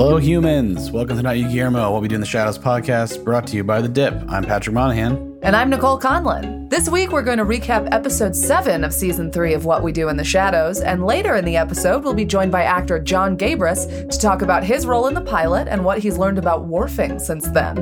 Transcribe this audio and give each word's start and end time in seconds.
Hello, 0.00 0.16
humans. 0.16 0.92
Welcome 0.92 1.16
to 1.16 1.24
Not 1.24 1.38
You 1.38 1.48
Guillermo, 1.48 1.90
What 1.90 2.02
We 2.02 2.06
Do 2.06 2.14
in 2.14 2.20
the 2.20 2.26
Shadows 2.26 2.56
podcast, 2.56 3.24
brought 3.24 3.48
to 3.48 3.56
you 3.56 3.64
by 3.64 3.80
The 3.80 3.88
Dipp. 3.88 4.14
I'm 4.28 4.44
Patrick 4.44 4.72
Monahan. 4.72 5.40
And 5.42 5.56
I'm 5.56 5.70
Nicole 5.70 5.98
Conlan. 5.98 6.70
This 6.70 6.88
week, 6.88 7.10
we're 7.10 7.24
going 7.24 7.38
to 7.38 7.44
recap 7.44 7.88
episode 7.90 8.36
7 8.36 8.84
of 8.84 8.94
season 8.94 9.32
3 9.32 9.54
of 9.54 9.64
What 9.64 9.82
We 9.82 9.90
Do 9.90 10.08
in 10.08 10.16
the 10.16 10.22
Shadows. 10.22 10.78
And 10.78 11.04
later 11.04 11.34
in 11.34 11.44
the 11.44 11.56
episode, 11.56 12.04
we'll 12.04 12.14
be 12.14 12.24
joined 12.24 12.52
by 12.52 12.62
actor 12.62 13.00
Jon 13.00 13.36
Gabrus 13.36 14.08
to 14.08 14.18
talk 14.20 14.40
about 14.40 14.62
his 14.62 14.86
role 14.86 15.08
in 15.08 15.14
the 15.14 15.20
pilot 15.20 15.66
and 15.66 15.84
what 15.84 15.98
he's 15.98 16.16
learned 16.16 16.38
about 16.38 16.68
warfing 16.68 17.20
since 17.20 17.48
then. 17.48 17.78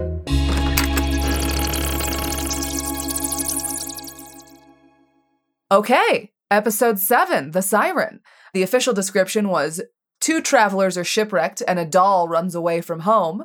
Okay, 5.70 6.32
episode 6.50 6.98
7 6.98 7.50
The 7.50 7.60
Siren. 7.60 8.20
The 8.54 8.62
official 8.62 8.94
description 8.94 9.50
was 9.50 9.82
Two 10.20 10.40
travelers 10.40 10.96
are 10.96 11.04
shipwrecked 11.04 11.62
and 11.66 11.78
a 11.78 11.84
doll 11.84 12.28
runs 12.28 12.54
away 12.54 12.80
from 12.80 13.00
home. 13.00 13.44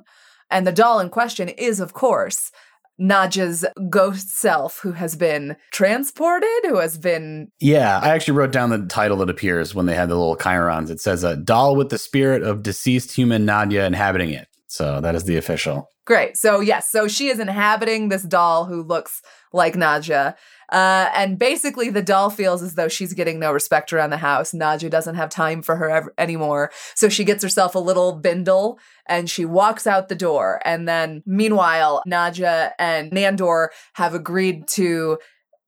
And 0.49 0.67
the 0.67 0.71
doll 0.71 0.99
in 0.99 1.09
question 1.09 1.49
is, 1.49 1.79
of 1.79 1.93
course, 1.93 2.51
Nadja's 2.99 3.65
ghost 3.89 4.29
self 4.29 4.79
who 4.79 4.91
has 4.91 5.15
been 5.15 5.55
transported, 5.71 6.49
who 6.63 6.77
has 6.77 6.97
been. 6.97 7.51
Yeah, 7.59 7.99
I 8.01 8.09
actually 8.09 8.35
wrote 8.35 8.51
down 8.51 8.69
the 8.69 8.85
title 8.85 9.17
that 9.17 9.29
appears 9.29 9.73
when 9.73 9.87
they 9.87 9.95
had 9.95 10.09
the 10.09 10.15
little 10.15 10.37
chyrons. 10.37 10.89
It 10.89 10.99
says 10.99 11.23
a 11.23 11.35
doll 11.35 11.75
with 11.75 11.89
the 11.89 11.97
spirit 11.97 12.43
of 12.43 12.63
deceased 12.63 13.11
human 13.13 13.45
Nadja 13.45 13.87
inhabiting 13.87 14.29
it. 14.31 14.47
So 14.67 15.01
that 15.01 15.15
is 15.15 15.23
the 15.23 15.37
official. 15.37 15.89
Great. 16.05 16.37
So, 16.37 16.59
yes, 16.59 16.89
so 16.89 17.07
she 17.07 17.27
is 17.27 17.39
inhabiting 17.39 18.09
this 18.09 18.23
doll 18.23 18.65
who 18.65 18.83
looks 18.83 19.21
like 19.53 19.75
Nadja. 19.75 20.35
Uh, 20.71 21.09
and 21.13 21.37
basically, 21.37 21.89
the 21.89 22.01
doll 22.01 22.29
feels 22.29 22.63
as 22.63 22.75
though 22.75 22.87
she's 22.87 23.13
getting 23.13 23.39
no 23.39 23.51
respect 23.51 23.91
around 23.91 24.09
the 24.09 24.17
house. 24.17 24.51
Nadja 24.51 24.89
doesn't 24.89 25.15
have 25.15 25.29
time 25.29 25.61
for 25.61 25.75
her 25.75 25.89
ever- 25.89 26.13
anymore. 26.17 26.71
So 26.95 27.09
she 27.09 27.23
gets 27.23 27.43
herself 27.43 27.75
a 27.75 27.79
little 27.79 28.13
bindle 28.13 28.79
and 29.07 29.29
she 29.29 29.45
walks 29.45 29.85
out 29.85 30.07
the 30.07 30.15
door. 30.15 30.61
And 30.63 30.87
then, 30.87 31.23
meanwhile, 31.25 32.01
Nadja 32.07 32.71
and 32.79 33.11
Nandor 33.11 33.67
have 33.93 34.13
agreed 34.13 34.67
to 34.69 35.17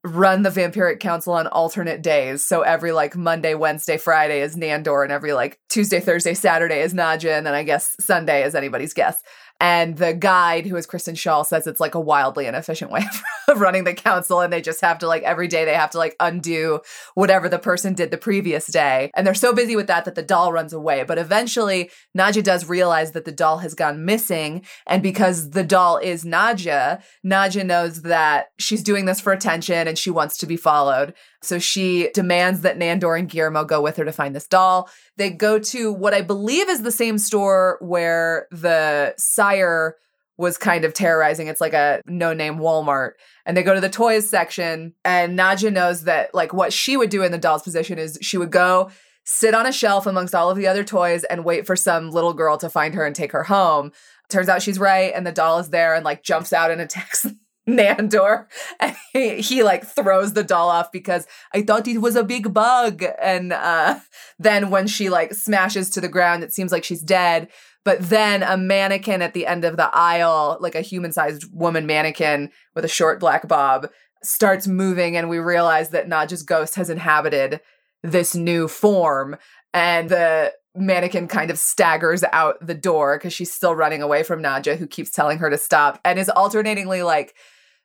run 0.06 0.44
the 0.44 0.50
vampiric 0.50 1.00
council 1.00 1.32
on 1.32 1.48
alternate 1.48 2.04
days 2.04 2.46
so 2.46 2.62
every 2.62 2.92
like 2.92 3.16
monday 3.16 3.54
wednesday 3.54 3.98
friday 3.98 4.42
is 4.42 4.58
nandor 4.58 5.02
and 5.02 5.14
every 5.14 5.32
like 5.32 5.58
tuesday 5.70 6.02
thursday 6.02 6.34
saturday 6.34 6.82
is 6.82 6.94
nadja 6.94 7.38
and 7.38 7.48
then 7.48 7.54
i 7.54 7.64
guess 7.64 7.96
sunday 8.02 8.44
is 8.44 8.54
anybody's 8.54 8.94
guess 8.94 9.22
and 9.64 9.96
the 9.96 10.14
guide, 10.14 10.66
who 10.66 10.76
is 10.76 10.86
Kristen 10.86 11.16
Schaal, 11.16 11.46
says 11.46 11.68
it's 11.68 11.80
like 11.80 11.96
a 11.96 12.00
wildly 12.00 12.48
inefficient 12.48 12.92
way 12.92 13.06
of 13.48 13.62
running 13.62 13.86
the 13.86 13.94
council. 13.94 14.42
And 14.42 14.52
they 14.52 14.62
just 14.62 14.82
have 14.82 15.00
to 15.00 15.08
like 15.08 15.24
every 15.24 15.48
day 15.48 15.64
they 15.64 15.74
have 15.74 15.92
to 15.92 15.98
like 15.98 16.18
undo 16.20 16.82
whatever 17.14 17.48
the 17.48 17.60
person 17.60 17.94
did 17.94 18.12
the 18.12 18.18
previous 18.18 18.68
day. 18.68 19.10
And 19.16 19.26
they're 19.26 19.34
so 19.34 19.54
busy 19.54 19.78
with 19.78 19.88
that 19.88 20.04
that 20.04 20.16
the 20.16 20.22
doll 20.22 20.52
runs 20.52 20.74
away. 20.74 21.06
But 21.08 21.18
eventually, 21.18 21.90
Nadja 22.14 22.44
does 22.44 22.68
realize 22.68 23.14
that 23.14 23.24
the 23.24 23.32
doll 23.32 23.60
has 23.60 23.74
gone 23.74 24.04
missing. 24.04 24.66
And 24.86 25.02
because 25.02 25.52
the 25.52 25.64
doll 25.64 25.96
is 25.96 26.26
Nadja, 26.26 27.02
Nadja 27.26 27.66
knows 27.66 28.02
that 28.02 28.48
she's 28.60 28.84
doing 28.84 29.06
this 29.06 29.22
for 29.22 29.32
attention 29.32 29.88
and 29.88 29.98
she 29.98 30.12
wants 30.12 30.38
to 30.40 30.46
be 30.46 30.58
followed. 30.58 31.14
So 31.44 31.60
she 31.60 32.10
demands 32.14 32.62
that 32.62 32.78
Nandor 32.78 33.18
and 33.18 33.30
Guillermo 33.30 33.66
go 33.66 33.82
with 33.82 33.98
her 33.98 34.06
to 34.06 34.12
find 34.12 34.36
this 34.36 34.48
doll. 34.48 34.90
They 35.18 35.30
go 35.30 35.60
to 35.60 35.92
what 35.92 36.14
I 36.14 36.22
believe 36.22 36.70
is 36.70 36.82
the 36.82 36.92
same 36.92 37.18
store 37.18 37.78
where 37.82 38.48
the 38.52 39.14
sire 39.18 39.96
was 40.38 40.58
kind 40.58 40.84
of 40.84 40.94
terrorizing. 40.94 41.48
It's 41.48 41.62
like 41.62 41.74
a 41.74 42.02
no 42.06 42.34
name 42.34 42.58
Walmart. 42.58 43.12
And 43.46 43.56
they 43.56 43.64
go 43.64 43.74
to 43.74 43.82
the 43.82 43.90
toys 43.90 44.30
section, 44.30 44.94
and 45.06 45.38
Nadja 45.38 45.72
knows 45.72 46.04
that, 46.04 46.34
like, 46.34 46.54
what 46.54 46.74
she 46.74 46.98
would 46.98 47.10
do 47.10 47.24
in 47.24 47.32
the 47.32 47.38
doll's 47.38 47.64
position 47.64 48.00
is 48.00 48.18
she 48.22 48.38
would 48.38 48.52
go 48.52 48.90
sit 49.26 49.54
on 49.54 49.66
a 49.66 49.72
shelf 49.72 50.06
amongst 50.06 50.36
all 50.36 50.50
of 50.50 50.58
the 50.58 50.68
other 50.68 50.84
toys 50.84 51.24
and 51.26 51.46
wait 51.46 51.66
for 51.66 51.76
some 51.76 52.10
little 52.10 52.34
girl 52.34 52.58
to 52.58 52.70
find 52.70 52.94
her 52.94 53.06
and 53.06 53.16
take 53.16 53.32
her 53.32 53.44
home. 53.44 53.92
Turns 54.30 54.50
out 54.50 54.62
she's 54.62 54.80
right, 54.80 55.14
and 55.14 55.28
the 55.28 55.32
doll 55.32 55.60
is 55.60 55.70
there 55.70 55.94
and, 55.94 56.04
like, 56.04 56.24
jumps 56.24 56.52
out 56.52 56.72
and 56.72 56.82
attacks 56.82 57.26
Nandor 57.68 58.48
and 58.80 58.96
he, 59.14 59.42
he, 59.42 59.64
like 59.64 59.86
throws 59.86 60.34
the 60.34 60.44
doll 60.44 60.70
off 60.70 60.92
because 60.92 61.26
I 61.54 61.62
thought 61.62 61.88
it 61.88 62.02
was 62.02 62.16
a 62.16 62.24
big 62.24 62.54
bug. 62.54 63.04
And 63.22 63.54
uh 63.54 64.00
then 64.38 64.70
when 64.70 64.88
she 64.88 65.10
like 65.10 65.34
smashes 65.34 65.90
to 65.92 66.02
the 66.02 66.10
ground 66.10 66.44
it 66.44 66.54
seems 66.54 66.72
like 66.72 66.84
she's 66.84 67.02
dead. 67.02 67.48
But 67.86 68.10
then 68.10 68.44
a 68.44 68.58
mannequin 68.58 69.22
at 69.22 69.34
the 69.34 69.48
end 69.48 69.64
of 69.66 69.78
the 69.78 69.94
aisle 69.96 70.58
like 70.60 70.76
a 70.76 70.82
human-sized 70.82 71.46
woman 71.54 71.86
mannequin 71.86 72.52
with 72.76 72.84
a 72.86 72.90
short 72.90 73.20
black 73.20 73.48
bob 73.48 73.90
starts 74.24 74.68
moving 74.68 75.16
and 75.16 75.30
we 75.30 75.40
realize 75.40 75.90
that 75.90 76.08
Nadja's 76.08 76.44
ghost 76.44 76.76
has 76.76 76.90
inhabited 76.90 77.62
this 78.02 78.36
new 78.36 78.68
form. 78.68 79.38
And 79.74 80.10
the 80.10 80.54
mannequin 80.76 81.28
kind 81.28 81.52
of 81.52 81.58
staggers 81.58 82.24
out 82.32 82.66
the 82.66 82.74
door 82.74 83.18
because 83.18 83.34
she's 83.34 83.52
still 83.52 83.76
running 83.76 84.02
away 84.02 84.24
from 84.24 84.42
Nadja, 84.42 84.78
who 84.78 84.88
keeps 84.88 85.12
telling 85.12 85.38
her 85.40 85.50
to 85.50 85.58
stop 85.58 86.00
and 86.04 86.18
is 86.18 86.30
alternatingly 86.30 87.04
like 87.04 87.36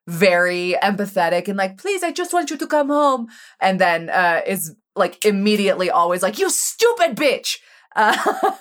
very 0.08 0.74
empathetic 0.82 1.48
and 1.48 1.58
like, 1.58 1.76
please, 1.76 2.02
I 2.02 2.10
just 2.10 2.32
want 2.32 2.50
you 2.50 2.56
to 2.56 2.66
come 2.66 2.88
home. 2.88 3.28
And 3.60 3.78
then 3.78 4.08
uh, 4.08 4.40
is 4.46 4.74
like 4.96 5.24
immediately 5.24 5.90
always 5.90 6.22
like, 6.22 6.38
you 6.38 6.50
stupid 6.50 7.16
bitch. 7.16 7.58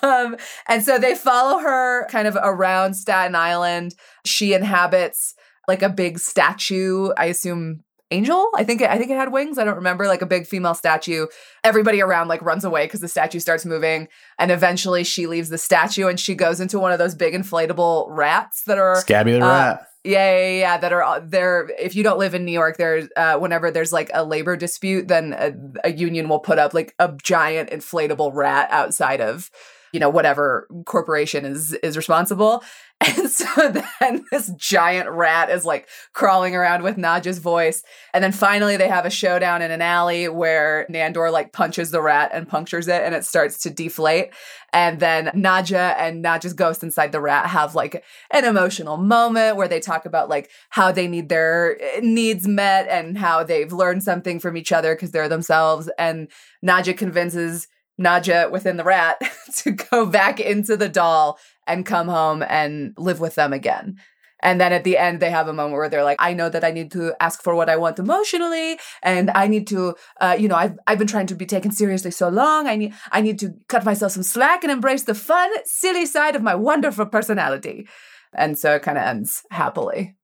Um, 0.02 0.36
and 0.66 0.82
so 0.82 0.98
they 0.98 1.14
follow 1.14 1.58
her 1.58 2.08
kind 2.08 2.26
of 2.26 2.36
around 2.42 2.94
Staten 2.94 3.36
Island. 3.36 3.94
She 4.26 4.52
inhabits 4.52 5.34
like 5.68 5.80
a 5.82 5.88
big 5.88 6.18
statue, 6.18 7.10
I 7.16 7.26
assume 7.26 7.84
angel 8.10 8.48
i 8.54 8.64
think 8.64 8.80
it, 8.80 8.88
i 8.88 8.96
think 8.96 9.10
it 9.10 9.16
had 9.16 9.32
wings 9.32 9.58
i 9.58 9.64
don't 9.64 9.76
remember 9.76 10.06
like 10.06 10.22
a 10.22 10.26
big 10.26 10.46
female 10.46 10.74
statue 10.74 11.26
everybody 11.62 12.00
around 12.00 12.26
like 12.28 12.40
runs 12.40 12.64
away 12.64 12.86
because 12.86 13.00
the 13.00 13.08
statue 13.08 13.38
starts 13.38 13.66
moving 13.66 14.08
and 14.38 14.50
eventually 14.50 15.04
she 15.04 15.26
leaves 15.26 15.50
the 15.50 15.58
statue 15.58 16.06
and 16.06 16.18
she 16.18 16.34
goes 16.34 16.60
into 16.60 16.78
one 16.78 16.90
of 16.90 16.98
those 16.98 17.14
big 17.14 17.34
inflatable 17.34 18.06
rats 18.08 18.62
that 18.64 18.78
are 18.78 18.96
Scabby 18.96 19.32
the 19.32 19.44
uh, 19.44 19.48
rat. 19.48 19.87
Yeah, 20.04 20.38
yeah, 20.38 20.58
yeah, 20.60 20.78
that 20.78 20.92
are 20.92 21.20
there. 21.20 21.70
If 21.78 21.94
you 21.96 22.02
don't 22.02 22.18
live 22.18 22.34
in 22.34 22.44
New 22.44 22.52
York, 22.52 22.76
there's 22.76 23.08
uh, 23.16 23.36
whenever 23.38 23.70
there's 23.70 23.92
like 23.92 24.10
a 24.14 24.24
labor 24.24 24.56
dispute, 24.56 25.08
then 25.08 25.32
a, 25.32 25.88
a 25.88 25.92
union 25.92 26.28
will 26.28 26.38
put 26.38 26.58
up 26.58 26.72
like 26.72 26.94
a 26.98 27.12
giant 27.22 27.70
inflatable 27.70 28.32
rat 28.32 28.68
outside 28.70 29.20
of 29.20 29.50
you 29.92 30.00
know 30.00 30.08
whatever 30.08 30.68
corporation 30.84 31.44
is 31.44 31.72
is 31.74 31.96
responsible 31.96 32.62
and 33.06 33.30
so 33.30 33.70
then 34.00 34.24
this 34.32 34.50
giant 34.56 35.08
rat 35.08 35.50
is 35.50 35.64
like 35.64 35.88
crawling 36.12 36.56
around 36.56 36.82
with 36.82 36.96
Nadja's 36.96 37.38
voice. 37.38 37.84
And 38.12 38.24
then 38.24 38.32
finally 38.32 38.76
they 38.76 38.88
have 38.88 39.06
a 39.06 39.10
showdown 39.10 39.62
in 39.62 39.70
an 39.70 39.80
alley 39.80 40.28
where 40.28 40.84
Nandor 40.90 41.30
like 41.30 41.52
punches 41.52 41.92
the 41.92 42.02
rat 42.02 42.30
and 42.34 42.48
punctures 42.48 42.88
it 42.88 43.04
and 43.04 43.14
it 43.14 43.24
starts 43.24 43.58
to 43.58 43.70
deflate. 43.70 44.30
And 44.72 44.98
then 44.98 45.26
Nadja 45.26 45.94
and 45.96 46.24
Nadja's 46.24 46.54
ghost 46.54 46.82
inside 46.82 47.12
the 47.12 47.20
rat 47.20 47.46
have 47.46 47.76
like 47.76 48.02
an 48.32 48.44
emotional 48.44 48.96
moment 48.96 49.56
where 49.56 49.68
they 49.68 49.80
talk 49.80 50.04
about 50.04 50.28
like 50.28 50.50
how 50.70 50.90
they 50.90 51.06
need 51.06 51.28
their 51.28 51.80
eh, 51.80 52.00
needs 52.02 52.48
met 52.48 52.88
and 52.88 53.16
how 53.16 53.44
they've 53.44 53.72
learned 53.72 54.02
something 54.02 54.40
from 54.40 54.56
each 54.56 54.72
other 54.72 54.96
because 54.96 55.12
they're 55.12 55.28
themselves. 55.28 55.88
And 55.98 56.26
Nadja 56.64 56.98
convinces 56.98 57.68
Nadja 58.00 58.50
within 58.50 58.76
the 58.76 58.84
rat 58.84 59.20
to 59.56 59.72
go 59.72 60.06
back 60.06 60.40
into 60.40 60.76
the 60.76 60.88
doll 60.88 61.38
and 61.66 61.86
come 61.86 62.08
home 62.08 62.42
and 62.48 62.94
live 62.96 63.20
with 63.20 63.34
them 63.34 63.52
again. 63.52 63.96
And 64.40 64.60
then 64.60 64.72
at 64.72 64.84
the 64.84 64.96
end, 64.96 65.20
they 65.20 65.30
have 65.30 65.48
a 65.48 65.52
moment 65.52 65.74
where 65.74 65.88
they're 65.88 66.04
like, 66.04 66.18
I 66.20 66.32
know 66.32 66.48
that 66.48 66.64
I 66.64 66.70
need 66.70 66.92
to 66.92 67.14
ask 67.20 67.42
for 67.42 67.54
what 67.54 67.68
I 67.68 67.76
want 67.76 67.98
emotionally. 67.98 68.78
And 69.02 69.30
I 69.30 69.48
need 69.48 69.66
to, 69.68 69.96
uh, 70.20 70.36
you 70.38 70.46
know, 70.46 70.54
I've, 70.54 70.78
I've 70.86 70.98
been 70.98 71.08
trying 71.08 71.26
to 71.26 71.34
be 71.34 71.46
taken 71.46 71.72
seriously 71.72 72.12
so 72.12 72.28
long. 72.28 72.68
I 72.68 72.76
need, 72.76 72.94
I 73.10 73.20
need 73.20 73.38
to 73.40 73.54
cut 73.68 73.84
myself 73.84 74.12
some 74.12 74.22
slack 74.22 74.62
and 74.62 74.70
embrace 74.70 75.02
the 75.02 75.14
fun, 75.14 75.50
silly 75.64 76.06
side 76.06 76.36
of 76.36 76.42
my 76.42 76.54
wonderful 76.54 77.06
personality. 77.06 77.88
And 78.32 78.58
so 78.58 78.76
it 78.76 78.82
kind 78.82 78.98
of 78.98 79.04
ends 79.04 79.42
happily. 79.50 80.14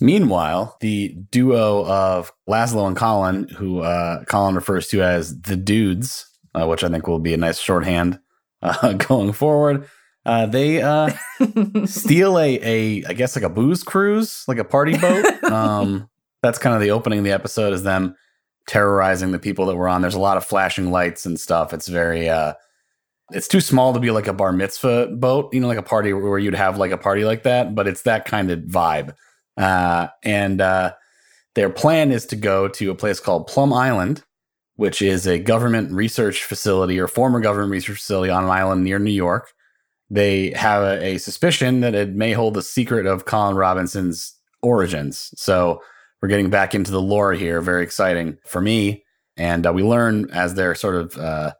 Meanwhile, 0.00 0.76
the 0.80 1.14
duo 1.30 1.84
of 1.86 2.32
Laszlo 2.48 2.86
and 2.86 2.96
Colin, 2.96 3.48
who 3.48 3.80
uh, 3.80 4.24
Colin 4.24 4.54
refers 4.54 4.88
to 4.88 5.02
as 5.02 5.40
the 5.42 5.56
dudes, 5.56 6.29
uh, 6.54 6.66
which 6.66 6.84
I 6.84 6.88
think 6.88 7.06
will 7.06 7.18
be 7.18 7.34
a 7.34 7.38
nice 7.38 7.58
shorthand 7.58 8.18
uh, 8.62 8.92
going 9.08 9.32
forward. 9.32 9.88
Uh, 10.26 10.46
they 10.46 10.82
uh, 10.82 11.10
steal 11.86 12.38
a, 12.38 12.58
a, 12.62 13.04
I 13.06 13.12
guess 13.14 13.36
like 13.36 13.44
a 13.44 13.48
booze 13.48 13.82
cruise, 13.82 14.44
like 14.46 14.58
a 14.58 14.64
party 14.64 14.96
boat. 14.96 15.26
Um, 15.50 16.08
that's 16.42 16.58
kind 16.58 16.76
of 16.76 16.80
the 16.80 16.92
opening 16.92 17.18
of 17.18 17.24
the 17.24 17.32
episode 17.32 17.72
is 17.72 17.82
them 17.82 18.14
terrorizing 18.68 19.32
the 19.32 19.38
people 19.38 19.66
that 19.66 19.74
were 19.74 19.88
on. 19.88 20.00
There's 20.00 20.14
a 20.14 20.20
lot 20.20 20.36
of 20.36 20.44
flashing 20.44 20.92
lights 20.92 21.26
and 21.26 21.40
stuff. 21.40 21.74
It's 21.74 21.88
very, 21.88 22.28
uh, 22.28 22.54
it's 23.32 23.48
too 23.48 23.60
small 23.60 23.92
to 23.92 24.00
be 24.00 24.12
like 24.12 24.28
a 24.28 24.32
bar 24.32 24.52
mitzvah 24.52 25.08
boat, 25.08 25.52
you 25.52 25.60
know, 25.60 25.66
like 25.66 25.76
a 25.76 25.82
party 25.82 26.12
where 26.12 26.38
you'd 26.38 26.54
have 26.54 26.78
like 26.78 26.92
a 26.92 26.96
party 26.96 27.24
like 27.24 27.42
that, 27.42 27.74
but 27.74 27.88
it's 27.88 28.02
that 28.02 28.26
kind 28.26 28.50
of 28.50 28.60
vibe. 28.60 29.14
Uh, 29.56 30.06
and 30.22 30.60
uh, 30.60 30.92
their 31.54 31.70
plan 31.70 32.12
is 32.12 32.26
to 32.26 32.36
go 32.36 32.68
to 32.68 32.90
a 32.90 32.94
place 32.94 33.20
called 33.20 33.46
Plum 33.46 33.72
Island, 33.72 34.22
which 34.80 35.02
is 35.02 35.26
a 35.26 35.38
government 35.38 35.92
research 35.92 36.42
facility 36.42 36.98
or 36.98 37.06
former 37.06 37.38
government 37.38 37.70
research 37.70 37.98
facility 37.98 38.30
on 38.30 38.44
an 38.44 38.50
island 38.50 38.82
near 38.82 38.98
New 38.98 39.10
York. 39.10 39.52
They 40.08 40.52
have 40.52 40.82
a, 40.82 41.04
a 41.04 41.18
suspicion 41.18 41.80
that 41.80 41.94
it 41.94 42.14
may 42.14 42.32
hold 42.32 42.54
the 42.54 42.62
secret 42.62 43.04
of 43.04 43.26
Colin 43.26 43.56
Robinson's 43.56 44.34
origins. 44.62 45.34
So 45.36 45.82
we're 46.22 46.30
getting 46.30 46.48
back 46.48 46.74
into 46.74 46.92
the 46.92 47.00
lore 47.00 47.34
here. 47.34 47.60
Very 47.60 47.82
exciting 47.82 48.38
for 48.46 48.62
me. 48.62 49.04
And 49.36 49.66
uh, 49.66 49.72
we 49.74 49.82
learn 49.82 50.30
as 50.32 50.54
they're 50.54 50.74
sort 50.74 50.94
of 50.94 51.18
uh, 51.18 51.52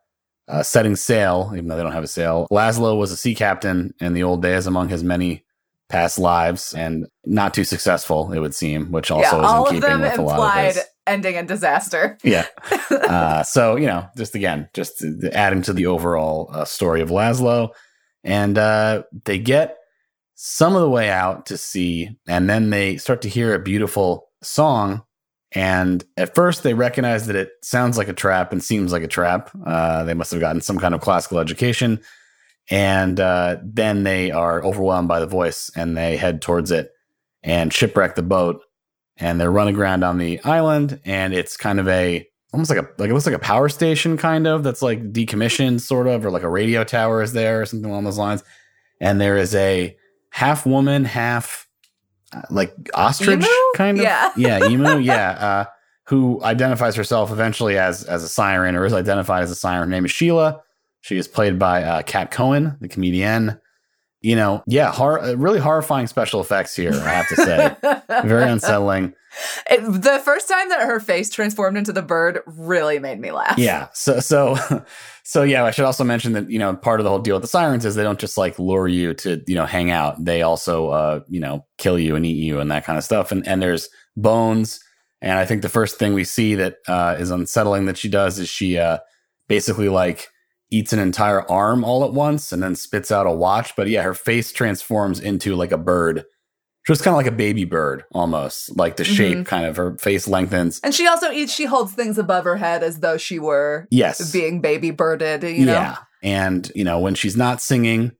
uh, 0.48 0.62
setting 0.62 0.96
sail, 0.96 1.52
even 1.52 1.68
though 1.68 1.76
they 1.76 1.82
don't 1.82 1.92
have 1.92 2.02
a 2.04 2.08
sail. 2.08 2.48
Laszlo 2.50 2.96
was 2.96 3.12
a 3.12 3.18
sea 3.18 3.34
captain 3.34 3.92
in 4.00 4.14
the 4.14 4.22
old 4.22 4.40
days 4.40 4.66
among 4.66 4.88
his 4.88 5.04
many 5.04 5.44
past 5.90 6.18
lives 6.18 6.72
and 6.72 7.06
not 7.26 7.52
too 7.52 7.64
successful, 7.64 8.32
it 8.32 8.38
would 8.38 8.54
seem, 8.54 8.90
which 8.90 9.10
also 9.10 9.42
yeah, 9.42 9.62
is 9.62 9.68
in 9.68 9.74
keeping 9.74 10.00
with 10.00 10.18
a 10.18 10.22
lot 10.22 10.38
of 10.38 10.38
implied 10.38 10.74
his. 10.76 10.84
Ending 11.10 11.34
in 11.34 11.46
disaster. 11.46 12.16
Yeah. 12.22 12.46
uh, 12.90 13.42
so, 13.42 13.76
you 13.76 13.86
know, 13.86 14.08
just 14.16 14.34
again, 14.34 14.68
just 14.72 15.04
adding 15.32 15.62
to 15.62 15.72
the 15.72 15.86
overall 15.86 16.48
uh, 16.52 16.64
story 16.64 17.00
of 17.00 17.10
Laszlo. 17.10 17.70
And 18.22 18.56
uh, 18.56 19.02
they 19.24 19.38
get 19.38 19.76
some 20.34 20.74
of 20.74 20.80
the 20.80 20.88
way 20.88 21.10
out 21.10 21.46
to 21.46 21.58
sea, 21.58 22.16
and 22.26 22.48
then 22.48 22.70
they 22.70 22.96
start 22.96 23.22
to 23.22 23.28
hear 23.28 23.54
a 23.54 23.58
beautiful 23.58 24.28
song. 24.42 25.02
And 25.52 26.04
at 26.16 26.34
first, 26.34 26.62
they 26.62 26.74
recognize 26.74 27.26
that 27.26 27.36
it 27.36 27.50
sounds 27.62 27.98
like 27.98 28.08
a 28.08 28.14
trap 28.14 28.52
and 28.52 28.62
seems 28.62 28.92
like 28.92 29.02
a 29.02 29.08
trap. 29.08 29.50
Uh, 29.66 30.04
they 30.04 30.14
must 30.14 30.30
have 30.30 30.40
gotten 30.40 30.60
some 30.60 30.78
kind 30.78 30.94
of 30.94 31.00
classical 31.00 31.40
education. 31.40 32.00
And 32.70 33.18
uh, 33.18 33.56
then 33.64 34.04
they 34.04 34.30
are 34.30 34.64
overwhelmed 34.64 35.08
by 35.08 35.18
the 35.18 35.26
voice 35.26 35.70
and 35.74 35.96
they 35.96 36.16
head 36.16 36.40
towards 36.40 36.70
it 36.70 36.92
and 37.42 37.72
shipwreck 37.72 38.14
the 38.14 38.22
boat. 38.22 38.62
And 39.20 39.40
they're 39.40 39.50
running 39.52 39.76
around 39.76 40.02
on 40.02 40.18
the 40.18 40.40
island, 40.44 40.98
and 41.04 41.34
it's 41.34 41.56
kind 41.56 41.78
of 41.78 41.86
a 41.88 42.26
almost 42.52 42.70
like 42.70 42.78
a 42.78 42.88
like 42.98 43.10
it 43.10 43.14
looks 43.14 43.26
like 43.26 43.34
a 43.34 43.38
power 43.38 43.68
station 43.68 44.16
kind 44.16 44.46
of 44.46 44.64
that's 44.64 44.82
like 44.82 45.12
decommissioned 45.12 45.80
sort 45.80 46.06
of 46.08 46.24
or 46.26 46.30
like 46.30 46.42
a 46.42 46.48
radio 46.48 46.82
tower 46.84 47.22
is 47.22 47.32
there 47.32 47.60
or 47.62 47.66
something 47.66 47.88
along 47.90 48.04
those 48.04 48.18
lines. 48.18 48.42
And 49.00 49.20
there 49.20 49.36
is 49.36 49.54
a 49.54 49.96
half 50.30 50.66
woman 50.66 51.04
half 51.04 51.68
uh, 52.32 52.42
like 52.50 52.72
ostrich 52.94 53.46
kind 53.76 53.98
of 53.98 54.02
Yeah. 54.04 54.32
yeah 54.36 54.64
emu 54.68 54.98
yeah 54.98 55.30
uh 55.30 55.64
who 56.06 56.42
identifies 56.42 56.96
herself 56.96 57.30
eventually 57.30 57.78
as 57.78 58.04
as 58.04 58.22
a 58.24 58.28
siren 58.28 58.74
or 58.74 58.84
is 58.84 58.92
identified 58.92 59.42
as 59.44 59.50
a 59.50 59.54
siren. 59.56 59.88
Her 59.88 59.94
name 59.94 60.04
is 60.04 60.10
sheila. 60.10 60.60
She 61.02 61.18
is 61.18 61.28
played 61.28 61.58
by 61.58 61.82
uh 61.84 62.02
kat 62.02 62.30
cohen 62.30 62.76
the 62.80 62.88
comedian 62.88 63.60
you 64.22 64.36
know 64.36 64.62
yeah 64.66 64.92
hor- 64.92 65.20
uh, 65.20 65.32
really 65.34 65.58
horrifying 65.58 66.06
special 66.06 66.40
effects 66.40 66.74
here 66.76 66.92
i 66.92 67.08
have 67.08 67.28
to 67.28 67.36
say. 67.36 67.76
Very 68.28 68.50
unsettling. 68.50 69.14
It, 69.70 69.80
the 69.80 70.20
first 70.24 70.48
time 70.48 70.68
that 70.70 70.80
her 70.80 70.98
face 70.98 71.30
transformed 71.30 71.76
into 71.78 71.92
the 71.92 72.02
bird 72.02 72.40
really 72.46 72.98
made 72.98 73.20
me 73.20 73.30
laugh. 73.30 73.56
yeah 73.56 73.88
so 73.94 74.20
so 74.20 74.56
so 75.22 75.42
yeah 75.42 75.64
i 75.64 75.70
should 75.70 75.84
also 75.84 76.04
mention 76.04 76.32
that 76.32 76.50
you 76.50 76.58
know 76.58 76.74
part 76.74 77.00
of 77.00 77.04
the 77.04 77.10
whole 77.10 77.20
deal 77.20 77.36
with 77.36 77.42
the 77.42 77.48
sirens 77.48 77.84
is 77.84 77.94
they 77.94 78.02
don't 78.02 78.18
just 78.18 78.36
like 78.36 78.58
lure 78.58 78.88
you 78.88 79.14
to 79.14 79.42
you 79.46 79.54
know 79.54 79.66
hang 79.66 79.90
out. 79.90 80.22
They 80.22 80.42
also 80.42 80.88
uh 80.88 81.20
you 81.28 81.40
know 81.40 81.64
kill 81.78 81.98
you 81.98 82.16
and 82.16 82.26
eat 82.26 82.36
you 82.36 82.60
and 82.60 82.70
that 82.70 82.84
kind 82.84 82.98
of 82.98 83.04
stuff. 83.04 83.30
And 83.32 83.46
and 83.46 83.62
there's 83.62 83.88
bones. 84.16 84.80
And 85.22 85.38
i 85.38 85.44
think 85.46 85.62
the 85.62 85.68
first 85.68 85.98
thing 85.98 86.12
we 86.14 86.24
see 86.24 86.56
that 86.56 86.76
uh 86.88 87.16
is 87.18 87.30
unsettling 87.30 87.86
that 87.86 87.96
she 87.96 88.08
does 88.08 88.38
is 88.38 88.48
she 88.48 88.76
uh 88.78 88.98
basically 89.48 89.88
like 89.88 90.28
eats 90.70 90.92
an 90.92 90.98
entire 90.98 91.42
arm 91.50 91.84
all 91.84 92.04
at 92.04 92.12
once 92.12 92.52
and 92.52 92.62
then 92.62 92.74
spits 92.74 93.10
out 93.10 93.26
a 93.26 93.30
watch 93.32 93.74
but 93.76 93.88
yeah 93.88 94.02
her 94.02 94.14
face 94.14 94.52
transforms 94.52 95.18
into 95.20 95.54
like 95.56 95.72
a 95.72 95.78
bird 95.78 96.24
just 96.86 97.02
kind 97.04 97.12
of 97.12 97.16
like 97.16 97.26
a 97.26 97.30
baby 97.36 97.64
bird 97.64 98.04
almost 98.12 98.74
like 98.76 98.96
the 98.96 99.04
shape 99.04 99.38
Mhm. 99.38 99.46
kind 99.46 99.66
of 99.66 99.76
her 99.76 99.96
face 99.98 100.26
lengthens 100.28 100.80
And 100.82 100.94
she 100.94 101.06
also 101.06 101.30
eats, 101.30 101.52
she 101.52 101.66
holds 101.66 101.92
things 101.92 102.18
above 102.18 102.44
her 102.44 102.56
head 102.56 102.82
as 102.82 103.00
though 103.00 103.16
she 103.18 103.38
were 103.38 103.86
yes 103.90 104.32
being 104.32 104.60
baby 104.60 104.90
birded, 104.90 105.42
you 105.42 105.66
know? 105.66 105.72
Yeah. 105.72 105.96
And, 106.22 106.70
you 106.74 106.84
know, 106.84 106.98
when 106.98 107.14
she's 107.14 107.36
not 107.36 107.60
singing, 107.60 108.12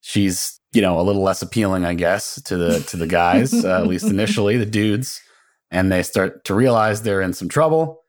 she's, 0.00 0.60
you 0.72 0.82
know, 0.82 0.98
a 1.00 1.02
little 1.02 1.22
less 1.22 1.42
appealing, 1.42 1.84
I 1.84 1.94
guess, 1.94 2.40
to 2.42 2.56
the 2.56 2.80
to 2.80 2.96
the 2.96 3.06
guys, 3.06 3.52
uh, 3.54 3.80
at 3.80 3.86
least 3.86 4.04
initially, 4.10 4.56
the 4.56 4.66
dudes. 4.66 5.20
And 5.70 5.90
they 5.90 6.02
start 6.02 6.44
to 6.44 6.54
realize 6.54 7.02
they're 7.02 7.20
in 7.22 7.32
some 7.32 7.48
trouble. 7.48 8.02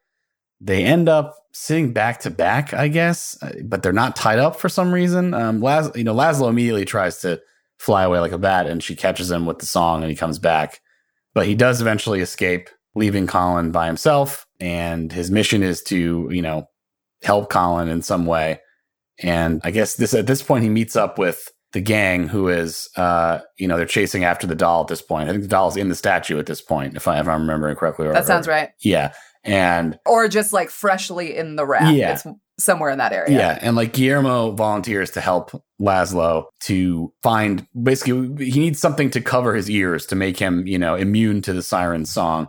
They 0.60 0.84
end 0.84 1.08
up 1.08 1.34
sitting 1.58 1.92
back 1.92 2.20
to 2.20 2.30
back, 2.30 2.74
I 2.74 2.88
guess, 2.88 3.36
uh, 3.42 3.52
but 3.64 3.82
they're 3.82 3.92
not 3.92 4.14
tied 4.14 4.38
up 4.38 4.56
for 4.56 4.68
some 4.68 4.92
reason. 4.92 5.32
Um, 5.32 5.60
Laz- 5.62 5.90
you 5.94 6.04
know, 6.04 6.14
Laszlo 6.14 6.50
immediately 6.50 6.84
tries 6.84 7.20
to 7.22 7.40
fly 7.78 8.04
away 8.04 8.20
like 8.20 8.32
a 8.32 8.38
bat, 8.38 8.66
and 8.66 8.82
she 8.82 8.94
catches 8.94 9.30
him 9.30 9.46
with 9.46 9.58
the 9.58 9.66
song, 9.66 10.02
and 10.02 10.10
he 10.10 10.16
comes 10.16 10.38
back. 10.38 10.80
But 11.34 11.46
he 11.46 11.54
does 11.54 11.80
eventually 11.80 12.20
escape, 12.20 12.68
leaving 12.94 13.26
Colin 13.26 13.72
by 13.72 13.86
himself. 13.86 14.46
And 14.60 15.10
his 15.10 15.30
mission 15.30 15.62
is 15.62 15.82
to, 15.84 16.28
you 16.30 16.42
know, 16.42 16.68
help 17.22 17.50
Colin 17.50 17.88
in 17.88 18.02
some 18.02 18.26
way. 18.26 18.60
And 19.18 19.60
I 19.64 19.70
guess 19.70 19.94
this 19.94 20.12
at 20.14 20.26
this 20.26 20.42
point 20.42 20.62
he 20.62 20.70
meets 20.70 20.94
up 20.94 21.18
with 21.18 21.50
the 21.72 21.80
gang 21.80 22.28
who 22.28 22.48
is 22.48 22.88
uh 22.96 23.40
you 23.58 23.66
know 23.66 23.76
they're 23.76 23.86
chasing 23.86 24.24
after 24.24 24.46
the 24.46 24.54
doll 24.54 24.82
at 24.82 24.88
this 24.88 25.02
point. 25.02 25.28
I 25.28 25.32
think 25.32 25.42
the 25.42 25.48
doll's 25.48 25.76
in 25.76 25.88
the 25.88 25.94
statue 25.94 26.38
at 26.38 26.46
this 26.46 26.60
point, 26.60 26.96
if 26.96 27.08
I 27.08 27.18
if 27.18 27.28
I'm 27.28 27.42
remembering 27.42 27.76
correctly. 27.76 28.06
Or, 28.06 28.12
That 28.12 28.26
sounds 28.26 28.46
right. 28.46 28.70
Yeah. 28.80 29.12
And 29.46 29.98
Or 30.06 30.28
just 30.28 30.52
like 30.52 30.70
freshly 30.70 31.36
in 31.36 31.56
the 31.56 31.66
wrap. 31.66 31.94
Yeah. 31.94 32.12
It's 32.12 32.26
somewhere 32.58 32.90
in 32.90 32.98
that 32.98 33.12
area. 33.12 33.36
yeah. 33.36 33.58
and 33.60 33.76
like 33.76 33.92
Guillermo 33.92 34.52
volunteers 34.52 35.10
to 35.12 35.20
help 35.20 35.50
Laszlo 35.80 36.44
to 36.60 37.12
find 37.22 37.66
basically 37.80 38.46
he 38.50 38.58
needs 38.60 38.78
something 38.80 39.10
to 39.10 39.20
cover 39.20 39.54
his 39.54 39.68
ears 39.68 40.06
to 40.06 40.16
make 40.16 40.38
him, 40.38 40.66
you 40.66 40.78
know, 40.78 40.94
immune 40.94 41.42
to 41.42 41.52
the 41.52 41.62
siren 41.62 42.06
song. 42.06 42.48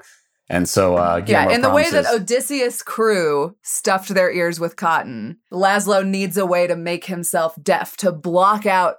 And 0.50 0.70
so 0.70 0.96
uh 0.96 1.20
Guillermo 1.20 1.50
Yeah, 1.50 1.56
in 1.56 1.62
the 1.62 1.70
way 1.72 1.90
that 1.90 2.06
Odysseus' 2.08 2.82
crew 2.82 3.58
stuffed 3.64 4.08
their 4.14 4.32
ears 4.32 4.62
with 4.62 4.78
cotton, 4.78 5.40
Laszlo 5.52 6.08
needs 6.08 6.38
a 6.38 6.46
way 6.46 6.68
to 6.68 6.78
make 6.78 7.04
himself 7.06 7.56
deaf, 7.62 7.98
to 7.98 8.14
block 8.14 8.66
out 8.66 8.96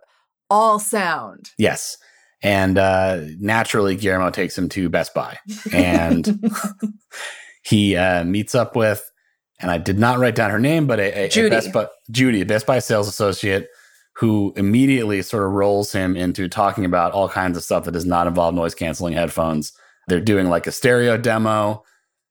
all 0.50 0.78
sound. 0.78 1.50
Yes. 1.56 1.96
And 2.42 2.76
uh, 2.78 3.22
naturally, 3.40 3.96
Guillermo 3.96 4.30
takes 4.30 4.56
him 4.56 4.68
to 4.68 4.88
Best 4.88 5.12
Buy. 5.14 5.38
And 5.72 6.26
he 7.68 7.96
uh, 7.96 8.24
meets 8.24 8.54
up 8.54 8.74
with, 8.74 9.10
and 9.60 9.70
I 9.70 9.78
did 9.78 9.98
not 9.98 10.18
write 10.18 10.34
down 10.34 10.50
her 10.50 10.58
name, 10.58 10.86
but 10.86 10.98
a, 10.98 11.18
a, 11.18 11.24
a 11.26 11.28
Judy. 11.28 11.50
Best 11.50 11.72
Buy, 11.72 11.86
Judy, 12.10 12.40
a 12.40 12.46
Best 12.46 12.66
Buy 12.66 12.78
sales 12.78 13.08
associate, 13.08 13.68
who 14.14 14.52
immediately 14.56 15.20
sort 15.22 15.44
of 15.44 15.52
rolls 15.52 15.92
him 15.92 16.16
into 16.16 16.48
talking 16.48 16.84
about 16.84 17.12
all 17.12 17.28
kinds 17.28 17.56
of 17.56 17.64
stuff 17.64 17.84
that 17.84 17.92
does 17.92 18.06
not 18.06 18.26
involve 18.26 18.54
noise 18.54 18.74
canceling 18.74 19.14
headphones. 19.14 19.72
They're 20.06 20.20
doing 20.20 20.48
like 20.48 20.66
a 20.66 20.72
stereo 20.72 21.18
demo. 21.18 21.84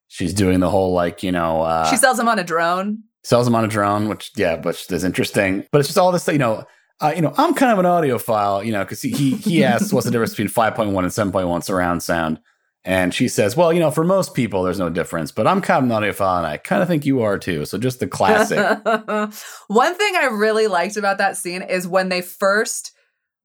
She's 0.07 0.34
doing 0.34 0.60
the 0.60 0.69
whole 0.69 0.94
like 0.94 1.22
you 1.22 1.31
know 1.31 1.62
uh, 1.62 1.89
she 1.89 1.98
sells 1.98 2.19
him 2.19 2.28
on 2.28 2.39
a 2.39 2.44
drone. 2.44 3.04
sells 3.24 3.45
them 3.45 3.56
on 3.56 3.63
a 3.63 3.68
drone, 3.68 4.07
which 4.07 4.31
yeah, 4.36 4.60
which 4.62 4.92
is 4.92 5.04
interesting. 5.04 5.66
But 5.72 5.80
it's 5.80 5.89
just 5.89 5.98
all 5.98 6.12
this, 6.12 6.28
you 6.28 6.38
know. 6.38 6.66
Uh, 7.00 7.13
you 7.16 7.22
know, 7.22 7.31
I'm 7.38 7.54
kind 7.54 7.72
of 7.72 7.78
an 7.78 7.86
audiophile, 7.86 8.66
you 8.66 8.72
know, 8.72 8.84
because 8.84 9.04
he, 9.04 9.12
he 9.12 9.36
he 9.36 9.63
asks 9.63 9.94
what's 9.94 10.06
the 10.07 10.12
difference 10.12 10.31
between 10.31 10.48
5.1 10.48 10.88
and 10.88 11.31
7.1 11.31 11.63
surround 11.63 12.01
sound, 12.01 12.39
and 12.88 13.13
she 13.13 13.28
says, 13.28 13.57
well, 13.57 13.74
you 13.74 13.81
know, 13.81 13.92
for 13.92 14.06
most 14.06 14.34
people, 14.34 14.63
there's 14.63 14.80
no 14.80 14.89
difference, 14.89 15.34
but 15.34 15.45
I'm 15.45 15.60
kind 15.60 15.84
of 15.84 15.92
an 15.92 16.04
audiophile, 16.04 16.38
and 16.38 16.48
I 16.48 16.56
kind 16.56 16.81
of 16.81 16.88
think 16.88 17.06
you 17.06 17.22
are 17.22 17.38
too. 17.38 17.66
So 17.66 17.78
just 17.78 18.00
the 18.00 18.07
classic, 18.07 18.60
One 19.67 19.96
thing 19.96 20.15
I 20.15 20.29
really 20.32 20.67
liked 20.67 20.96
about 20.96 21.17
that 21.17 21.36
scene 21.36 21.63
is 21.63 21.86
when 21.86 22.08
they 22.08 22.22
first 22.22 22.94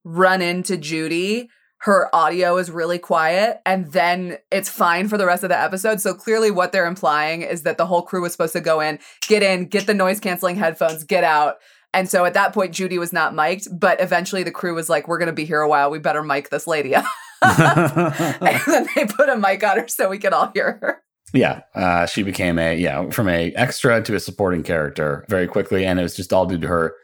run 0.05 0.43
into 0.43 0.77
Judy, 0.77 1.49
her 1.79 2.09
audio 2.15 2.57
is 2.57 2.71
really 2.71 3.01
quiet 3.01 3.61
and 3.67 3.91
then 3.91 4.39
it's 4.53 4.69
fine 4.69 5.09
for 5.09 5.19
the 5.19 5.27
rest 5.27 5.43
of 5.43 5.49
the 5.49 5.59
episode. 5.59 6.01
So 6.01 6.15
clearly 6.15 6.53
what 6.53 6.71
they're 6.71 6.87
implying 6.87 7.43
is 7.43 7.63
that 7.63 7.77
the 7.77 7.87
whole 7.87 8.03
crew 8.03 8.23
was 8.23 8.31
supposed 8.31 8.53
to 8.53 8.61
go 8.61 8.79
in, 8.79 9.01
get 9.27 9.43
in, 9.43 9.67
get 9.67 9.89
the 9.89 9.95
noise 9.95 10.21
canceling 10.21 10.55
headphones, 10.55 11.03
get 11.03 11.25
out. 11.25 11.57
And 11.93 12.09
so 12.09 12.25
at 12.25 12.35
that 12.35 12.55
point 12.55 12.73
Judy 12.73 12.99
was 12.99 13.13
not 13.13 13.35
mic'd, 13.35 13.67
but 13.73 14.01
eventually 14.01 14.45
the 14.45 14.53
crew 14.53 14.77
was 14.77 14.89
like, 14.89 15.09
We're 15.09 15.19
gonna 15.19 15.33
be 15.33 15.45
here 15.45 15.61
a 15.61 15.69
while, 15.69 15.91
we 15.91 15.99
better 15.99 16.23
mic 16.23 16.51
this 16.51 16.69
lady 16.69 16.95
up. 16.95 17.05
and 18.41 18.61
then 18.67 18.89
they 18.95 19.05
put 19.07 19.29
a 19.29 19.37
mic 19.37 19.65
on 19.65 19.79
her 19.79 19.89
so 19.89 20.09
we 20.09 20.19
could 20.19 20.33
all 20.33 20.51
hear 20.55 20.79
her. 20.81 21.03
yeah, 21.33 21.63
uh, 21.75 22.07
she 22.07 22.23
became 22.23 22.59
a 22.59 22.77
yeah 22.77 23.09
from 23.11 23.29
a 23.29 23.53
extra 23.53 24.03
to 24.03 24.15
a 24.15 24.21
supporting 24.21 24.63
character 24.63 25.25
very 25.29 25.47
quickly, 25.47 25.85
and 25.85 25.99
it 25.99 26.03
was 26.03 26.17
just 26.17 26.33
all 26.33 26.47
due 26.47 26.59
to 26.59 26.69
her. 26.69 26.95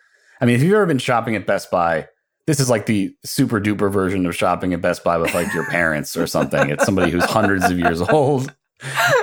I 0.40 0.46
mean, 0.46 0.56
if 0.56 0.62
you've 0.62 0.74
ever 0.74 0.86
been 0.86 0.98
shopping 0.98 1.34
at 1.34 1.46
Best 1.46 1.70
Buy, 1.70 2.08
this 2.46 2.60
is 2.60 2.70
like 2.70 2.86
the 2.86 3.14
super 3.24 3.60
duper 3.60 3.92
version 3.92 4.24
of 4.26 4.36
shopping 4.36 4.72
at 4.72 4.80
Best 4.80 5.04
Buy 5.04 5.18
with 5.18 5.34
like 5.34 5.52
your 5.52 5.66
parents 5.66 6.16
or 6.16 6.26
something. 6.26 6.70
It's 6.70 6.84
somebody 6.84 7.10
who's 7.10 7.24
hundreds 7.24 7.70
of 7.70 7.78
years 7.78 8.00
old 8.00 8.54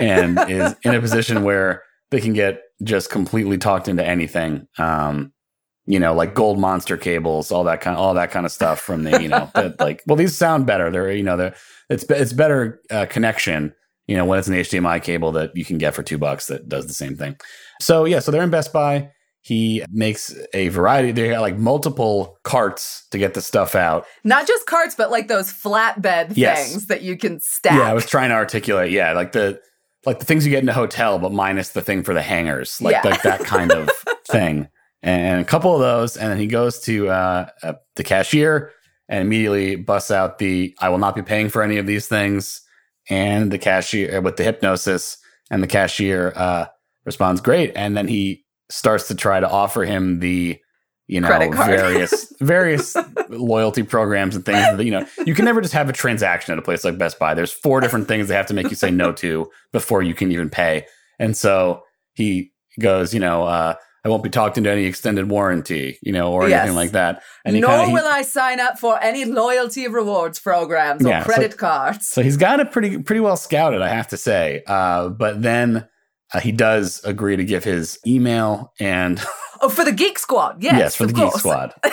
and 0.02 0.40
is 0.50 0.76
in 0.84 0.94
a 0.94 1.02
position 1.02 1.44
where 1.44 1.84
they 2.12 2.20
can 2.20 2.34
get 2.34 2.62
just 2.84 3.10
completely 3.10 3.58
talked 3.58 3.88
into 3.88 4.06
anything. 4.06 4.68
Um, 4.78 5.34
you 5.88 6.00
know, 6.00 6.14
like 6.14 6.34
gold 6.34 6.58
monster 6.60 6.98
cables, 6.98 7.52
all 7.52 7.64
that 7.66 7.82
kind, 7.82 7.96
all 7.98 8.14
that 8.16 8.32
kind 8.32 8.46
of 8.46 8.52
stuff 8.52 8.80
from 8.82 9.04
the, 9.04 9.22
you 9.22 9.28
know, 9.28 9.50
that 9.56 9.80
like, 9.80 10.02
well, 10.08 10.16
these 10.16 10.36
sound 10.36 10.66
better. 10.66 10.90
They're, 10.90 11.12
you 11.12 11.24
know, 11.24 11.38
they're, 11.38 11.56
it's, 11.90 12.04
it's 12.10 12.34
better 12.34 12.82
uh, 12.90 13.06
connection, 13.08 13.74
you 14.08 14.16
know, 14.18 14.26
when 14.26 14.40
it's 14.40 14.48
an 14.48 14.56
HDMI 14.56 15.02
cable 15.04 15.32
that 15.34 15.56
you 15.56 15.64
can 15.66 15.78
get 15.78 15.94
for 15.94 16.02
two 16.04 16.18
bucks 16.18 16.48
that 16.48 16.68
does 16.68 16.88
the 16.88 16.94
same 16.94 17.16
thing. 17.16 17.36
So 17.82 18.06
yeah, 18.06 18.20
so 18.20 18.32
they're 18.32 18.42
in 18.44 18.50
Best 18.50 18.74
Buy. 18.74 19.12
He 19.42 19.84
makes 19.92 20.36
a 20.56 20.70
variety. 20.70 21.12
They 21.12 21.30
got 21.30 21.42
like 21.42 21.56
multiple 21.60 22.40
carts 22.44 23.06
to 23.12 23.20
get 23.20 23.36
the 23.36 23.42
stuff 23.44 23.76
out. 23.76 24.08
Not 24.24 24.48
just 24.48 24.66
carts, 24.66 24.96
but 24.96 25.12
like 25.12 25.28
those 25.28 25.52
flatbed 25.54 26.32
Yes. 26.36 26.72
things 26.72 26.88
that 26.88 27.04
you 27.04 27.16
can 27.16 27.40
stack. 27.40 27.74
Yeah, 27.78 27.88
I 27.88 27.94
was 27.94 28.08
trying 28.08 28.30
to 28.30 28.36
articulate. 28.36 28.92
Yeah, 28.92 29.14
like 29.14 29.34
the 29.34 29.62
like 30.04 30.18
the 30.18 30.26
things 30.26 30.46
you 30.48 30.52
get 30.52 30.64
in 30.64 30.70
a 30.70 30.74
hotel, 30.74 31.20
but 31.20 31.32
minus 31.32 31.70
the 31.70 31.84
thing 31.84 32.02
for 32.02 32.16
the 32.16 32.24
hangers, 32.24 32.82
like 32.82 32.94
Yeah. 32.94 33.08
like 33.12 33.22
that 33.22 33.42
kind 33.42 33.72
of 33.72 33.88
thing. 34.28 34.68
And 35.06 35.40
a 35.40 35.46
couple 35.46 35.72
of 35.72 35.80
those, 35.80 36.18
and 36.18 36.32
then 36.32 36.40
he 36.40 36.48
goes 36.48 36.80
to 36.82 37.10
uh, 37.10 37.48
uh, 37.62 37.74
the 37.96 38.04
cashier 38.04 38.72
and 39.08 39.22
immediately 39.22 39.76
busts 39.76 40.10
out 40.10 40.40
the 40.40 40.76
"I 40.82 40.90
will 40.90 40.98
not 40.98 41.16
be 41.16 41.22
paying 41.22 41.50
for 41.50 41.62
any 41.62 41.78
of 41.78 41.86
these 41.86 42.08
things." 42.08 42.62
And 43.08 43.52
the 43.52 43.60
cashier 43.60 44.20
with 44.20 44.38
the 44.38 44.44
hypnosis, 44.44 45.18
and 45.52 45.62
the 45.62 45.68
cashier 45.68 46.34
uh, 46.36 46.66
responds, 47.06 47.40
"Great." 47.40 47.72
And 47.76 47.96
then 47.96 48.08
he 48.08 48.46
starts 48.72 49.08
to 49.10 49.16
try 49.16 49.40
to 49.40 49.48
offer 49.48 49.86
him 49.86 50.22
the 50.22 50.58
you 51.06 51.22
know 51.22 51.28
various 51.68 52.34
various 52.40 52.98
loyalty 53.30 53.84
programs 53.84 54.36
and 54.36 54.44
things 54.44 54.76
that 54.76 54.84
you 54.84 54.90
know 54.90 55.06
you 55.24 55.36
can 55.36 55.46
never 55.46 55.62
just 55.62 55.76
have 55.76 55.88
a 55.88 55.94
transaction 55.94 56.52
at 56.52 56.58
a 56.58 56.64
place 56.64 56.84
like 56.84 56.98
Best 56.98 57.20
Buy. 57.20 57.36
There's 57.36 57.52
four 57.52 57.80
different 57.80 58.08
things 58.08 58.28
they 58.28 58.36
have 58.36 58.48
to 58.48 58.56
make 58.56 58.72
you 58.72 58.76
say 58.76 58.90
no 58.90 59.12
to 59.14 59.52
before 59.72 60.02
you 60.02 60.16
can 60.16 60.32
even 60.32 60.50
pay. 60.50 60.88
And 61.20 61.38
so 61.38 61.84
he 62.16 62.52
goes, 62.80 63.14
you 63.14 63.20
know, 63.20 63.44
uh, 63.44 63.76
I 64.06 64.10
won't 64.10 64.24
be 64.24 64.30
talked 64.30 64.58
into 64.58 64.70
any 64.72 64.86
extended 64.86 65.30
warranty, 65.30 65.98
you 66.04 66.12
know, 66.14 66.32
or 66.32 66.48
Yes. 66.48 66.60
anything 66.62 66.76
like 66.76 66.92
that. 66.92 67.24
And 67.44 67.60
Nor 67.60 67.72
kinda, 67.72 67.86
he- 67.88 67.94
will 67.94 68.06
I 68.08 68.22
sign 68.22 68.60
up 68.60 68.78
for 68.78 69.02
any 69.04 69.26
loyalty 69.26 69.88
rewards 69.88 70.40
programs 70.40 71.04
or 71.04 71.10
Yeah, 71.10 71.24
so- 71.24 71.34
credit 71.34 71.58
cards. 71.58 72.08
So 72.08 72.22
he's 72.22 72.38
got 72.38 72.60
it 72.60 72.72
pretty 72.72 73.00
pretty 73.00 73.20
well 73.22 73.36
scouted, 73.36 73.82
I 73.82 73.90
have 73.90 74.08
to 74.10 74.18
say. 74.18 74.62
Uh, 74.68 75.10
but 75.10 75.42
then 75.42 75.88
uh, 76.34 76.40
he 76.40 76.52
does 76.52 77.02
agree 77.04 77.36
to 77.36 77.44
give 77.44 77.64
his 77.64 77.98
email 78.06 78.72
and 78.80 79.20
Oh, 79.62 79.70
for 79.70 79.84
the 79.86 79.92
Geek 79.94 80.20
Squad. 80.20 80.62
Yes, 80.62 80.76
yes, 80.78 80.96
for 80.96 81.06
the 81.08 81.14
Geek. 81.14 81.34
Squad. 81.34 81.74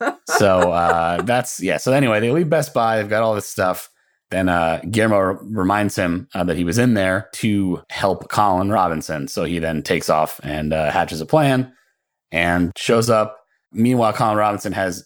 Uh, 0.00 0.12
so 0.28 0.72
uh, 0.72 1.20
that's 1.22 1.60
yeah. 1.60 1.76
So 1.76 1.92
anyway, 1.92 2.20
they 2.20 2.30
leave 2.30 2.48
Best 2.48 2.72
Buy. 2.72 2.96
They've 2.98 3.08
got 3.08 3.22
all 3.22 3.34
this 3.34 3.48
stuff. 3.48 3.90
Then 4.30 4.48
uh, 4.48 4.80
Guillermo 4.90 5.16
r- 5.16 5.40
reminds 5.42 5.96
him 5.96 6.28
uh, 6.34 6.44
that 6.44 6.56
he 6.56 6.64
was 6.64 6.78
in 6.78 6.94
there 6.94 7.28
to 7.34 7.82
help 7.88 8.28
Colin 8.28 8.70
Robinson. 8.70 9.28
So 9.28 9.44
he 9.44 9.58
then 9.58 9.82
takes 9.82 10.10
off 10.10 10.40
and 10.42 10.72
uh, 10.72 10.90
hatches 10.90 11.20
a 11.20 11.26
plan 11.26 11.72
and 12.30 12.72
shows 12.76 13.08
up. 13.08 13.38
Meanwhile, 13.72 14.12
Colin 14.14 14.36
Robinson 14.36 14.72
has, 14.72 15.04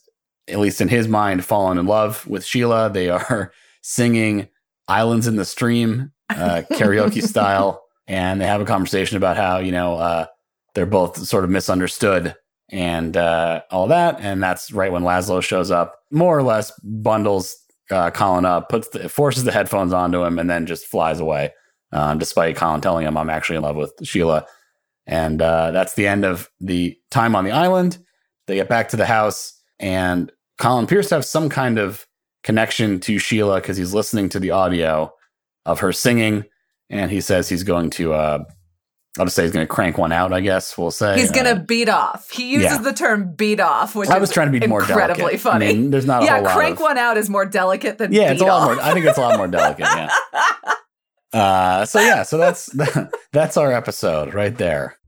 at 0.48 0.58
least 0.58 0.80
in 0.80 0.88
his 0.88 1.06
mind, 1.06 1.44
fallen 1.44 1.78
in 1.78 1.86
love 1.86 2.26
with 2.26 2.44
Sheila. 2.44 2.90
They 2.90 3.10
are 3.10 3.52
singing 3.82 4.48
"Islands 4.88 5.26
in 5.26 5.36
the 5.36 5.44
Stream" 5.44 6.12
uh, 6.30 6.62
karaoke 6.72 7.22
style, 7.22 7.82
and 8.06 8.40
they 8.40 8.46
have 8.46 8.60
a 8.60 8.66
conversation 8.66 9.16
about 9.16 9.36
how 9.36 9.58
you 9.58 9.72
know 9.72 9.94
uh, 9.94 10.26
they're 10.74 10.86
both 10.86 11.16
sort 11.18 11.44
of 11.44 11.50
misunderstood 11.50 12.34
and 12.70 13.16
uh, 13.16 13.60
all 13.70 13.86
that. 13.88 14.18
And 14.20 14.42
that's 14.42 14.72
right 14.72 14.90
when 14.90 15.02
Laszlo 15.02 15.42
shows 15.42 15.70
up, 15.70 15.98
more 16.10 16.36
or 16.36 16.42
less 16.42 16.72
bundles 16.80 17.54
uh, 17.92 18.10
Colin 18.10 18.44
up, 18.44 18.68
puts 18.68 18.88
the, 18.88 19.08
forces 19.08 19.44
the 19.44 19.52
headphones 19.52 19.92
onto 19.92 20.24
him, 20.24 20.38
and 20.38 20.48
then 20.48 20.66
just 20.66 20.86
flies 20.86 21.20
away. 21.20 21.52
Um, 21.92 22.18
despite 22.18 22.56
Colin 22.56 22.80
telling 22.80 23.06
him, 23.06 23.16
"I'm 23.16 23.30
actually 23.30 23.56
in 23.56 23.62
love 23.62 23.76
with 23.76 23.92
Sheila," 24.02 24.46
and 25.06 25.40
uh, 25.42 25.70
that's 25.72 25.94
the 25.94 26.06
end 26.06 26.24
of 26.24 26.48
the 26.60 26.96
time 27.10 27.36
on 27.36 27.44
the 27.44 27.52
island. 27.52 27.98
They 28.46 28.56
get 28.56 28.68
back 28.68 28.88
to 28.88 28.96
the 28.96 29.06
house, 29.06 29.60
and 29.78 30.32
Colin 30.58 30.84
appears 30.84 31.08
to 31.08 31.16
have 31.16 31.24
some 31.24 31.48
kind 31.48 31.78
of 31.78 32.06
connection 32.42 32.98
to 33.00 33.18
Sheila 33.18 33.60
because 33.60 33.76
he's 33.76 33.94
listening 33.94 34.28
to 34.30 34.40
the 34.40 34.50
audio 34.50 35.12
of 35.66 35.80
her 35.80 35.92
singing, 35.92 36.44
and 36.88 37.10
he 37.10 37.20
says 37.20 37.48
he's 37.48 37.64
going 37.64 37.90
to. 37.90 38.14
Uh, 38.14 38.44
I'll 39.18 39.26
just 39.26 39.36
say 39.36 39.42
he's 39.42 39.52
going 39.52 39.66
to 39.66 39.70
crank 39.70 39.98
one 39.98 40.10
out. 40.10 40.32
I 40.32 40.40
guess 40.40 40.78
we'll 40.78 40.90
say 40.90 41.18
He's 41.20 41.30
gonna 41.30 41.50
Uh, 41.50 41.54
beat 41.56 41.90
off. 41.90 42.30
He 42.30 42.48
uses 42.52 42.70
yeah. 42.72 42.78
the 42.78 42.94
term 42.94 43.34
"beat 43.34 43.60
off," 43.60 43.94
which 43.94 44.08
I 44.08 44.14
is 44.16 44.20
was 44.22 44.30
trying 44.30 44.50
to 44.50 44.58
be 44.58 44.66
more 44.66 44.80
incredibly 44.80 45.20
delicate. 45.22 45.40
funny. 45.40 45.68
I 45.68 45.72
mean, 45.74 45.90
there's 45.90 46.06
not 46.06 46.22
a 46.22 46.24
yeah, 46.24 46.54
crank 46.54 46.76
of, 46.76 46.80
one 46.82 46.96
out 46.96 47.18
is 47.18 47.28
more 47.28 47.44
delicate 47.44 47.98
than 47.98 48.10
Yeah, 48.12 48.32
it's 48.32 48.40
a 48.40 48.46
lot 48.46 48.62
off. 48.70 48.76
more. 48.76 48.84
I 48.84 48.94
think 48.94 49.04
it's 49.04 49.18
a 49.18 49.20
lot 49.20 49.36
more 49.36 49.48
delicate. 49.48 49.86
Yeah. 49.86 50.08
Uh, 51.34 51.86
so 51.86 51.98
yeah, 51.98 52.22
so 52.24 52.36
that's 52.36 52.66
that's 53.32 53.56
our 53.56 53.72
episode 53.72 54.34
right 54.34 54.54
there. 54.58 54.98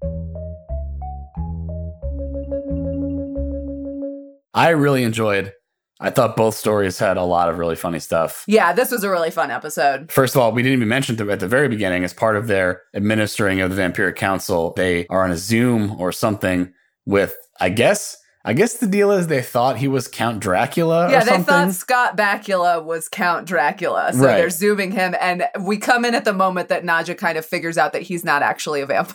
I 4.54 4.70
really 4.70 5.02
enjoyed. 5.02 5.52
I 6.00 6.10
thought 6.10 6.36
both 6.36 6.54
stories 6.56 6.98
had 6.98 7.16
a 7.16 7.22
lot 7.22 7.48
of 7.48 7.58
really 7.58 7.76
funny 7.76 8.00
stuff. 8.00 8.44
yeah, 8.48 8.72
this 8.72 8.90
was 8.90 9.04
a 9.04 9.10
really 9.10 9.30
fun 9.30 9.50
episode. 9.50 10.10
First 10.10 10.34
of 10.34 10.40
all, 10.42 10.50
we 10.52 10.62
didn't 10.62 10.78
even 10.78 10.88
mention 10.88 11.16
them 11.16 11.30
at 11.30 11.40
the 11.40 11.48
very 11.48 11.68
beginning 11.68 12.02
as 12.04 12.12
part 12.12 12.36
of 12.36 12.48
their 12.48 12.82
administering 12.94 13.60
of 13.60 13.74
the 13.74 13.80
Vampiric 13.80 14.16
Council. 14.16 14.72
They 14.76 15.06
are 15.06 15.24
on 15.24 15.30
a 15.30 15.36
Zoom 15.36 15.98
or 16.00 16.10
something 16.12 16.72
with, 17.06 17.36
I 17.60 17.68
guess, 17.68 18.16
I 18.44 18.52
guess 18.52 18.74
the 18.74 18.86
deal 18.86 19.10
is 19.12 19.28
they 19.28 19.40
thought 19.40 19.78
he 19.78 19.88
was 19.88 20.06
Count 20.08 20.40
Dracula 20.40 21.10
Yeah, 21.10 21.18
or 21.22 21.24
they 21.24 21.30
something. 21.30 21.44
thought 21.46 21.72
Scott 21.72 22.16
Bakula 22.16 22.84
was 22.84 23.08
Count 23.08 23.46
Dracula, 23.46 24.12
so 24.12 24.18
Right. 24.18 24.36
they're 24.36 24.50
zooming 24.50 24.90
him, 24.92 25.14
and 25.18 25.46
we 25.62 25.78
come 25.78 26.04
in 26.04 26.14
at 26.14 26.26
the 26.26 26.32
moment 26.34 26.68
that 26.68 26.82
Nadja 26.84 27.16
kind 27.16 27.38
of 27.38 27.46
figures 27.46 27.78
out 27.78 27.92
that 27.94 28.02
he's 28.02 28.22
not 28.24 28.42
actually 28.42 28.82
a 28.82 28.86
vampire. 28.86 29.14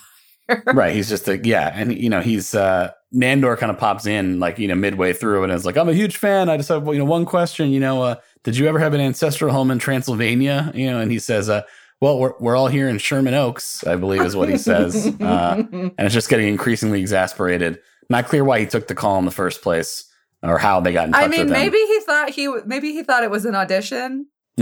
Right. 0.66 0.94
He's 0.94 1.10
just 1.10 1.28
a, 1.28 1.38
yeah. 1.38 1.72
And, 1.74 1.98
you 1.98 2.10
know, 2.10 2.22
he's, 2.22 2.56
uh, 2.56 2.92
Nandor 3.14 3.58
kind 3.58 3.72
of 3.72 3.78
pops 3.78 4.06
in 4.06 4.40
like, 4.40 4.60
you 4.60 4.68
know, 4.68 4.76
midway 4.76 5.14
through 5.14 5.44
and 5.44 5.52
is 5.52 5.66
like, 5.66 5.78
I'm 5.78 5.90
a 5.90 5.94
huge 5.94 6.18
fan. 6.18 6.50
I 6.50 6.58
just 6.58 6.70
have, 6.70 6.86
you 6.88 7.00
know, 7.00 7.06
one 7.06 7.26
question, 7.26 7.70
you 7.70 7.80
know, 7.80 8.04
uh, 8.04 8.16
did 8.44 8.58
you 8.58 8.68
ever 8.68 8.80
have 8.80 8.94
an 8.94 9.02
ancestral 9.02 9.52
home 9.52 9.72
in 9.72 9.80
Transylvania? 9.80 10.72
You 10.76 10.92
know, 10.92 11.00
and 11.00 11.12
he 11.12 11.20
says, 11.20 11.50
uh, 11.50 11.64
well, 12.02 12.20
we're, 12.20 12.34
we're 12.40 12.56
all 12.56 12.68
here 12.68 12.88
in 12.88 12.98
Sherman 12.98 13.34
Oaks, 13.34 13.86
I 13.86 13.96
believe 13.96 14.22
is 14.22 14.36
what 14.36 14.50
he 14.50 14.58
says. 14.58 15.08
Uh, 15.20 15.64
and 15.72 15.94
it's 16.00 16.14
just 16.14 16.30
getting 16.30 16.48
increasingly 16.48 17.02
exasperated. 17.02 17.80
Not 18.10 18.26
clear 18.26 18.44
why 18.44 18.60
he 18.60 18.66
took 18.66 18.88
the 18.88 18.96
call 18.96 19.20
in 19.20 19.26
the 19.26 19.32
first 19.32 19.62
place 19.62 20.10
or 20.42 20.58
how 20.58 20.80
they 20.80 20.94
got 20.94 21.08
in 21.08 21.14
touch 21.14 21.24
I 21.24 21.28
mean, 21.28 21.50
maybe 21.50 21.78
he 21.78 22.00
thought 22.02 22.30
he 22.30 22.48
maybe 22.66 22.94
he 22.94 23.04
thought 23.04 23.24
it 23.24 23.32
was 23.32 23.46
an 23.46 23.56
audition. 23.56 24.28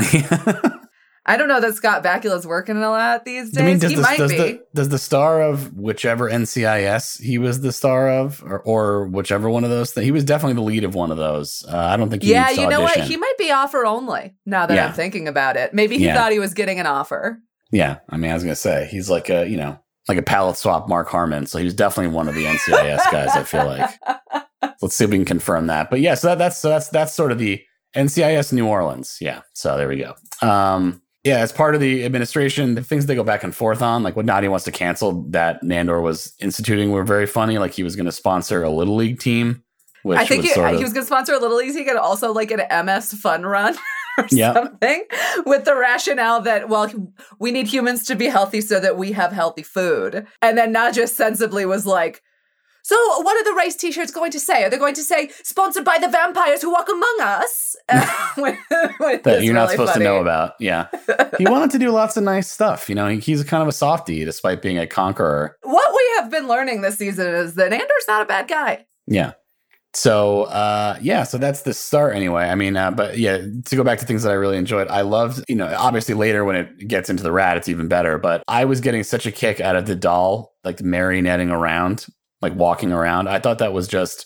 I 1.30 1.36
don't 1.36 1.50
know 1.50 1.60
that 1.60 1.76
Scott 1.76 2.04
Bakula's 2.04 2.48
working 2.48 2.78
a 2.78 2.90
lot 2.90 3.26
these 3.26 3.52
days. 3.52 3.62
I 3.62 3.66
mean, 3.66 3.80
does, 3.80 3.90
he 3.90 3.96
the, 3.98 4.02
might 4.02 4.18
does, 4.18 4.32
be. 4.32 4.38
the, 4.38 4.64
does 4.74 4.90
the 4.90 4.98
star 4.98 5.42
of 5.42 5.74
whichever 5.78 6.30
NCIS 6.30 7.22
he 7.22 7.38
was 7.38 7.60
the 7.62 7.72
star 7.74 8.10
of, 8.10 8.42
or, 8.44 8.60
or 8.62 9.08
whichever 9.08 9.50
one 9.50 9.64
of 9.66 9.70
those, 9.70 9.92
th- 9.92 10.06
he 10.06 10.12
was 10.12 10.24
definitely 10.24 10.54
the 10.56 10.62
lead 10.62 10.84
of 10.86 10.96
one 10.96 11.12
of 11.12 11.18
those. 11.18 11.66
Uh, 11.68 11.78
I 11.78 11.98
don't 11.98 12.10
think 12.10 12.24
he 12.24 12.32
yeah, 12.32 12.50
you 12.52 12.68
know 12.70 12.82
what? 12.82 13.00
He 13.02 13.18
might 13.18 13.38
be 13.38 13.52
offer 13.52 13.86
only. 13.86 14.36
Now 14.46 14.66
that 14.66 14.76
Yeah. 14.76 14.88
I'm 14.88 14.94
thinking 14.94 15.28
about 15.28 15.58
it, 15.58 15.74
maybe 15.74 15.98
he 15.98 16.06
Yeah. 16.06 16.16
thought 16.16 16.32
he 16.32 16.40
was 16.40 16.54
getting 16.54 16.80
an 16.80 16.88
offer. 16.88 17.40
yeah, 17.72 17.98
I 18.10 18.16
mean, 18.18 18.32
I 18.32 18.34
was 18.34 18.44
gonna 18.44 18.56
say 18.56 18.88
he's 18.90 19.10
like 19.10 19.30
a 19.30 19.48
you 19.50 19.58
know 19.58 19.78
like 20.08 20.18
a 20.18 20.22
palette 20.24 20.56
swap 20.56 20.88
Mark 20.88 21.10
Harmon, 21.10 21.46
so 21.46 21.58
he 21.58 21.66
was 21.66 21.74
definitely 21.74 22.16
one 22.16 22.30
of 22.30 22.36
the 22.36 22.46
NCIS 22.46 23.04
guys. 23.12 23.30
I 23.36 23.44
feel 23.44 23.66
like. 23.66 23.90
Let's 24.82 24.96
see 24.96 25.04
if 25.04 25.10
we 25.12 25.18
can 25.18 25.26
confirm 25.26 25.68
that. 25.68 25.90
But 25.90 26.00
yeah, 26.00 26.16
so 26.16 26.28
that, 26.30 26.38
that's 26.38 26.58
so 26.58 26.70
that's 26.70 26.88
that's 26.90 27.14
sort 27.14 27.34
of 27.34 27.38
the 27.40 27.62
NCIS 27.96 28.54
New 28.54 28.66
Orleans. 28.68 29.18
Yeah, 29.20 29.42
so 29.54 29.76
there 29.78 29.88
we 29.90 29.98
go. 29.98 30.14
Um, 30.48 31.02
yeah, 31.28 31.40
as 31.40 31.52
part 31.52 31.76
of 31.76 31.82
the 31.82 32.06
administration, 32.06 32.76
the 32.76 32.84
things 32.84 33.06
they 33.06 33.16
go 33.16 33.24
back 33.24 33.44
and 33.44 33.54
forth 33.54 33.82
on, 33.82 34.04
like 34.04 34.16
what 34.16 34.26
Nadja 34.26 34.50
wants 34.50 34.66
to 34.66 34.72
cancel 34.72 35.24
that 35.30 35.62
Nandor 35.62 36.02
was 36.02 36.34
instituting, 36.40 36.92
were 36.92 37.04
very 37.04 37.28
funny. 37.28 37.58
Like 37.58 37.74
he 37.74 37.84
was 37.84 37.96
going 37.96 38.06
to 38.06 38.12
sponsor 38.12 38.64
a 38.64 38.70
little 38.70 38.96
league 38.96 39.20
team, 39.20 39.64
which 40.04 40.18
I 40.18 40.26
think 40.26 40.44
was 40.44 40.52
he, 40.52 40.56
sort 40.56 40.70
of 40.72 40.78
he 40.78 40.84
was 40.84 40.94
going 40.94 41.04
to 41.04 41.08
sponsor 41.08 41.34
a 41.34 41.40
Little 41.40 41.58
League. 41.58 41.74
He 41.76 41.84
could 41.84 41.98
also 41.98 42.32
like 42.32 42.52
an 42.52 42.62
MS 42.86 43.14
Fun 43.14 43.44
Run 43.44 43.76
or 44.18 44.26
Yeah. 44.32 44.54
something 44.54 45.04
with 45.46 45.66
the 45.66 45.76
rationale 45.76 46.42
that 46.42 46.70
well, 46.70 46.90
we 47.40 47.52
need 47.52 47.68
humans 47.68 48.06
to 48.06 48.16
be 48.16 48.28
healthy 48.28 48.62
so 48.62 48.80
that 48.80 48.98
we 48.98 49.12
have 49.12 49.32
healthy 49.32 49.64
food. 49.64 50.26
And 50.42 50.58
then 50.58 50.74
Nadja 50.74 51.08
sensibly 51.10 51.66
was 51.66 51.86
like. 51.86 52.24
So, 52.88 52.96
what 53.22 53.36
are 53.36 53.44
the 53.44 53.58
race 53.58 53.76
T-shirts 53.76 54.12
going 54.12 54.32
to 54.32 54.40
say? 54.40 54.64
Are 54.64 54.70
they 54.70 54.78
going 54.78 54.94
to 54.94 55.04
say 55.04 55.30
"sponsored 55.44 55.84
by 55.84 55.98
the 56.00 56.08
vampires 56.08 56.62
who 56.62 56.72
walk 56.72 56.88
among 56.88 57.18
us"? 57.20 57.76
That 57.90 59.40
you're 59.44 59.54
not 59.54 59.64
really 59.64 59.72
supposed 59.72 59.92
funny. 59.92 60.06
to 60.06 60.10
know 60.10 60.22
about. 60.22 60.54
Yeah, 60.62 60.88
he 61.38 61.46
wanted 61.46 61.72
to 61.72 61.80
do 61.80 61.90
lots 61.92 62.16
of 62.16 62.24
nice 62.24 62.50
stuff. 62.50 62.88
You 62.88 62.96
know, 62.96 63.10
he, 63.10 63.20
he's 63.20 63.44
kind 63.44 63.62
of 63.62 63.68
a 63.68 63.74
softie 63.74 64.24
despite 64.24 64.62
being 64.62 64.78
a 64.78 64.88
conqueror. 64.88 65.58
What 65.64 65.94
we 65.94 66.12
have 66.16 66.32
been 66.32 66.48
learning 66.48 66.80
this 66.80 66.98
season 66.98 67.28
is 67.28 67.56
that 67.56 67.72
Nandor's 67.72 68.08
not 68.08 68.22
a 68.22 68.26
bad 68.26 68.48
guy. 68.48 68.86
Yeah. 69.06 69.34
So 69.94 70.44
uh 70.44 70.98
yeah, 71.02 71.24
so 71.24 71.38
that's 71.38 71.64
the 71.64 71.74
start 71.74 72.16
anyway. 72.16 72.44
I 72.46 72.56
mean, 72.56 72.78
uh, 72.78 72.92
but 72.92 73.18
yeah, 73.18 73.40
to 73.66 73.76
go 73.76 73.84
back 73.84 74.00
to 74.00 74.06
things 74.06 74.24
that 74.24 74.30
I 74.30 74.36
really 74.36 74.58
enjoyed, 74.58 74.88
I 74.90 75.02
loved, 75.02 75.44
you 75.50 75.56
know, 75.56 75.74
obviously 75.78 76.14
later 76.14 76.46
when 76.46 76.56
it 76.56 76.88
gets 76.88 77.10
into 77.10 77.24
the 77.24 77.32
rat, 77.32 77.58
it's 77.58 77.68
even 77.68 77.88
better. 77.88 78.18
But 78.18 78.44
I 78.48 78.66
was 78.66 78.80
getting 78.80 79.04
such 79.04 79.26
a 79.26 79.32
kick 79.32 79.60
out 79.60 79.76
of 79.76 79.88
the 79.88 79.96
doll, 79.96 80.54
like 80.64 80.78
marionetting 80.78 81.52
around, 81.52 82.06
like 82.42 82.56
walking 82.56 82.92
around. 82.92 83.28
I 83.28 83.40
thought 83.40 83.60
that 83.60 83.74
was 83.74 83.88
just 83.88 84.26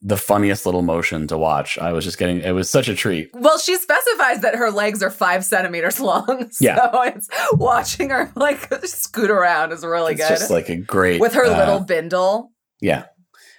the 0.00 0.16
funniest 0.16 0.64
little 0.64 0.82
motion 0.82 1.26
to 1.26 1.36
watch. 1.36 1.76
I 1.78 1.92
was 1.92 2.04
just 2.04 2.18
getting 2.18 2.40
it 2.40 2.52
was 2.52 2.70
such 2.70 2.88
a 2.88 2.94
treat. 2.94 3.30
Well, 3.34 3.58
she 3.58 3.76
specifies 3.76 4.40
that 4.42 4.54
her 4.54 4.70
legs 4.70 5.02
are 5.02 5.10
five 5.10 5.44
centimeters 5.44 5.98
long. 5.98 6.48
So 6.52 6.64
Yeah. 6.64 6.88
it's 7.06 7.28
watching 7.54 8.10
her 8.10 8.30
like 8.36 8.72
scoot 8.84 9.30
around 9.30 9.72
is 9.72 9.84
really 9.84 10.14
good. 10.14 10.20
it's 10.20 10.28
good. 10.30 10.38
just 10.38 10.50
like 10.50 10.68
a 10.68 10.76
great 10.76 11.20
With 11.20 11.32
her 11.34 11.46
uh, 11.46 11.56
little 11.58 11.80
bindle. 11.80 12.52
Yeah. 12.80 13.06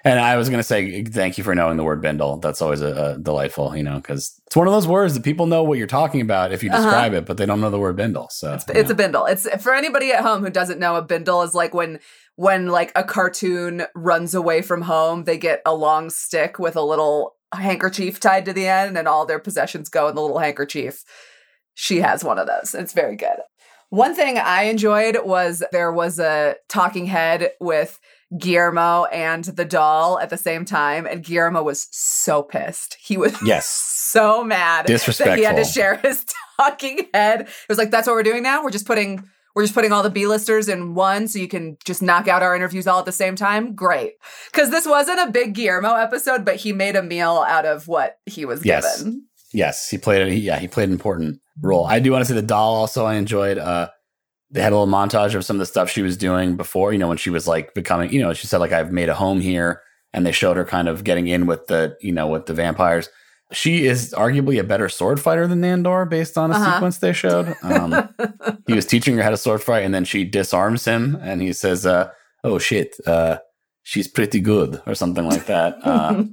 And 0.06 0.18
I 0.20 0.38
was 0.38 0.48
going 0.50 0.60
to 0.60 0.63
say 0.63 1.03
thank 1.03 1.38
you 1.38 1.44
for 1.44 1.53
knowing 1.53 1.75
the 1.75 1.84
word 1.84 2.01
bindle. 2.01 2.38
That's 2.38 2.62
always 2.62 2.79
a, 2.82 3.15
a 3.15 3.18
delightful, 3.18 3.75
you 3.75 3.84
know, 3.84 3.96
because 3.98 4.39
it's 4.48 4.56
one 4.56 4.65
of 4.65 4.74
those 4.74 4.88
words 4.88 5.13
that 5.13 5.24
people 5.24 5.46
know 5.46 5.62
what 5.63 5.77
you're 5.77 5.88
talking 5.88 6.22
about 6.22 6.53
if 6.53 6.63
you 6.63 6.70
Uh-huh. 6.72 6.82
describe 6.84 7.13
it, 7.13 7.25
but 7.25 7.36
they 7.38 7.46
don't 7.46 7.60
know 7.60 7.70
the 7.70 7.79
word 7.79 7.98
bindle. 7.98 8.29
So 8.32 8.53
It's, 8.53 8.65
it's 8.70 8.89
a 8.89 8.96
bindle. 8.96 9.25
It's 9.25 9.48
for 9.62 9.74
anybody 9.74 10.12
at 10.12 10.24
home 10.24 10.41
who 10.44 10.50
doesn't 10.50 10.79
know 10.79 10.96
a 10.96 11.01
bindle 11.01 11.41
is 11.41 11.53
like 11.53 11.74
when 11.74 12.00
when 12.36 12.68
like 12.68 12.94
a 12.96 13.03
cartoon 13.03 13.84
runs 13.94 14.34
away 14.34 14.62
from 14.62 14.84
home, 14.84 15.25
they 15.25 15.38
get 15.38 15.62
a 15.65 15.75
long 15.75 16.10
stick 16.10 16.58
with 16.60 16.77
a 16.77 16.82
little 16.82 17.36
handkerchief 17.53 18.20
tied 18.22 18.46
to 18.46 18.53
the 18.53 18.68
end 18.68 18.98
and 18.98 19.08
all 19.08 19.25
their 19.25 19.39
possessions 19.39 19.89
go 19.89 20.08
in 20.08 20.15
the 20.15 20.22
little 20.22 20.39
handkerchief. 20.39 21.03
She 21.74 21.98
has 21.98 22.24
one 22.24 22.39
of 22.39 22.48
those. 22.48 22.74
It's 22.74 22.94
very 22.94 23.18
good. 23.18 23.38
One 23.89 24.15
thing 24.15 24.38
I 24.38 24.63
enjoyed 24.63 25.18
was 25.25 25.63
there 25.74 25.91
was 25.91 26.20
a 26.20 26.56
talking 26.70 27.08
head 27.08 27.51
with 27.60 28.00
Guillermo 28.38 29.05
and 29.05 29.43
the 29.45 29.65
doll 29.65 30.19
at 30.19 30.29
the 30.29 30.38
same 30.38 30.65
time, 30.65 31.05
and 31.05 31.24
Guillermo 31.24 31.63
was 31.63 31.88
so 31.91 32.43
pissed. 32.43 32.95
He 33.00 33.17
was 33.17 33.36
Yes. 33.45 33.67
so 33.67 34.43
mad 34.43 34.88
that 34.88 35.36
he 35.38 35.43
had 35.43 35.55
to 35.55 35.65
share 35.65 35.95
his 36.03 36.25
talking 36.59 37.07
head. 37.13 37.41
It 37.41 37.48
was 37.67 37.77
like, 37.77 37.91
that's 37.91 38.07
what 38.07 38.13
we're 38.13 38.24
doing 38.24 38.43
now. 38.43 38.63
We're 38.63 38.71
just 38.71 38.86
putting 38.88 39.24
we're 39.55 39.63
just 39.63 39.74
putting 39.74 39.91
all 39.91 40.03
the 40.03 40.12
B-listers 40.12 40.69
in 40.69 40.93
one 40.93 41.27
so 41.27 41.39
you 41.39 41.48
can 41.48 41.75
just 41.83 42.03
knock 42.03 42.27
out 42.27 42.43
our 42.43 42.55
interviews 42.55 42.86
all 42.86 43.00
at 43.00 43.05
the 43.05 43.12
same 43.12 43.36
time. 43.36 43.74
Great. 43.74 44.13
Because 44.51 44.69
this 44.69 44.86
wasn't 44.86 45.19
a 45.19 45.31
big 45.31 45.55
Guillermo 45.55 45.95
episode, 45.95 46.45
but 46.45 46.57
he 46.57 46.71
made 46.71 46.95
a 46.95 47.01
meal 47.01 47.43
out 47.48 47.65
of 47.65 47.88
what 47.88 48.19
he 48.27 48.45
was 48.45 48.63
Yes. 48.63 49.00
given. 49.00 49.25
Yes, 49.51 49.89
he 49.89 49.98
played 49.98 50.21
it. 50.27 50.36
Yeah, 50.36 50.59
he 50.59 50.67
played 50.67 50.89
an 50.89 50.93
important 50.93 51.41
role. 51.59 51.86
I 51.88 52.00
do 52.00 52.12
want 52.12 52.21
to 52.21 52.25
say 52.29 52.36
the 52.36 52.43
doll 52.45 52.75
also. 52.75 53.05
I 53.05 53.15
enjoyed. 53.15 53.57
Uh, 53.57 53.89
they 54.51 54.62
had 54.62 54.72
a 54.74 54.77
little 54.77 54.91
montage 54.94 55.36
of 55.36 55.46
some 55.46 55.56
of 55.58 55.60
the 55.60 55.65
stuff 55.65 55.89
she 55.89 56.01
was 56.01 56.18
doing 56.18 56.56
before. 56.58 56.91
You 56.94 57.00
know, 57.00 57.08
when 57.08 57.18
she 57.18 57.29
was 57.29 57.48
like 57.48 57.74
becoming. 57.74 58.12
You 58.12 58.22
know, 58.22 58.34
she 58.34 58.48
said 58.48 58.58
like 58.58 58.72
I've 58.72 58.91
made 58.91 59.10
a 59.10 59.13
home 59.15 59.39
here, 59.41 59.82
and 60.13 60.25
they 60.25 60.32
showed 60.32 60.58
her 60.58 60.65
kind 60.65 60.88
of 60.88 61.03
getting 61.03 61.27
in 61.27 61.46
with 61.46 61.68
the 61.68 61.98
you 62.01 62.12
know 62.12 62.27
with 62.27 62.46
the 62.48 62.53
vampires. 62.53 63.10
She 63.51 63.88
is 63.88 64.13
arguably 64.15 64.60
a 64.60 64.63
better 64.63 64.89
sword 64.89 65.20
fighter 65.20 65.48
than 65.48 65.62
Nandor, 65.62 66.08
based 66.08 66.38
on 66.38 66.51
a 66.51 66.56
Uh-huh. 66.56 66.74
sequence 66.75 66.98
they 67.00 67.13
showed. 67.13 67.56
Um, 67.63 68.08
he 68.68 68.74
was 68.74 68.86
teaching 68.86 69.18
her 69.18 69.24
how 69.24 69.32
to 69.32 69.38
sword 69.38 69.63
fight, 69.63 69.84
and 69.84 69.91
then 69.94 70.06
she 70.06 70.24
disarms 70.24 70.86
him, 70.86 71.18
and 71.22 71.41
he 71.41 71.51
says, 71.53 71.84
uh, 71.86 72.12
"Oh 72.44 72.60
shit, 72.60 72.96
uh, 73.08 73.38
she's 73.82 74.08
pretty 74.08 74.39
good," 74.39 74.79
or 74.86 74.94
something 74.94 75.25
like 75.25 75.48
that. 75.48 75.77
Uh, 75.84 76.24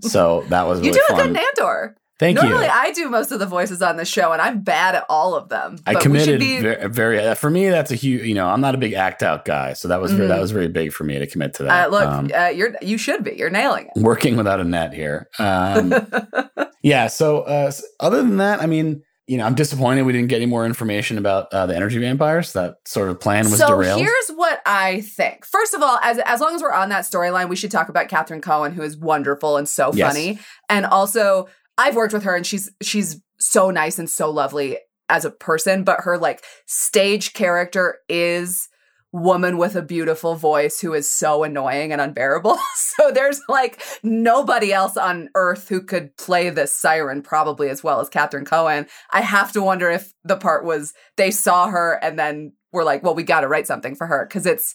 so 0.08 0.44
that 0.48 0.66
was 0.68 0.78
you 0.80 0.86
really 0.92 0.98
do 0.98 1.04
a 1.14 1.16
fun. 1.16 1.32
good 1.32 1.42
Nandor. 1.42 1.94
Thank 2.20 2.36
Normally, 2.36 2.64
you. 2.66 2.70
I 2.72 2.92
do 2.92 3.10
most 3.10 3.32
of 3.32 3.40
the 3.40 3.46
voices 3.46 3.82
on 3.82 3.96
the 3.96 4.04
show, 4.04 4.30
and 4.32 4.40
I'm 4.40 4.60
bad 4.62 4.94
at 4.94 5.04
all 5.08 5.34
of 5.34 5.48
them. 5.48 5.78
I 5.84 5.96
committed 5.96 6.38
be- 6.38 6.60
very, 6.60 6.88
very 6.88 7.18
uh, 7.18 7.34
for 7.34 7.50
me. 7.50 7.68
That's 7.70 7.90
a 7.90 7.96
huge. 7.96 8.22
You 8.24 8.34
know, 8.34 8.46
I'm 8.48 8.60
not 8.60 8.74
a 8.76 8.78
big 8.78 8.92
act 8.92 9.22
out 9.24 9.44
guy, 9.44 9.72
so 9.72 9.88
that 9.88 10.00
was 10.00 10.12
very, 10.12 10.26
Mhm. 10.26 10.30
that 10.30 10.40
was 10.40 10.52
very 10.52 10.68
big 10.68 10.92
for 10.92 11.02
me 11.02 11.18
to 11.18 11.26
commit 11.26 11.54
to 11.54 11.64
that. 11.64 11.86
Uh, 11.86 11.90
look, 11.90 12.06
Um, 12.06 12.30
uh, 12.32 12.46
you're 12.46 12.74
you 12.80 12.98
should 12.98 13.24
be. 13.24 13.32
You're 13.36 13.50
nailing 13.50 13.88
it. 13.94 14.00
working 14.00 14.36
without 14.36 14.60
a 14.60 14.64
net 14.64 14.92
here. 14.94 15.28
Um, 15.40 15.92
yeah. 16.82 17.08
So 17.08 17.40
uh, 17.42 17.72
other 17.98 18.18
than 18.18 18.36
that, 18.36 18.62
I 18.62 18.66
mean, 18.66 19.02
you 19.26 19.38
know, 19.38 19.44
I'm 19.46 19.54
disappointed 19.54 20.02
we 20.02 20.12
didn't 20.12 20.28
get 20.28 20.36
any 20.36 20.46
more 20.46 20.66
information 20.66 21.18
about 21.18 21.52
uh, 21.52 21.66
the 21.66 21.74
energy 21.74 21.98
vampires. 21.98 22.52
That 22.52 22.76
sort 22.86 23.08
of 23.08 23.18
plan 23.18 23.44
was 23.50 23.58
so 23.58 23.68
derailed. 23.68 23.98
here's 24.00 24.28
what 24.36 24.60
I 24.66 25.00
think. 25.00 25.46
First 25.46 25.74
of 25.74 25.82
all, 25.82 25.98
as 26.02 26.18
as 26.26 26.40
long 26.40 26.54
as 26.54 26.62
we're 26.62 26.72
on 26.72 26.90
that 26.90 27.04
storyline, 27.04 27.48
we 27.48 27.56
should 27.56 27.70
talk 27.72 27.88
about 27.88 28.08
Catherine 28.08 28.40
Cohen, 28.40 28.72
who 28.72 28.82
is 28.82 28.96
wonderful 28.96 29.56
and 29.56 29.68
so 29.68 29.92
Yes. 29.94 30.12
funny. 30.12 30.38
And 30.68 30.86
also, 30.86 31.48
I've 31.78 31.96
worked 31.96 32.12
with 32.12 32.24
her, 32.24 32.34
and 32.34 32.46
she's 32.46 32.70
she's 32.82 33.20
so 33.38 33.70
nice 33.70 33.98
and 33.98 34.08
so 34.08 34.30
lovely 34.30 34.78
as 35.08 35.24
a 35.24 35.30
person. 35.30 35.84
But 35.84 36.00
her 36.00 36.18
like 36.18 36.44
stage 36.66 37.32
character 37.32 37.98
is 38.08 38.68
woman 39.14 39.56
with 39.58 39.76
a 39.76 39.82
beautiful 39.82 40.34
voice 40.34 40.80
who 40.80 40.92
is 40.92 41.08
so 41.08 41.44
annoying 41.44 41.92
and 41.92 42.00
unbearable. 42.00 42.58
so 42.74 43.12
there's 43.12 43.40
like 43.48 43.80
nobody 44.02 44.72
else 44.72 44.96
on 44.96 45.30
earth 45.36 45.68
who 45.68 45.80
could 45.80 46.16
play 46.16 46.50
this 46.50 46.76
siren 46.76 47.22
probably 47.22 47.68
as 47.68 47.84
well 47.84 48.00
as 48.00 48.08
Catherine 48.08 48.44
Cohen. 48.44 48.86
I 49.12 49.20
have 49.20 49.52
to 49.52 49.62
wonder 49.62 49.88
if 49.88 50.12
the 50.24 50.36
part 50.36 50.64
was 50.64 50.94
they 51.16 51.30
saw 51.30 51.68
her 51.68 51.92
and 52.02 52.18
then 52.18 52.54
were 52.72 52.82
like, 52.82 53.04
well, 53.04 53.14
we 53.14 53.22
got 53.22 53.42
to 53.42 53.48
write 53.48 53.68
something 53.68 53.94
for 53.94 54.08
her 54.08 54.26
because 54.28 54.46
it's 54.46 54.74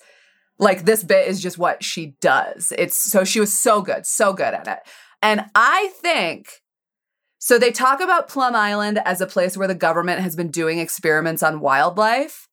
like 0.57 0.85
this 0.85 1.03
bit 1.03 1.27
is 1.27 1.41
just 1.41 1.57
what 1.57 1.83
she 1.83 2.15
does. 2.21 2.71
It's 2.77 2.97
so 2.97 3.25
she 3.25 3.41
was 3.41 3.51
so 3.51 3.81
good, 3.81 4.05
so 4.05 4.31
good 4.31 4.53
at 4.53 4.69
it. 4.69 4.79
And 5.21 5.47
I 5.53 5.91
think 6.01 6.47
so 7.39 7.57
they 7.57 7.71
talk 7.71 8.01
about 8.01 8.27
Plum 8.27 8.53
Island 8.53 8.99
as 9.05 9.21
a 9.21 9.27
place 9.27 9.55
where 9.55 9.67
the 9.67 9.73
government 9.73 10.19
has 10.19 10.35
been 10.35 10.51
doing 10.51 10.79
experiments 10.79 11.41
on 11.41 11.61
wildlife. 11.61 12.47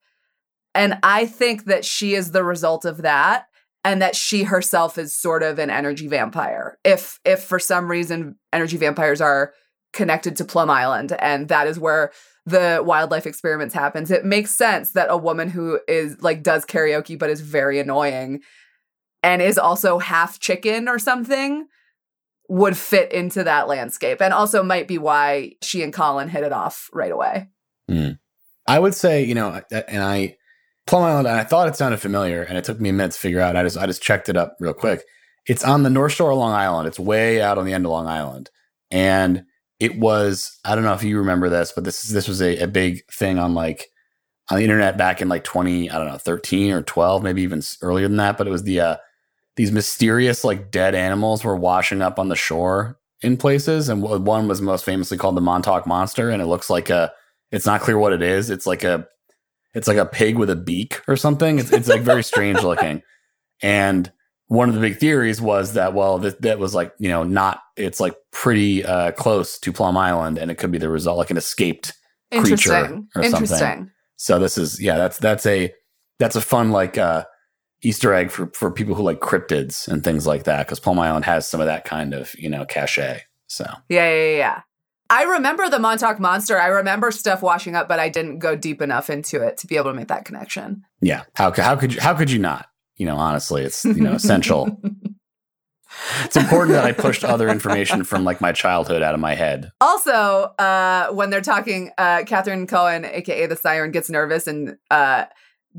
And 0.76 0.98
I 1.02 1.26
think 1.26 1.64
that 1.64 1.84
she 1.84 2.14
is 2.14 2.30
the 2.30 2.44
result 2.44 2.84
of 2.84 3.02
that 3.02 3.46
and 3.82 4.00
that 4.00 4.14
she 4.14 4.44
herself 4.44 4.96
is 4.96 5.16
sort 5.16 5.42
of 5.42 5.58
an 5.58 5.70
energy 5.70 6.06
vampire. 6.06 6.78
If 6.84 7.18
if 7.24 7.42
for 7.42 7.58
some 7.58 7.90
reason 7.90 8.36
energy 8.52 8.76
vampires 8.76 9.20
are 9.20 9.52
connected 9.92 10.36
to 10.36 10.44
Plum 10.44 10.70
Island 10.70 11.12
and 11.18 11.48
that 11.48 11.66
is 11.66 11.80
where 11.80 12.12
the 12.44 12.80
wildlife 12.84 13.26
experiments 13.26 13.74
happens, 13.74 14.12
it 14.12 14.24
makes 14.24 14.54
sense 14.54 14.92
that 14.92 15.10
a 15.10 15.16
woman 15.16 15.50
who 15.50 15.80
is 15.88 16.20
like 16.22 16.44
does 16.44 16.64
karaoke 16.64 17.18
but 17.18 17.30
is 17.30 17.40
very 17.40 17.80
annoying 17.80 18.40
and 19.24 19.42
is 19.42 19.58
also 19.58 19.98
half 19.98 20.38
chicken 20.38 20.86
or 20.86 21.00
something 21.00 21.66
would 22.48 22.76
fit 22.76 23.12
into 23.12 23.44
that 23.44 23.68
landscape 23.68 24.20
and 24.20 24.32
also 24.32 24.62
might 24.62 24.88
be 24.88 24.98
why 24.98 25.52
she 25.62 25.82
and 25.82 25.92
Colin 25.92 26.28
hit 26.28 26.44
it 26.44 26.52
off 26.52 26.88
right 26.92 27.10
away. 27.10 27.48
I 28.66 28.78
would 28.78 28.94
say, 28.94 29.24
you 29.24 29.34
know, 29.34 29.60
and 29.70 30.02
I 30.02 30.36
Plum 30.86 31.02
Island, 31.02 31.26
and 31.26 31.36
I 31.36 31.44
thought 31.44 31.68
it 31.68 31.76
sounded 31.76 31.98
familiar, 31.98 32.42
and 32.42 32.56
it 32.56 32.64
took 32.64 32.80
me 32.80 32.88
a 32.88 32.92
minute 32.92 33.12
to 33.12 33.18
figure 33.18 33.40
out. 33.40 33.56
I 33.56 33.62
just 33.64 33.76
I 33.76 33.86
just 33.86 34.02
checked 34.02 34.28
it 34.28 34.36
up 34.36 34.56
real 34.60 34.72
quick. 34.72 35.02
It's 35.46 35.64
on 35.64 35.82
the 35.82 35.90
North 35.90 36.12
Shore 36.12 36.30
of 36.30 36.38
Long 36.38 36.52
Island. 36.52 36.86
It's 36.86 36.98
way 36.98 37.42
out 37.42 37.58
on 37.58 37.66
the 37.66 37.72
end 37.72 37.84
of 37.84 37.90
Long 37.90 38.06
Island, 38.06 38.50
and 38.90 39.44
it 39.80 39.98
was 39.98 40.58
I 40.64 40.74
don't 40.74 40.84
know 40.84 40.94
if 40.94 41.02
you 41.02 41.18
remember 41.18 41.48
this, 41.48 41.72
but 41.72 41.84
this 41.84 42.04
is 42.04 42.10
this 42.10 42.28
was 42.28 42.40
a, 42.40 42.58
a 42.58 42.68
big 42.68 43.04
thing 43.10 43.38
on 43.38 43.54
like 43.54 43.88
on 44.50 44.58
the 44.58 44.64
internet 44.64 44.96
back 44.96 45.20
in 45.20 45.28
like 45.28 45.42
twenty 45.42 45.90
I 45.90 45.98
don't 45.98 46.06
know 46.06 46.18
thirteen 46.18 46.72
or 46.72 46.82
twelve, 46.82 47.22
maybe 47.22 47.42
even 47.42 47.62
earlier 47.82 48.06
than 48.06 48.18
that. 48.18 48.38
But 48.38 48.46
it 48.46 48.50
was 48.50 48.62
the 48.62 48.80
uh, 48.80 48.96
these 49.56 49.72
mysterious 49.72 50.44
like 50.44 50.70
dead 50.70 50.94
animals 50.94 51.44
were 51.44 51.56
washing 51.56 52.02
up 52.02 52.18
on 52.18 52.28
the 52.28 52.36
shore 52.36 52.98
in 53.22 53.36
places, 53.36 53.88
and 53.88 54.02
one 54.02 54.46
was 54.48 54.60
most 54.60 54.84
famously 54.84 55.16
called 55.16 55.36
the 55.36 55.40
Montauk 55.40 55.86
Monster, 55.86 56.30
and 56.30 56.42
it 56.42 56.46
looks 56.46 56.70
like 56.70 56.90
a 56.90 57.12
it's 57.50 57.66
not 57.66 57.80
clear 57.80 57.98
what 57.98 58.12
it 58.12 58.22
is. 58.22 58.50
It's 58.50 58.66
like 58.66 58.84
a 58.84 59.06
it's 59.74 59.88
like 59.88 59.96
a 59.96 60.06
pig 60.06 60.38
with 60.38 60.50
a 60.50 60.56
beak 60.56 61.00
or 61.08 61.16
something. 61.16 61.58
It's 61.58 61.72
it's 61.72 61.88
like 61.88 62.02
very 62.02 62.22
strange 62.22 62.62
looking. 62.62 63.02
And 63.62 64.10
one 64.48 64.68
of 64.68 64.74
the 64.74 64.80
big 64.80 64.98
theories 64.98 65.40
was 65.40 65.72
that 65.72 65.94
well 65.94 66.18
that 66.18 66.42
that 66.42 66.58
was 66.58 66.74
like, 66.74 66.92
you 66.98 67.08
know, 67.08 67.24
not 67.24 67.60
it's 67.76 68.00
like 68.00 68.14
pretty 68.32 68.84
uh 68.84 69.12
close 69.12 69.58
to 69.60 69.72
Plum 69.72 69.96
Island 69.96 70.38
and 70.38 70.50
it 70.50 70.56
could 70.56 70.70
be 70.70 70.78
the 70.78 70.88
result 70.88 71.18
like 71.18 71.30
an 71.30 71.36
escaped 71.36 71.94
creature 72.30 72.74
Interesting. 72.74 73.08
or 73.16 73.24
something. 73.24 73.90
So 74.16 74.38
this 74.38 74.58
is 74.58 74.80
yeah, 74.80 74.96
that's 74.96 75.18
that's 75.18 75.46
a 75.46 75.72
that's 76.18 76.36
a 76.36 76.40
fun 76.40 76.70
like 76.70 76.98
uh 76.98 77.24
Easter 77.86 78.12
egg 78.12 78.32
for 78.32 78.48
for 78.48 78.70
people 78.70 78.96
who 78.96 79.02
like 79.04 79.20
cryptids 79.20 79.86
and 79.86 80.02
things 80.02 80.26
like 80.26 80.42
that 80.42 80.66
because 80.66 80.80
Plum 80.80 80.98
Island 80.98 81.24
has 81.24 81.48
some 81.48 81.60
of 81.60 81.66
that 81.66 81.84
kind 81.84 82.14
of, 82.14 82.34
you 82.36 82.48
know, 82.48 82.64
cachet. 82.64 83.22
So 83.46 83.64
Yeah, 83.88 84.10
yeah, 84.12 84.36
yeah. 84.36 84.60
I 85.08 85.22
remember 85.22 85.68
the 85.68 85.78
Montauk 85.78 86.18
Monster. 86.18 86.58
I 86.58 86.66
remember 86.66 87.12
stuff 87.12 87.42
washing 87.42 87.76
up, 87.76 87.86
but 87.86 88.00
I 88.00 88.08
didn't 88.08 88.40
go 88.40 88.56
deep 88.56 88.82
enough 88.82 89.08
into 89.08 89.40
it 89.40 89.56
to 89.58 89.68
be 89.68 89.76
able 89.76 89.92
to 89.92 89.96
make 89.96 90.08
that 90.08 90.24
connection. 90.24 90.82
yeah, 91.00 91.22
how 91.34 91.52
how 91.52 91.76
could 91.76 91.94
you 91.94 92.00
how 92.00 92.14
could 92.14 92.28
you 92.30 92.40
not? 92.40 92.66
You 92.96 93.06
know, 93.06 93.16
honestly, 93.16 93.62
it's 93.62 93.84
you 93.84 94.02
know 94.02 94.14
essential. 94.14 94.80
It's 96.24 96.36
important 96.36 96.72
that 96.72 96.84
I 96.84 96.92
pushed 96.92 97.24
other 97.24 97.48
information 97.48 98.04
from 98.04 98.24
like 98.24 98.40
my 98.40 98.52
childhood 98.52 99.02
out 99.02 99.14
of 99.14 99.20
my 99.20 99.34
head. 99.34 99.72
Also, 99.80 100.52
uh, 100.58 101.08
when 101.10 101.30
they're 101.30 101.40
talking, 101.40 101.90
uh, 101.96 102.24
Catherine 102.24 102.66
Cohen, 102.66 103.06
aka 103.06 103.46
the 103.46 103.56
Siren, 103.56 103.92
gets 103.92 104.10
nervous 104.10 104.46
and 104.46 104.76
uh, 104.90 105.24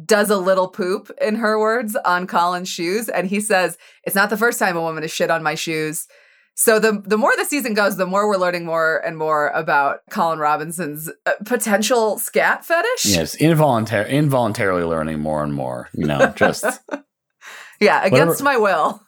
does 0.05 0.29
a 0.29 0.37
little 0.37 0.67
poop, 0.67 1.09
in 1.21 1.35
her 1.35 1.59
words, 1.59 1.95
on 2.05 2.27
Colin's 2.27 2.69
shoes, 2.69 3.09
and 3.09 3.27
he 3.27 3.39
says, 3.39 3.77
"It's 4.03 4.15
not 4.15 4.29
the 4.29 4.37
first 4.37 4.59
time 4.59 4.77
a 4.77 4.81
woman 4.81 5.03
has 5.03 5.11
shit 5.11 5.31
on 5.31 5.43
my 5.43 5.55
shoes." 5.55 6.07
So 6.55 6.79
the 6.79 7.03
the 7.05 7.17
more 7.17 7.33
the 7.37 7.45
season 7.45 7.73
goes, 7.75 7.97
the 7.97 8.05
more 8.07 8.27
we're 8.27 8.37
learning 8.37 8.65
more 8.65 8.97
and 9.05 9.15
more 9.17 9.49
about 9.49 9.99
Colin 10.09 10.39
Robinson's 10.39 11.07
uh, 11.27 11.31
potential 11.45 12.17
scat 12.17 12.65
fetish. 12.65 13.05
Yes, 13.05 13.35
involuntar- 13.35 14.09
involuntarily 14.09 14.83
learning 14.83 15.19
more 15.19 15.43
and 15.43 15.53
more. 15.53 15.89
You 15.93 16.05
know, 16.07 16.33
just 16.35 16.63
Yeah, 17.79 18.03
against 18.03 18.41
Whatever- 18.41 18.43
my 18.43 18.57
will. 18.57 19.01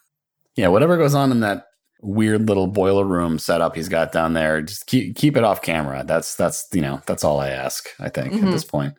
yeah, 0.55 0.67
whatever 0.67 0.95
goes 0.97 1.15
on 1.15 1.31
in 1.31 1.39
that 1.39 1.65
weird 2.01 2.47
little 2.47 2.67
boiler 2.67 3.03
room 3.03 3.39
setup 3.39 3.75
he's 3.75 3.89
got 3.89 4.11
down 4.11 4.33
there, 4.33 4.61
just 4.61 4.85
keep 4.85 5.15
keep 5.15 5.35
it 5.35 5.43
off 5.43 5.61
camera. 5.63 6.03
That's 6.05 6.35
that's 6.35 6.67
you 6.71 6.81
know 6.81 7.01
that's 7.07 7.23
all 7.23 7.39
I 7.39 7.49
ask. 7.49 7.89
I 7.99 8.09
think 8.09 8.33
Mhm. 8.33 8.43
at 8.45 8.51
this 8.51 8.63
point. 8.63 8.93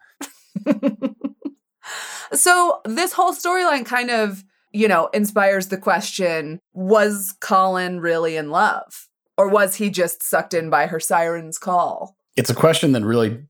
So 2.33 2.81
this 2.85 3.13
whole 3.13 3.33
storyline 3.33 3.85
kind 3.85 4.11
of, 4.11 4.45
you 4.73 4.87
know, 4.89 5.09
inspires 5.13 5.69
the 5.69 5.79
question, 5.79 6.61
was 6.73 7.35
Colin 7.41 8.01
really 8.01 8.37
in 8.37 8.51
love? 8.51 9.09
Or 9.37 9.49
was 9.49 9.75
he 9.77 9.91
just 9.91 10.23
sucked 10.23 10.55
in 10.55 10.71
by 10.71 10.87
her 10.87 11.01
siren's 11.01 11.59
call? 11.59 12.15
It's 12.37 12.51
a 12.51 12.55
question 12.55 12.93
that 12.93 13.03
really 13.03 13.43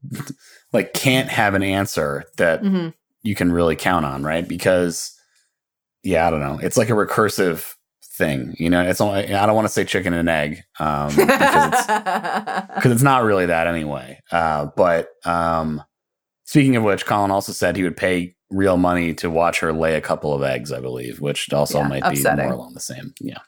like 0.72 0.94
can't 0.94 1.28
have 1.28 1.54
an 1.54 1.62
answer 1.62 2.24
that 2.38 2.62
Mm-hmm. 2.62 2.88
you 3.22 3.34
can 3.34 3.52
really 3.52 3.76
count 3.76 4.06
on, 4.06 4.22
right? 4.22 4.46
Because 4.46 5.12
yeah, 6.02 6.26
I 6.26 6.30
don't 6.30 6.40
know. 6.40 6.58
It's 6.62 6.76
like 6.78 6.88
a 6.88 6.94
recursive 6.94 7.74
thing. 8.02 8.54
You 8.58 8.70
know, 8.70 8.82
it's 8.82 9.00
only 9.00 9.34
I 9.34 9.44
don't 9.46 9.54
want 9.54 9.66
to 9.66 9.72
say 9.72 9.84
chicken 9.84 10.14
and 10.14 10.28
egg 10.28 10.62
um, 10.78 11.08
because 11.08 11.74
it's 11.74 11.86
because 12.76 12.92
it's 12.92 13.02
not 13.02 13.24
really 13.24 13.46
that 13.46 13.66
anyway. 13.66 14.20
Uh, 14.32 14.66
but 14.76 15.08
um, 15.26 15.82
speaking 16.44 16.76
of 16.76 16.82
which, 16.84 17.04
Colin 17.04 17.30
also 17.30 17.52
said 17.52 17.76
he 17.76 17.82
would 17.82 17.96
pay 17.96 18.34
real 18.50 18.76
money 18.76 19.14
to 19.14 19.30
watch 19.30 19.60
her 19.60 19.72
lay 19.72 19.94
a 19.94 20.00
couple 20.00 20.34
of 20.34 20.42
eggs, 20.42 20.72
I 20.72 20.80
believe, 20.80 21.20
which 21.20 21.52
also 21.52 21.78
Yeah, 21.78 21.88
might 21.88 22.02
upsetting. 22.04 22.36
be 22.38 22.42
more 22.44 22.52
along 22.54 22.74
the 22.74 22.80
same. 22.80 23.14
Yeah, 23.20 23.38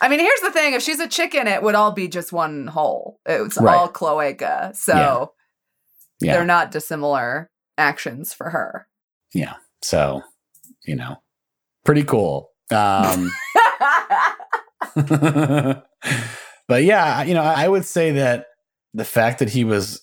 I 0.00 0.08
mean, 0.08 0.20
here's 0.20 0.40
the 0.40 0.50
thing 0.52 0.74
if 0.74 0.82
she's 0.82 1.00
a 1.00 1.08
chicken, 1.08 1.46
it 1.48 1.62
would 1.62 1.74
all 1.74 1.92
be 1.92 2.08
just 2.08 2.32
one 2.32 2.66
hole. 2.68 3.18
It's 3.26 3.56
Right. 3.58 3.76
all 3.76 3.88
cloaca. 3.88 4.72
So 4.74 5.32
yeah. 6.20 6.34
they're 6.34 6.44
not 6.44 6.70
dissimilar 6.70 7.50
actions 7.76 8.32
for 8.32 8.50
her. 8.50 8.86
Yeah. 9.34 9.54
So 9.82 10.22
you 10.86 10.94
know, 10.96 11.16
pretty 11.84 12.04
cool. 12.04 12.50
Um, 12.70 13.30
but 16.68 16.84
yeah, 16.84 17.22
you 17.24 17.34
know, 17.34 17.42
I 17.42 17.68
would 17.68 17.84
say 17.84 18.12
that 18.12 18.46
the 18.92 19.04
fact 19.04 19.38
that 19.40 19.50
he 19.50 19.64
was 19.64 20.00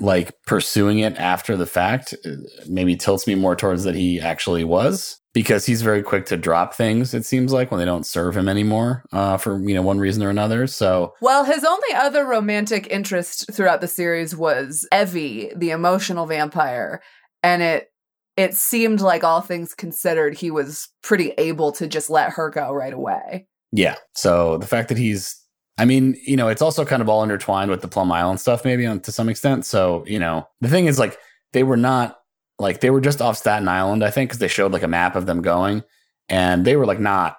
like 0.00 0.32
pursuing 0.46 1.00
it 1.00 1.16
after 1.16 1.56
the 1.56 1.66
fact 1.66 2.14
uh, 2.24 2.30
maybe 2.68 2.96
tilts 2.96 3.26
me 3.26 3.34
more 3.34 3.56
towards 3.56 3.84
that 3.84 3.94
he 3.94 4.20
actually 4.20 4.64
was 4.64 5.20
because 5.34 5.66
he's 5.66 5.82
very 5.82 6.02
quick 6.02 6.26
to 6.26 6.36
drop 6.36 6.74
things 6.74 7.14
it 7.14 7.24
seems 7.24 7.52
like 7.52 7.70
when 7.70 7.78
they 7.78 7.84
don't 7.84 8.06
serve 8.06 8.36
him 8.36 8.48
anymore 8.48 9.04
uh, 9.12 9.36
for 9.36 9.60
you 9.68 9.74
know 9.74 9.82
one 9.82 9.98
reason 9.98 10.22
or 10.22 10.30
another 10.30 10.66
so 10.66 11.12
Well, 11.20 11.44
his 11.44 11.64
only 11.64 11.94
other 11.94 12.24
romantic 12.24 12.86
interest 12.88 13.52
throughout 13.52 13.80
the 13.80 13.88
series 13.88 14.34
was 14.36 14.86
Evie, 14.92 15.50
the 15.56 15.70
emotional 15.70 16.26
vampire, 16.26 17.02
and 17.42 17.62
it 17.62 17.88
it 18.36 18.54
seemed 18.54 19.00
like 19.00 19.24
all 19.24 19.40
things 19.40 19.74
considered 19.74 20.34
he 20.34 20.50
was 20.50 20.88
pretty 21.02 21.30
able 21.38 21.72
to 21.72 21.88
just 21.88 22.08
let 22.08 22.30
her 22.34 22.50
go 22.50 22.72
right 22.72 22.92
away. 22.92 23.46
yeah 23.72 23.96
so 24.14 24.56
the 24.58 24.66
fact 24.66 24.88
that 24.88 24.98
he's 24.98 25.34
i 25.78 25.84
mean 25.84 26.16
you 26.24 26.36
know 26.36 26.48
it's 26.48 26.62
also 26.62 26.84
kind 26.84 27.02
of 27.02 27.08
all 27.08 27.22
intertwined 27.22 27.70
with 27.70 27.80
the 27.80 27.88
plum 27.88 28.12
island 28.12 28.40
stuff 28.40 28.64
maybe 28.64 28.86
on, 28.86 29.00
to 29.00 29.12
some 29.12 29.28
extent. 29.28 29.64
So 29.64 30.04
you 30.06 30.18
know 30.18 30.48
the 30.60 30.68
thing 30.68 30.86
is 30.86 30.98
like 30.98 31.18
they 31.52 31.62
were 31.62 31.76
not 31.76 32.18
like 32.58 32.80
they 32.80 32.90
were 32.90 33.00
just 33.00 33.22
off 33.22 33.36
staten 33.36 33.68
island 33.68 34.04
i 34.04 34.10
think 34.10 34.30
because 34.30 34.40
they 34.40 34.48
showed 34.48 34.72
like 34.72 34.82
a 34.82 34.88
map 34.88 35.14
of 35.14 35.26
them 35.26 35.42
going 35.42 35.82
and 36.28 36.64
they 36.64 36.76
were 36.76 36.86
like 36.86 37.00
not 37.00 37.36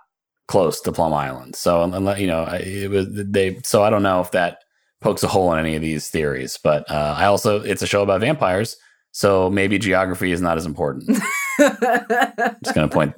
close 0.48 0.82
to 0.82 0.92
plum 0.92 1.14
island. 1.14 1.56
So 1.56 1.84
unless 1.84 2.20
you 2.20 2.28
know 2.28 2.44
it 2.46 2.90
was 2.90 3.08
they 3.12 3.60
so 3.64 3.84
i 3.84 3.90
don't 3.90 4.04
know 4.04 4.22
if 4.22 4.32
that 4.32 4.60
pokes 5.02 5.24
a 5.24 5.28
hole 5.28 5.54
in 5.54 5.60
any 5.60 5.76
of 5.76 5.82
these 5.82 6.10
theories 6.10 6.60
but 6.62 6.90
uh, 6.92 7.16
i 7.18 7.24
also 7.26 7.62
it's 7.62 7.82
a 7.82 7.88
show 7.88 8.04
about 8.04 8.20
vampires 8.20 8.76
so 9.12 9.50
maybe 9.50 9.80
geography 9.80 10.32
is 10.32 10.42
not 10.42 10.58
as 10.58 10.66
important. 10.66 11.08
Just 11.60 12.76
gonna 12.76 12.88
point 12.88 13.14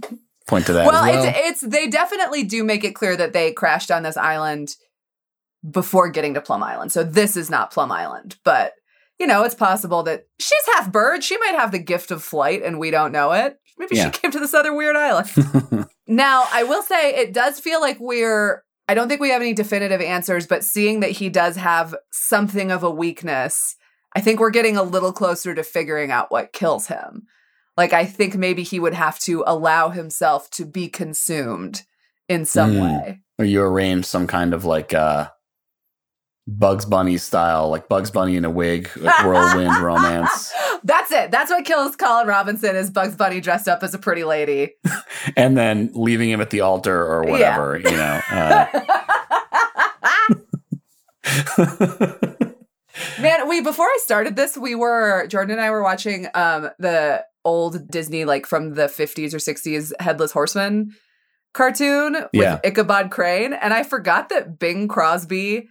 point 0.47 0.65
to 0.65 0.73
that 0.73 0.87
well, 0.87 1.03
well. 1.03 1.23
it's 1.23 1.61
it's 1.63 1.71
they 1.71 1.87
definitely 1.87 2.43
do 2.43 2.63
make 2.63 2.83
it 2.83 2.95
clear 2.95 3.15
that 3.15 3.33
they 3.33 3.51
crashed 3.53 3.91
on 3.91 4.03
this 4.03 4.17
island 4.17 4.75
before 5.69 6.09
getting 6.09 6.33
to 6.33 6.41
Plum 6.41 6.63
Island. 6.63 6.91
So 6.91 7.03
this 7.03 7.37
is 7.37 7.49
not 7.49 7.71
Plum 7.71 7.91
Island, 7.91 8.37
but 8.43 8.73
you 9.19 9.27
know, 9.27 9.43
it's 9.43 9.53
possible 9.55 10.01
that 10.03 10.23
she's 10.39 10.65
half 10.75 10.91
bird. 10.91 11.23
She 11.23 11.37
might 11.37 11.53
have 11.55 11.71
the 11.71 11.77
gift 11.77 12.09
of 12.09 12.23
flight 12.23 12.63
and 12.63 12.79
we 12.79 12.89
don't 12.89 13.11
know 13.11 13.31
it. 13.33 13.57
Maybe 13.77 13.95
Yeah. 13.95 14.05
she 14.05 14.11
came 14.19 14.31
to 14.31 14.39
this 14.39 14.55
other 14.55 14.73
weird 14.73 14.95
island. 14.95 15.29
now, 16.07 16.45
I 16.51 16.63
will 16.63 16.81
say 16.81 17.13
it 17.15 17.31
does 17.33 17.59
feel 17.59 17.79
like 17.81 17.97
we're 17.99 18.63
I 18.87 18.93
don't 18.95 19.07
think 19.07 19.21
we 19.21 19.29
have 19.29 19.41
any 19.41 19.53
definitive 19.53 20.01
answers, 20.01 20.47
but 20.47 20.63
seeing 20.65 20.99
that 21.01 21.11
he 21.11 21.29
does 21.29 21.55
have 21.55 21.95
something 22.11 22.71
of 22.71 22.83
a 22.83 22.89
weakness, 22.91 23.75
I 24.15 24.19
think 24.21 24.39
we're 24.39 24.49
getting 24.49 24.75
a 24.75 24.83
little 24.83 25.13
closer 25.13 25.53
to 25.55 25.63
figuring 25.63 26.11
out 26.11 26.31
what 26.31 26.51
kills 26.51 26.87
him. 26.87 27.27
Like 27.77 27.93
I 27.93 28.05
think 28.05 28.35
maybe 28.35 28.63
he 28.63 28.79
would 28.79 28.93
have 28.95 29.17
to 29.19 29.43
allow 29.47 29.89
himself 29.89 30.49
to 30.51 30.65
be 30.65 30.89
consumed 30.89 31.83
in 32.27 32.45
some 32.45 32.73
Mm. 32.73 32.81
way. 32.81 33.19
or 33.39 33.45
you 33.45 33.61
arrange 33.61 34.05
some 34.05 34.25
kind 34.27 34.53
of 34.53 34.65
like 34.65 34.93
uh 34.93 35.29
Bugs 36.47 36.85
Bunny 36.85 37.17
style, 37.17 37.69
like 37.69 37.87
Bugs 37.87 38.09
Bunny 38.11 38.35
in 38.35 38.45
a 38.45 38.49
wig, 38.49 38.89
like 38.97 39.23
whirlwind 39.23 39.77
romance, 39.83 40.51
That's 40.83 41.11
it. 41.11 41.29
That's 41.31 41.51
what 41.51 41.63
kills 41.65 41.95
Colin 41.95 42.27
Robinson 42.27 42.75
is 42.75 42.89
Bugs 42.89 43.15
Bunny 43.15 43.39
dressed 43.41 43.67
up 43.67 43.83
as 43.83 43.93
a 43.93 43.99
pretty 43.99 44.23
lady. 44.23 44.73
and 45.37 45.55
then 45.57 45.91
leaving 45.93 46.29
him 46.31 46.41
at 46.41 46.49
the 46.49 46.61
altar 46.61 47.05
or 47.05 47.23
Yeah. 47.25 47.31
whatever, 47.31 47.77
you 47.77 47.91
know. 47.91 48.21
Uh, 48.31 48.65
Man, 53.21 53.47
we 53.47 53.61
before 53.61 53.85
I 53.85 53.97
started 54.03 54.35
this, 54.35 54.57
we 54.57 54.75
were 54.75 55.25
Jordan 55.27 55.51
and 55.57 55.61
I 55.61 55.69
were 55.71 55.83
watching 55.83 56.27
um 56.33 56.69
the 56.79 57.23
old 57.45 57.87
Disney 57.89 58.25
like 58.25 58.45
from 58.45 58.73
the 58.73 58.83
50s 58.87 59.33
or 59.33 59.37
60s 59.37 59.91
Headless 59.99 60.31
Horseman 60.31 60.91
cartoon 61.53 62.13
with 62.13 62.29
Yeah. 62.33 62.59
Ichabod 62.63 63.09
Crane 63.11 63.53
and 63.53 63.73
I 63.73 63.83
forgot 63.83 64.29
that 64.29 64.59
Bing 64.59 64.87
Crosby 64.87 65.67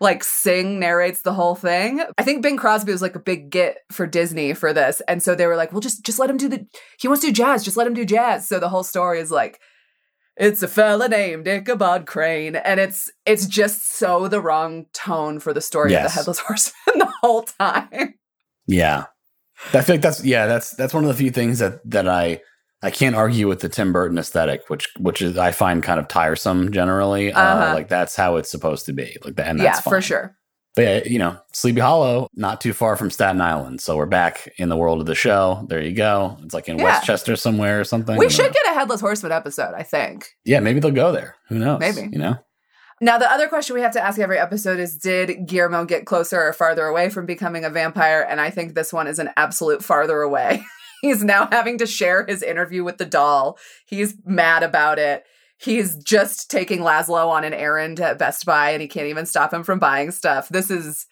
like 0.00 0.24
sing 0.24 0.80
narrates 0.80 1.22
the 1.22 1.34
whole 1.34 1.54
thing. 1.54 2.02
I 2.16 2.22
think 2.22 2.42
Bing 2.42 2.56
Crosby 2.56 2.92
was 2.92 3.02
like 3.02 3.14
a 3.14 3.20
big 3.20 3.50
get 3.50 3.78
for 3.92 4.06
Disney 4.06 4.54
for 4.54 4.72
this 4.72 5.02
and 5.06 5.22
so 5.22 5.34
they 5.34 5.46
were 5.46 5.56
like, 5.56 5.72
"Well 5.72 5.80
just 5.80 6.04
just 6.04 6.18
let 6.18 6.30
him 6.30 6.36
do 6.36 6.48
the 6.48 6.66
he 6.98 7.08
wants 7.08 7.22
to 7.22 7.28
do 7.28 7.32
jazz, 7.32 7.64
just 7.64 7.76
let 7.76 7.86
him 7.86 7.94
do 7.94 8.04
jazz." 8.04 8.48
So 8.48 8.58
the 8.58 8.68
whole 8.68 8.84
story 8.84 9.20
is 9.20 9.30
like 9.30 9.60
it's 10.36 10.62
a 10.62 10.68
fella 10.68 11.06
named 11.06 11.46
Ichabod 11.46 12.06
Crane, 12.06 12.56
and 12.56 12.80
it's 12.80 13.10
it's 13.26 13.46
just 13.46 13.92
so 13.92 14.26
the 14.26 14.40
wrong 14.40 14.86
tone 14.94 15.38
for 15.38 15.52
the 15.52 15.60
story 15.60 15.94
of 15.94 16.02
the 16.02 16.08
Headless 16.08 16.38
Horseman 16.46 16.98
the 16.98 17.12
whole 17.20 17.42
time. 17.42 18.14
yeah. 18.66 19.06
I 19.74 19.82
think 19.82 20.00
that's 20.00 20.24
yeah, 20.24 20.46
that's 20.46 20.70
that's 20.70 20.94
one 20.94 21.04
of 21.04 21.08
the 21.08 21.14
few 21.14 21.30
things 21.30 21.58
that 21.58 21.80
that 21.90 22.08
I 22.08 22.40
I 22.82 22.90
can't 22.90 23.14
argue 23.14 23.46
with 23.46 23.60
the 23.60 23.68
Tim 23.68 23.92
Burton 23.92 24.16
aesthetic, 24.18 24.68
which 24.70 24.88
which 24.98 25.20
is 25.22 25.36
I 25.36 25.52
find 25.52 25.82
kind 25.82 26.00
of 26.00 26.08
tiresome 26.08 26.72
generally. 26.72 27.32
Uh, 27.32 27.40
Uh-huh. 27.42 27.74
like 27.74 27.88
that's 27.88 28.16
how 28.16 28.36
it's 28.36 28.50
supposed 28.50 28.86
to 28.86 28.92
be. 28.92 29.16
Like 29.24 29.36
that, 29.36 29.48
and 29.48 29.60
that's 29.60 29.78
yeah, 29.84 29.90
for 29.90 30.00
sure. 30.00 30.36
But 30.76 30.82
yeah, 30.82 31.12
you 31.12 31.18
know, 31.18 31.36
Sleepy 31.52 31.80
Hollow, 31.80 32.28
not 32.34 32.60
too 32.60 32.72
far 32.72 32.96
from 32.96 33.10
Staten 33.10 33.40
Island. 33.40 33.80
So 33.80 33.96
we're 33.96 34.06
back 34.06 34.48
in 34.56 34.68
the 34.68 34.76
world 34.76 35.00
of 35.00 35.06
the 35.06 35.16
show. 35.16 35.66
There 35.68 35.82
you 35.82 35.92
go. 35.92 36.38
It's 36.44 36.54
like 36.54 36.68
in 36.68 36.78
Yeah. 36.78 36.84
Westchester 36.84 37.34
somewhere 37.36 37.80
or 37.80 37.84
something. 37.84 38.16
We 38.16 38.30
should 38.30 38.46
know. 38.46 38.52
get 38.52 38.72
a 38.72 38.78
Headless 38.78 39.00
Horseman 39.00 39.32
episode, 39.32 39.74
I 39.74 39.82
think. 39.82 40.28
Yeah, 40.44 40.60
maybe 40.60 40.78
they'll 40.78 40.92
go 40.92 41.10
there. 41.10 41.34
Who 41.48 41.58
knows? 41.58 41.80
Maybe. 41.80 42.08
You 42.12 42.18
know? 42.20 42.36
Now, 43.02 43.18
the 43.18 43.30
other 43.30 43.48
question 43.48 43.74
we 43.74 43.80
have 43.82 43.94
to 43.94 44.00
ask 44.00 44.18
every 44.20 44.38
episode 44.38 44.78
is 44.78 44.96
Did 44.96 45.46
Guillermo 45.48 45.86
get 45.86 46.06
closer 46.06 46.40
or 46.40 46.52
farther 46.52 46.84
away 46.86 47.08
from 47.10 47.26
becoming 47.26 47.64
a 47.64 47.70
vampire? 47.70 48.24
And 48.28 48.40
I 48.40 48.50
think 48.50 48.74
this 48.74 48.92
one 48.92 49.08
is 49.08 49.18
an 49.18 49.30
absolute 49.36 49.82
farther 49.84 50.20
away. 50.22 50.62
He's 51.00 51.24
now 51.24 51.48
having 51.50 51.78
to 51.78 51.86
share 51.86 52.26
his 52.26 52.42
interview 52.42 52.84
with 52.84 52.98
the 52.98 53.06
doll. 53.06 53.58
He's 53.86 54.14
mad 54.24 54.62
about 54.62 54.98
it. 54.98 55.24
He's 55.58 55.96
just 55.96 56.50
taking 56.50 56.80
Laszlo 56.80 57.28
on 57.28 57.44
an 57.44 57.52
errand 57.52 58.00
at 58.00 58.18
Best 58.18 58.46
Buy 58.46 58.70
and 58.70 58.80
he 58.80 58.88
can't 58.88 59.08
even 59.08 59.26
stop 59.26 59.52
him 59.52 59.62
from 59.62 59.78
buying 59.78 60.10
stuff. 60.10 60.48
This 60.48 60.70
is 60.70 61.06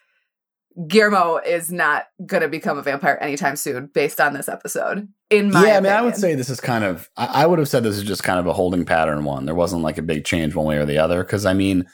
Guillermo 0.87 1.39
is 1.39 1.73
not 1.73 2.07
going 2.25 2.43
to 2.43 2.49
become 2.49 2.79
a 2.79 2.83
vampire 2.83 3.19
anytime 3.21 3.57
soon 3.57 3.91
based 3.93 4.21
on 4.21 4.33
this 4.33 4.49
episode. 4.49 5.09
In 5.29 5.51
my 5.51 5.67
yeah, 5.67 5.77
I 5.77 5.81
mean, 5.81 5.93
I 5.93 6.03
would 6.03 6.17
say 6.17 6.35
this 6.35 6.51
is 6.51 6.61
kind 6.61 6.85
of, 6.85 7.11
I, 7.17 7.43
I 7.43 7.47
would 7.47 7.59
have 7.59 7.69
said 7.69 7.83
this 7.83 7.97
is 7.97 8.05
just 8.05 8.23
kind 8.23 8.39
of 8.39 8.47
a 8.47 8.53
holding 8.53 8.85
pattern 8.85 9.25
one. 9.25 9.45
There 9.45 9.57
wasn't 9.57 9.83
like 9.83 9.99
a 9.99 10.03
big 10.03 10.25
change 10.25 10.55
one 10.55 10.67
way 10.67 10.77
or 10.77 10.87
the 10.87 10.99
other. 10.99 11.23
Cause 11.25 11.45
I 11.45 11.53
mean, 11.53 11.87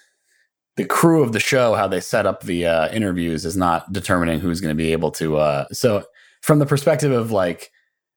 the 0.77 0.85
crew 0.85 1.23
of 1.23 1.33
the 1.33 1.41
show, 1.41 1.75
how 1.75 1.89
they 1.89 2.01
set 2.01 2.27
up 2.27 2.43
the 2.43 2.67
uh, 2.67 2.89
interviews 2.93 3.45
is 3.45 3.57
not 3.57 3.93
determining 3.93 4.41
who's 4.41 4.61
going 4.61 4.77
to 4.77 4.83
be 4.83 4.93
able 4.93 5.11
to. 5.13 5.37
Uh, 5.39 5.67
so, 5.73 6.05
from 6.43 6.59
the 6.59 6.67
perspective 6.67 7.13
of 7.13 7.31
like, 7.31 7.71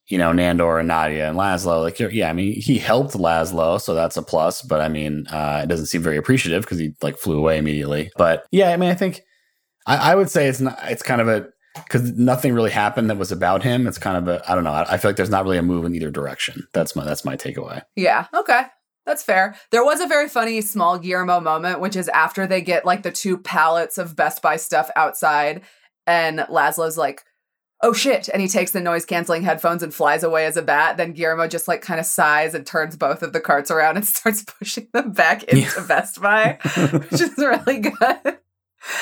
you 0.07 0.17
know, 0.17 0.31
Nandor 0.31 0.79
and 0.79 0.89
Nadja 0.89 1.29
and 1.29 1.37
Laszlo, 1.37 1.81
like, 1.81 1.99
yeah, 1.99 2.29
I 2.29 2.33
mean, 2.33 2.53
he 2.53 2.77
helped 2.77 3.13
Laszlo, 3.13 3.79
so 3.79 3.93
that's 3.93 4.15
a 4.15 4.21
plus. 4.21 4.61
But 4.61 4.79
I 4.79 4.87
mean, 4.87 5.27
uh, 5.27 5.61
it 5.63 5.67
doesn't 5.67 5.87
seem 5.87 6.01
very 6.01 6.17
appreciative 6.17 6.63
because 6.63 6.79
he 6.79 6.93
like 7.01 7.17
flew 7.17 7.37
away 7.37 7.57
immediately. 7.57 8.11
But 8.17 8.45
yeah, 8.51 8.69
I 8.69 8.77
mean, 8.77 8.89
I 8.89 8.95
think 8.95 9.21
I, 9.85 10.11
I 10.11 10.15
would 10.15 10.29
say 10.29 10.47
it's 10.47 10.61
not. 10.61 10.79
It's 10.83 11.03
kind 11.03 11.21
of 11.21 11.27
a 11.27 11.49
because 11.75 12.13
nothing 12.13 12.53
really 12.53 12.71
happened 12.71 13.09
that 13.09 13.17
was 13.17 13.31
about 13.31 13.63
him. 13.63 13.85
It's 13.85 13.97
kind 13.97 14.17
of 14.17 14.27
a 14.27 14.51
I 14.51 14.55
don't 14.55 14.63
know. 14.63 14.71
I, 14.71 14.93
I 14.93 14.97
feel 14.97 15.09
like 15.09 15.17
there's 15.17 15.29
not 15.29 15.43
really 15.43 15.57
a 15.57 15.63
move 15.63 15.85
in 15.85 15.93
either 15.93 16.11
direction. 16.11 16.67
That's 16.73 16.95
my 16.95 17.03
that's 17.03 17.25
my 17.25 17.35
takeaway. 17.35 17.81
Yeah, 17.95 18.27
okay. 18.33 18.63
That's 19.05 19.23
fair. 19.23 19.55
There 19.71 19.85
was 19.85 20.01
a 20.01 20.07
very 20.07 20.27
funny 20.27 20.59
small 20.59 20.99
Guillermo 20.99 21.39
moment, 21.39 21.79
which 21.79 21.95
is 21.95 22.09
after 22.09 22.45
they 22.45 22.61
get 22.61 22.85
like 22.85 23.03
the 23.03 23.11
two 23.11 23.37
pallets 23.37 23.97
of 23.97 24.17
Best 24.17 24.41
Buy 24.41 24.57
stuff 24.57 24.89
outside, 24.97 25.61
and 26.05 26.39
Laszlo's 26.39 26.97
like, 26.97 27.23
oh 27.81 27.93
shit. 27.93 28.27
And 28.29 28.41
he 28.41 28.47
takes 28.47 28.71
the 28.71 28.81
noise 28.81 29.05
canceling 29.05 29.43
headphones 29.43 29.83
and 29.83 29.93
flies 29.93 30.23
away 30.23 30.45
as 30.45 30.57
a 30.57 30.61
bat. 30.61 30.97
Then 30.97 31.13
Guillermo 31.13 31.47
just 31.47 31.67
like 31.67 31.81
kind 31.81 31.99
of 31.99 32.05
sighs 32.05 32.53
and 32.53 32.65
turns 32.65 32.95
both 32.95 33.21
of 33.23 33.33
the 33.33 33.39
carts 33.39 33.69
around 33.71 33.97
and 33.97 34.05
starts 34.05 34.43
pushing 34.43 34.87
them 34.93 35.11
back 35.11 35.43
into 35.43 35.81
Best 35.87 36.21
Buy, 36.21 36.57
which 36.91 37.21
is 37.21 37.37
really 37.37 37.79
good. 37.79 38.37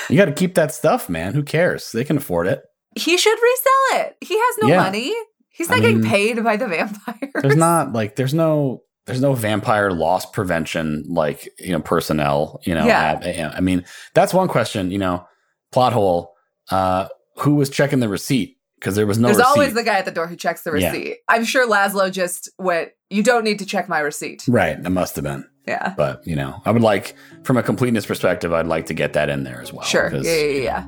You 0.09 0.17
got 0.17 0.25
to 0.25 0.33
keep 0.33 0.55
that 0.55 0.73
stuff, 0.73 1.09
man. 1.09 1.33
Who 1.33 1.43
cares? 1.43 1.91
They 1.91 2.03
can 2.03 2.17
afford 2.17 2.47
it. 2.47 2.63
He 2.95 3.17
should 3.17 3.37
resell 3.37 4.01
it. 4.05 4.17
He 4.21 4.37
has 4.37 4.57
no 4.61 4.67
Yeah. 4.69 4.83
money. 4.83 5.13
He's 5.49 5.69
I 5.69 5.75
not 5.75 5.81
getting 5.81 6.01
mean, 6.01 6.09
paid 6.09 6.43
by 6.43 6.57
the 6.57 6.67
vampires. 6.67 7.31
There's 7.41 7.55
not 7.55 7.93
like 7.93 8.15
there's 8.15 8.33
no 8.33 8.81
there's 9.05 9.21
no 9.21 9.33
vampire 9.33 9.91
loss 9.91 10.25
prevention 10.25 11.05
like 11.07 11.47
you 11.59 11.71
know 11.71 11.79
personnel. 11.81 12.59
You 12.63 12.73
know, 12.73 12.85
Yeah. 12.85 13.19
at- 13.21 13.55
I 13.55 13.59
mean 13.61 13.85
that's 14.13 14.33
one 14.33 14.47
question. 14.47 14.91
You 14.91 14.97
know, 14.97 15.25
plot 15.71 15.93
hole. 15.93 16.33
Uh, 16.71 17.07
who 17.37 17.55
was 17.55 17.69
checking 17.69 17.99
the 17.99 18.09
receipt? 18.09 18.54
Because 18.79 18.95
there 18.95 19.07
was 19.07 19.17
no. 19.17 19.27
There's 19.29 19.37
receipt. 19.37 19.49
always 19.49 19.73
the 19.73 19.83
guy 19.83 19.97
at 19.97 20.05
the 20.05 20.11
door 20.11 20.27
who 20.27 20.35
checks 20.35 20.61
the 20.63 20.75
Yeah. 20.77 20.89
receipt. 20.91 21.17
I'm 21.29 21.43
sure 21.45 21.67
Laszlo 21.67 22.11
just 22.11 22.49
went, 22.59 22.89
You 23.09 23.23
don't 23.23 23.43
need 23.43 23.59
to 23.59 23.65
check 23.65 23.87
my 23.89 23.99
receipt. 23.99 24.43
right. 24.47 24.77
It 24.77 24.89
must 24.89 25.15
have 25.15 25.23
been. 25.23 25.45
Yeah. 25.67 25.93
But 25.97 26.25
you 26.27 26.35
know, 26.35 26.61
I 26.65 26.71
would 26.71 26.81
like, 26.83 27.15
from 27.43 27.57
a 27.57 27.63
completeness 27.63 28.05
perspective, 28.05 28.53
I'd 28.53 28.67
like 28.67 28.85
to 28.87 28.93
get 28.93 29.13
that 29.13 29.29
in 29.29 29.43
there 29.43 29.61
as 29.61 29.71
well. 29.73 29.83
Sure. 29.85 30.11
Yeah, 30.13 30.31
yeah, 30.31 30.61
yeah. 30.61 30.85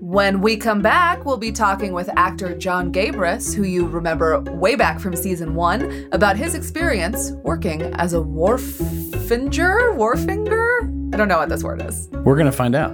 When 0.00 0.40
we 0.40 0.56
come 0.56 0.82
back, 0.82 1.24
we'll 1.24 1.36
be 1.36 1.52
talking 1.52 1.92
with 1.92 2.10
actor 2.16 2.54
Jon 2.58 2.92
Gabrus, 2.92 3.54
who 3.54 3.62
you 3.62 3.86
remember 3.86 4.40
way 4.40 4.74
back 4.74 4.98
from 4.98 5.14
season 5.14 5.54
one, 5.54 6.08
about 6.10 6.36
his 6.36 6.56
experience 6.56 7.30
working 7.44 7.82
as 7.94 8.12
a 8.12 8.16
wharfinger. 8.18 9.96
Wharfinger. 9.96 11.14
I 11.14 11.16
don't 11.16 11.28
know 11.28 11.38
what 11.38 11.48
this 11.48 11.62
word 11.62 11.80
is. 11.82 12.08
We're 12.24 12.36
gonna 12.36 12.50
find 12.52 12.74
out. 12.74 12.90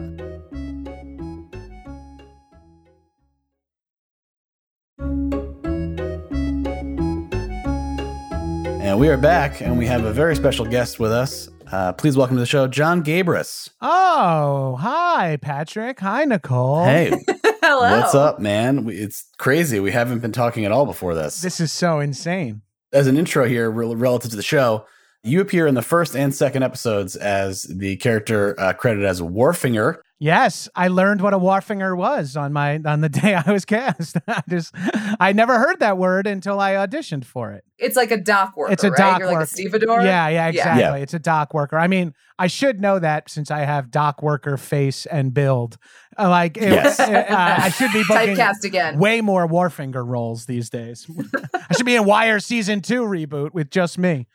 And 8.97 9.01
we 9.03 9.11
are 9.11 9.19
back, 9.19 9.61
and 9.61 9.77
we 9.77 9.85
have 9.89 10.07
a 10.07 10.13
very 10.15 10.35
special 10.35 10.65
guest 10.65 10.99
with 10.99 11.13
us. 11.13 11.51
Uh, 11.71 11.93
please 11.93 12.17
welcome 12.17 12.37
to 12.37 12.41
the 12.41 12.47
show, 12.47 12.67
Jon 12.67 13.05
Gabrus. 13.05 13.69
Oh, 13.83 14.77
hi, 14.77 15.37
Patrick. 15.43 16.01
Hi, 16.01 16.25
Nicole. 16.25 16.83
Hey, 16.87 17.11
Hello. 17.63 18.01
What's 18.01 18.15
up, 18.15 18.41
man? 18.41 18.87
We, 18.87 18.97
it's 18.97 19.27
crazy. 19.37 19.81
We 19.81 19.93
haven't 19.93 20.21
been 20.21 20.33
talking 20.33 20.65
at 20.65 20.73
all 20.73 20.87
before 20.87 21.15
this. 21.15 21.43
This 21.43 21.61
is 21.61 21.73
so 21.73 22.01
insane. 22.01 22.63
As 22.91 23.07
an 23.07 23.19
intro 23.19 23.45
here, 23.45 23.71
rel- 23.71 23.95
relative 23.95 24.31
to 24.31 24.37
the 24.39 24.43
show, 24.43 24.87
you 25.23 25.43
appear 25.43 25.67
in 25.67 25.75
the 25.75 25.83
first 25.83 26.17
and 26.17 26.35
second 26.35 26.63
episodes 26.63 27.17
as 27.17 27.65
the 27.65 27.97
character 27.97 28.59
uh, 28.59 28.73
credited 28.73 29.05
as 29.05 29.21
Wharfinger. 29.21 29.97
Yes, 30.19 30.67
I 30.75 30.89
learned 30.89 31.21
what 31.21 31.35
a 31.35 31.39
wharfinger 31.39 31.95
was 31.95 32.37
on 32.39 32.53
my 32.55 32.81
on 32.87 33.03
the 33.03 33.09
day 33.23 33.35
I 33.35 33.53
was 33.53 33.67
cast. 33.67 34.17
I 34.29 34.43
just 34.49 34.75
I 35.21 35.33
never 35.35 35.59
heard 35.59 35.81
that 35.81 35.99
word 35.99 36.27
until 36.27 36.59
I 36.59 36.73
auditioned 36.73 37.27
for 37.27 37.53
it. 37.53 37.65
It's 37.79 37.97
like 37.97 38.11
a 38.11 38.17
dock 38.17 38.57
worker. 38.57 38.73
It's 38.73 38.83
a 38.83 38.91
right? 38.91 38.97
dock 38.97 39.19
You're 39.19 39.29
like 39.29 39.35
a 39.37 39.39
worker. 39.41 39.47
stevedore. 39.51 40.01
Yeah, 40.03 40.29
yeah, 40.29 40.47
exactly. 40.49 40.81
Yeah. 40.83 40.95
It's 40.97 41.13
a 41.13 41.19
dock 41.19 41.53
worker. 41.53 41.79
I 41.79 41.87
mean, 41.87 42.15
I 42.39 42.47
should 42.47 42.81
know 42.81 42.99
that 42.99 43.29
since 43.29 43.51
I 43.51 43.61
have 43.61 43.91
dock 43.91 44.23
worker 44.23 44.57
face 44.57 45.05
and 45.05 45.35
build. 45.35 45.77
Uh, 46.19 46.31
Like, 46.31 46.57
it- 46.57 46.63
Yes. 46.73 46.99
uh, 47.01 47.25
I 47.29 47.69
should 47.69 47.93
be 47.93 48.03
booking 48.09 48.37
Typecast 48.37 48.65
again. 48.65 48.99
way 48.99 49.21
more 49.21 49.47
wharfinger 49.47 50.07
roles 50.07 50.47
these 50.47 50.71
days. 50.71 51.07
I 51.53 51.75
should 51.77 51.85
be 51.85 51.95
in 51.97 52.07
Wire 52.07 52.41
season 52.41 52.81
two 52.81 53.03
reboot 53.03 53.53
with 53.53 53.69
just 53.71 53.99
me. 53.99 54.27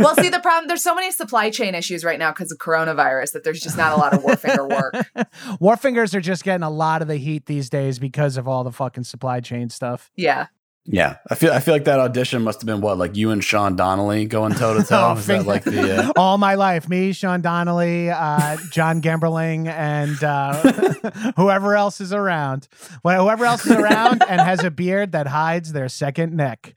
Well, 0.00 0.16
see, 0.16 0.28
the 0.30 0.40
problem 0.40 0.66
there's 0.66 0.82
so 0.82 0.94
many 0.94 1.12
supply 1.12 1.50
chain 1.50 1.74
issues 1.74 2.04
right 2.04 2.18
now 2.18 2.32
because 2.32 2.50
of 2.50 2.58
coronavirus 2.58 3.32
that 3.32 3.44
there's 3.44 3.60
just 3.60 3.76
not 3.76 3.92
a 3.92 3.96
lot 3.96 4.14
of 4.14 4.22
Wharfinger 4.22 4.68
work. 4.68 4.94
Wharfingers 5.60 6.14
are 6.14 6.20
just 6.20 6.42
getting 6.42 6.64
a 6.64 6.70
lot 6.70 7.02
of 7.02 7.08
the 7.08 7.16
heat 7.16 7.46
these 7.46 7.68
days 7.70 7.98
because 7.98 8.36
of 8.36 8.48
all 8.48 8.64
the 8.64 8.72
fucking 8.72 9.04
supply 9.04 9.40
chain 9.40 9.68
stuff. 9.68 10.10
Yeah. 10.16 10.46
Yeah, 10.86 11.18
I 11.30 11.34
feel 11.34 11.52
I 11.52 11.60
feel 11.60 11.74
like 11.74 11.84
that 11.84 12.00
audition 12.00 12.42
must 12.42 12.62
have 12.62 12.66
been 12.66 12.80
what 12.80 12.96
like 12.96 13.14
you 13.14 13.30
and 13.30 13.44
Sean 13.44 13.76
Donnelly 13.76 14.24
going 14.24 14.54
toe 14.54 14.74
to 14.74 14.82
toe. 14.88 15.10
Oh, 15.10 15.18
Is 15.18 15.26
that 15.26 15.46
like 15.46 15.62
the 15.62 16.04
uh, 16.06 16.12
all 16.16 16.38
my 16.38 16.54
life. 16.54 16.88
Me, 16.88 17.12
Sean 17.12 17.42
Donnelly, 17.42 18.08
uh, 18.10 18.56
John 18.70 19.02
Gemberling, 19.02 19.68
and 19.68 20.24
uh, 20.24 21.32
whoever 21.36 21.76
else 21.76 22.00
is 22.00 22.14
around. 22.14 22.66
Well, 23.04 23.24
whoever 23.24 23.44
else 23.44 23.66
is 23.66 23.72
around 23.72 24.24
and 24.26 24.40
has 24.40 24.64
a 24.64 24.70
beard 24.70 25.12
that 25.12 25.26
hides 25.26 25.72
their 25.74 25.88
second 25.90 26.34
neck. 26.34 26.74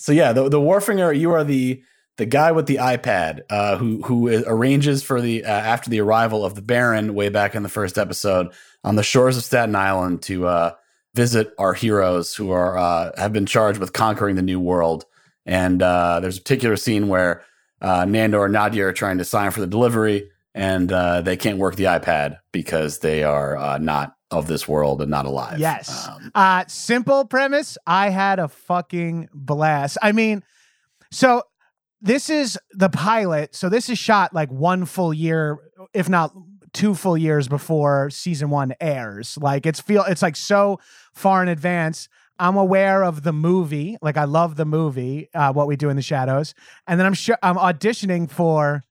So 0.00 0.12
yeah, 0.12 0.32
the 0.32 0.48
the 0.48 0.58
Wharfinger, 0.58 1.16
you 1.16 1.30
are 1.32 1.44
the 1.44 1.82
the 2.16 2.24
guy 2.24 2.52
with 2.52 2.66
the 2.66 2.76
iPad 2.76 3.42
uh, 3.50 3.76
who 3.76 4.00
who 4.02 4.42
arranges 4.46 5.02
for 5.02 5.20
the 5.20 5.44
uh, 5.44 5.50
after 5.50 5.90
the 5.90 6.00
arrival 6.00 6.42
of 6.42 6.54
the 6.54 6.62
Baron 6.62 7.14
way 7.14 7.28
back 7.28 7.54
in 7.54 7.62
the 7.62 7.68
first 7.68 7.98
episode 7.98 8.48
on 8.82 8.96
the 8.96 9.02
shores 9.02 9.36
of 9.36 9.44
Staten 9.44 9.76
Island 9.76 10.22
to 10.22 10.46
uh, 10.46 10.72
visit 11.14 11.52
our 11.58 11.74
heroes 11.74 12.34
who 12.34 12.50
are 12.50 12.78
uh, 12.78 13.12
have 13.18 13.34
been 13.34 13.44
charged 13.44 13.78
with 13.78 13.92
conquering 13.92 14.36
the 14.36 14.42
new 14.42 14.58
world. 14.58 15.04
And 15.44 15.82
uh, 15.82 16.20
there's 16.20 16.38
a 16.38 16.42
particular 16.42 16.76
scene 16.76 17.08
where 17.08 17.44
uh, 17.82 18.04
Nandor 18.04 18.40
or 18.40 18.48
Nadja 18.48 18.84
are 18.84 18.92
trying 18.94 19.18
to 19.18 19.24
sign 19.24 19.50
for 19.50 19.60
the 19.60 19.66
delivery, 19.66 20.30
and 20.54 20.90
uh, 20.92 21.20
they 21.20 21.36
can't 21.36 21.58
work 21.58 21.76
the 21.76 21.84
iPad 21.84 22.38
because 22.52 22.98
they 22.98 23.22
are 23.22 23.56
uh, 23.56 23.78
not 23.78 24.14
of 24.30 24.46
this 24.46 24.68
world 24.68 25.00
and 25.02 25.10
not 25.10 25.26
alive. 25.26 25.58
Yes. 25.58 26.08
Um, 26.08 26.30
Uh, 26.34 26.64
simple 26.68 27.24
premise. 27.24 27.76
I 27.86 28.10
had 28.10 28.38
a 28.38 28.48
fucking 28.48 29.28
blast. 29.34 29.98
I 30.02 30.12
mean, 30.12 30.44
so 31.10 31.42
this 32.00 32.30
is 32.30 32.58
the 32.72 32.88
pilot. 32.88 33.54
So 33.54 33.68
this 33.68 33.88
is 33.88 33.98
shot 33.98 34.32
like 34.32 34.50
one 34.50 34.84
full 34.84 35.12
year, 35.12 35.58
if 35.92 36.08
not 36.08 36.32
two 36.72 36.94
full 36.94 37.18
years 37.18 37.48
before 37.48 38.10
season 38.10 38.50
one 38.50 38.72
airs. 38.80 39.36
Like 39.40 39.66
it's 39.66 39.80
feel 39.80 40.04
it's 40.04 40.22
like 40.22 40.36
so 40.36 40.78
far 41.12 41.42
in 41.42 41.48
advance. 41.48 42.08
I'm 42.38 42.56
aware 42.56 43.02
of 43.04 43.22
the 43.22 43.32
movie. 43.32 43.98
Like 44.00 44.16
I 44.16 44.24
love 44.24 44.56
the 44.56 44.64
movie, 44.64 45.28
uh, 45.34 45.52
What 45.52 45.66
We 45.66 45.76
Do 45.76 45.90
in 45.90 45.96
the 45.96 46.02
Shadows, 46.02 46.54
and 46.86 46.98
then 46.98 47.06
I'm 47.06 47.14
sure 47.14 47.36
I'm 47.42 47.56
auditioning 47.56 48.30
for 48.30 48.82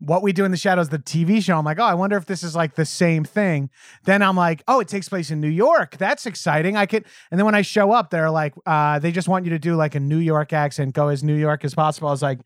what 0.00 0.22
we 0.22 0.32
do 0.32 0.44
in 0.44 0.50
the 0.50 0.56
shadows 0.56 0.88
the 0.90 0.98
tv 0.98 1.42
show 1.42 1.58
i'm 1.58 1.64
like 1.64 1.78
oh 1.78 1.84
i 1.84 1.94
wonder 1.94 2.16
if 2.16 2.26
this 2.26 2.42
is 2.42 2.54
like 2.54 2.74
the 2.74 2.84
same 2.84 3.24
thing. 3.24 3.70
Then 4.04 4.22
i'm 4.22 4.36
like 4.36 4.62
oh 4.68 4.80
it 4.80 4.88
takes 4.88 5.08
place 5.08 5.30
in 5.30 5.40
new 5.40 5.48
york. 5.48 5.96
That's 5.96 6.26
exciting. 6.26 6.76
I 6.76 6.86
could 6.86 7.04
and 7.30 7.38
then 7.38 7.44
when 7.44 7.54
i 7.54 7.62
show 7.62 7.92
up 7.92 8.10
they're 8.10 8.30
like 8.30 8.54
uh 8.66 8.98
they 8.98 9.12
just 9.12 9.28
want 9.28 9.44
you 9.44 9.50
to 9.50 9.58
do 9.58 9.74
like 9.76 9.94
a 9.94 10.00
new 10.00 10.18
york 10.18 10.52
accent 10.52 10.94
go 10.94 11.08
as 11.08 11.22
new 11.22 11.34
york 11.34 11.64
as 11.64 11.74
possible. 11.74 12.08
I 12.08 12.12
was 12.12 12.22
like 12.22 12.40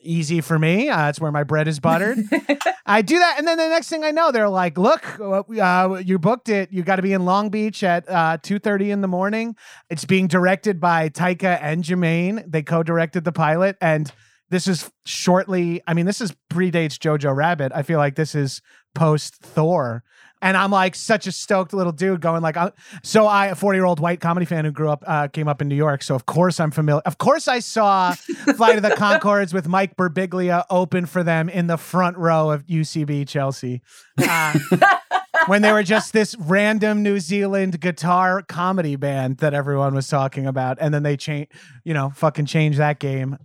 easy 0.00 0.40
for 0.40 0.58
me. 0.58 0.88
Uh, 0.88 0.96
that's 0.96 1.20
where 1.20 1.32
my 1.32 1.42
bread 1.42 1.66
is 1.66 1.80
buttered. 1.80 2.18
I 2.86 3.02
do 3.02 3.18
that 3.18 3.36
and 3.38 3.46
then 3.46 3.58
the 3.58 3.68
next 3.68 3.88
thing 3.88 4.04
i 4.04 4.10
know 4.10 4.30
they're 4.30 4.48
like 4.48 4.78
look 4.78 5.04
uh, 5.20 6.02
you 6.04 6.18
booked 6.18 6.48
it. 6.48 6.72
You 6.72 6.82
got 6.82 6.96
to 6.96 7.02
be 7.02 7.12
in 7.12 7.24
long 7.24 7.50
beach 7.50 7.82
at 7.82 8.08
uh, 8.08 8.38
2.30 8.38 8.90
in 8.90 9.00
the 9.02 9.08
morning. 9.08 9.56
It's 9.90 10.04
being 10.04 10.26
directed 10.26 10.80
by 10.80 11.10
taika 11.10 11.58
and 11.62 11.84
jermaine. 11.84 12.44
They 12.50 12.62
co-directed 12.62 13.24
the 13.24 13.32
pilot 13.32 13.76
and 13.80 14.12
this 14.50 14.66
is 14.66 14.90
shortly 15.04 15.82
i 15.86 15.94
mean 15.94 16.06
this 16.06 16.20
is 16.20 16.34
predates 16.50 16.98
jojo 16.98 17.34
rabbit. 17.34 17.72
I 17.74 17.82
feel 17.82 17.98
like 17.98 18.14
this 18.14 18.34
is 18.34 18.62
post 18.94 19.36
thor. 19.36 20.02
And 20.40 20.56
i'm 20.56 20.70
like 20.70 20.94
such 20.94 21.26
a 21.26 21.32
stoked 21.32 21.72
little 21.72 21.92
dude 21.92 22.20
going 22.20 22.42
like 22.42 22.56
uh, 22.56 22.70
so 23.02 23.26
i 23.26 23.46
a 23.46 23.54
40 23.54 23.76
year 23.76 23.84
old 23.84 24.00
white 24.00 24.20
comedy 24.20 24.46
fan 24.46 24.64
who 24.64 24.70
grew 24.70 24.88
up 24.88 25.04
uh, 25.06 25.28
came 25.28 25.48
up 25.48 25.60
in 25.60 25.68
new 25.68 25.76
york. 25.76 26.02
So 26.02 26.14
of 26.14 26.26
course 26.26 26.60
i'm 26.60 26.70
familiar 26.70 27.02
of 27.04 27.18
course 27.18 27.48
i 27.48 27.58
saw 27.58 28.12
flight 28.56 28.76
of 28.76 28.82
the 28.82 28.90
conchords 28.90 29.52
with 29.52 29.68
mike 29.68 29.96
birbiglia 29.96 30.64
open 30.70 31.06
for 31.06 31.22
them 31.22 31.48
in 31.48 31.66
the 31.66 31.76
front 31.76 32.16
row 32.16 32.50
of 32.50 32.66
ucb 32.66 33.26
chelsea. 33.28 33.82
Uh, 34.18 34.58
when 35.46 35.62
they 35.62 35.72
were 35.72 35.82
just 35.82 36.12
this 36.12 36.34
random 36.38 37.02
New 37.02 37.20
Zealand 37.20 37.80
guitar 37.80 38.42
comedy 38.42 38.96
band 38.96 39.38
that 39.38 39.54
everyone 39.54 39.94
was 39.94 40.08
talking 40.08 40.46
about, 40.46 40.78
and 40.80 40.92
then 40.92 41.02
they 41.02 41.16
change, 41.16 41.48
you 41.84 41.94
know, 41.94 42.10
fucking 42.10 42.46
change 42.46 42.76
that 42.76 42.98
game. 42.98 43.38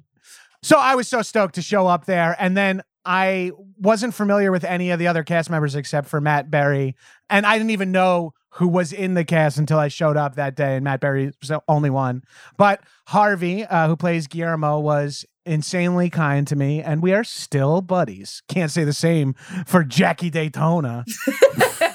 So 0.64 0.78
I 0.80 0.96
was 0.96 1.08
so 1.08 1.22
stoked 1.22 1.56
to 1.56 1.62
show 1.62 1.88
up 1.88 2.06
there, 2.06 2.36
and 2.40 2.56
then 2.58 2.82
I 3.06 3.52
wasn't 3.78 4.14
familiar 4.14 4.50
with 4.52 4.64
any 4.64 4.92
of 4.92 5.00
the 5.00 5.08
other 5.08 5.24
cast 5.24 5.50
members 5.50 5.76
except 5.76 6.08
for 6.08 6.22
Matt 6.22 6.50
Berry, 6.50 6.96
and 7.30 7.46
I 7.46 7.58
didn't 7.58 7.72
even 7.72 7.92
know 7.92 8.34
who 8.52 8.68
was 8.68 8.94
in 8.94 9.14
the 9.16 9.26
cast 9.26 9.58
until 9.58 9.78
I 9.78 9.90
showed 9.90 10.16
up 10.16 10.36
that 10.36 10.56
day, 10.56 10.76
and 10.76 10.84
Matt 10.84 11.02
Berry 11.02 11.32
was 11.42 11.50
the 11.50 11.62
only 11.68 11.90
one. 11.90 12.24
But 12.58 12.82
Harvey, 13.08 13.66
uh, 13.66 13.88
who 13.88 13.98
plays 13.98 14.28
Guillermo, 14.28 14.80
was 14.80 15.26
insanely 15.46 16.10
kind 16.10 16.48
to 16.48 16.56
me, 16.56 16.82
and 16.82 17.02
we 17.02 17.14
are 17.14 17.26
still 17.26 17.82
buddies. 17.82 18.42
Can't 18.48 18.72
say 18.72 18.86
the 18.86 18.94
same 18.94 19.34
for 19.66 19.84
Jackie 19.84 20.30
Daytona. 20.30 21.04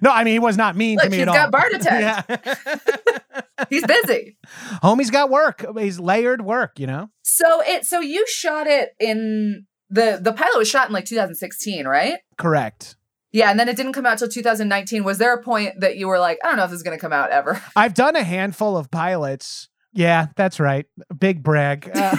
no, 0.02 0.10
I 0.10 0.24
mean 0.24 0.32
he 0.32 0.38
was 0.38 0.56
not 0.56 0.76
mean 0.76 0.96
Look, 0.96 1.04
to 1.04 1.10
me 1.10 1.18
he's 1.18 1.28
at 1.28 1.32
got 1.32 1.44
all. 1.46 1.50
bar 1.50 1.66
attack. 1.72 2.26
Yeah. 3.32 3.40
He's 3.68 3.84
busy. 3.84 4.36
Homie's 4.82 5.10
got 5.10 5.30
work. 5.30 5.64
He's 5.78 6.00
layered 6.00 6.42
work, 6.42 6.78
you 6.78 6.86
know? 6.86 7.10
So 7.22 7.62
it 7.62 7.84
so 7.84 8.00
you 8.00 8.26
shot 8.26 8.66
it 8.66 8.90
in 8.98 9.66
the 9.88 10.18
the 10.20 10.32
pilot 10.32 10.58
was 10.58 10.68
shot 10.68 10.88
in 10.88 10.92
like 10.92 11.04
2016, 11.04 11.86
right? 11.86 12.18
Correct. 12.38 12.96
Yeah, 13.32 13.50
and 13.50 13.60
then 13.60 13.68
it 13.68 13.76
didn't 13.76 13.92
come 13.92 14.06
out 14.06 14.18
till 14.18 14.28
2019. 14.28 15.04
Was 15.04 15.18
there 15.18 15.32
a 15.32 15.42
point 15.42 15.80
that 15.80 15.96
you 15.96 16.08
were 16.08 16.18
like, 16.18 16.38
I 16.42 16.48
don't 16.48 16.56
know 16.56 16.64
if 16.64 16.70
this 16.70 16.78
is 16.78 16.82
going 16.82 16.96
to 16.96 17.00
come 17.00 17.12
out 17.12 17.30
ever? 17.30 17.62
I've 17.76 17.94
done 17.94 18.16
a 18.16 18.24
handful 18.24 18.76
of 18.76 18.90
pilots. 18.90 19.68
Yeah, 19.92 20.26
that's 20.36 20.60
right. 20.60 20.86
Big 21.18 21.42
brag. 21.42 21.90
Uh, 21.92 22.16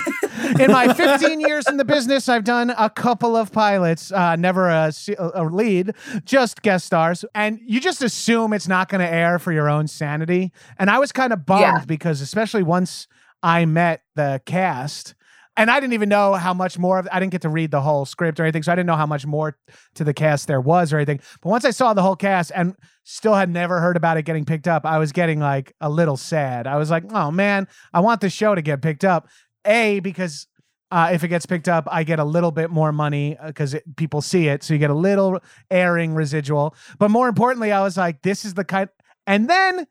in 0.59 0.71
my 0.71 0.93
15 0.93 1.39
years 1.39 1.65
in 1.69 1.77
the 1.77 1.85
business, 1.85 2.27
I've 2.27 2.43
done 2.43 2.73
a 2.77 2.89
couple 2.89 3.37
of 3.37 3.51
pilots, 3.53 4.11
uh, 4.11 4.35
never 4.35 4.67
a, 4.67 4.91
a 5.33 5.43
lead, 5.45 5.95
just 6.25 6.61
guest 6.63 6.85
stars. 6.85 7.23
And 7.33 7.59
you 7.65 7.79
just 7.79 8.01
assume 8.03 8.51
it's 8.51 8.67
not 8.67 8.89
going 8.89 8.99
to 8.99 9.09
air 9.09 9.39
for 9.39 9.53
your 9.53 9.69
own 9.69 9.87
sanity. 9.87 10.51
And 10.77 10.89
I 10.89 10.99
was 10.99 11.13
kind 11.13 11.31
of 11.31 11.45
bummed 11.45 11.61
Yeah. 11.61 11.83
because, 11.85 12.19
especially 12.19 12.63
once 12.63 13.07
I 13.41 13.63
met 13.65 14.01
the 14.15 14.41
cast, 14.45 15.15
and 15.57 15.69
I 15.69 15.79
didn't 15.79 15.93
even 15.93 16.09
know 16.09 16.33
how 16.33 16.53
much 16.53 16.79
more 16.79 16.99
of 16.99 17.07
I 17.11 17.19
didn't 17.19 17.31
get 17.31 17.41
to 17.41 17.49
read 17.49 17.71
the 17.71 17.81
whole 17.81 18.05
script 18.05 18.39
or 18.39 18.43
anything, 18.43 18.63
so 18.63 18.71
I 18.71 18.75
didn't 18.75 18.87
know 18.87 18.95
how 18.95 19.05
much 19.05 19.25
more 19.25 19.57
to 19.95 20.03
the 20.03 20.13
cast 20.13 20.47
there 20.47 20.61
was 20.61 20.93
or 20.93 20.97
anything. 20.97 21.19
But 21.41 21.49
once 21.49 21.65
I 21.65 21.71
saw 21.71 21.93
the 21.93 22.01
whole 22.01 22.15
cast 22.15 22.51
and 22.55 22.75
still 23.03 23.35
had 23.35 23.49
never 23.49 23.79
heard 23.79 23.97
about 23.97 24.17
it 24.17 24.23
getting 24.23 24.45
picked 24.45 24.67
up, 24.67 24.85
I 24.85 24.97
was 24.97 25.11
getting 25.11 25.39
like 25.39 25.73
a 25.81 25.89
little 25.89 26.17
sad. 26.17 26.67
I 26.67 26.77
was 26.77 26.89
like, 26.89 27.03
oh 27.11 27.31
man, 27.31 27.67
I 27.93 27.99
want 27.99 28.21
the 28.21 28.29
show 28.29 28.55
to 28.55 28.61
get 28.61 28.81
picked 28.81 29.03
up. 29.03 29.27
A 29.65 29.99
because 29.99 30.47
uh, 30.89 31.11
if 31.13 31.23
it 31.23 31.27
gets 31.29 31.45
picked 31.45 31.69
up, 31.69 31.87
I 31.89 32.03
get 32.03 32.19
a 32.19 32.23
little 32.23 32.51
bit 32.51 32.69
more 32.69 32.91
money 32.91 33.37
because 33.45 33.75
people 33.97 34.21
see 34.21 34.47
it, 34.47 34.63
so 34.63 34.73
you 34.73 34.79
get 34.79 34.89
a 34.89 34.95
little 34.95 35.39
airing 35.69 36.13
residual. 36.13 36.75
But 36.97 37.11
more 37.11 37.27
importantly, 37.27 37.71
I 37.71 37.81
was 37.81 37.97
like, 37.97 38.21
this 38.21 38.45
is 38.45 38.53
the 38.53 38.63
kind. 38.63 38.89
And 39.27 39.49
then 39.49 39.85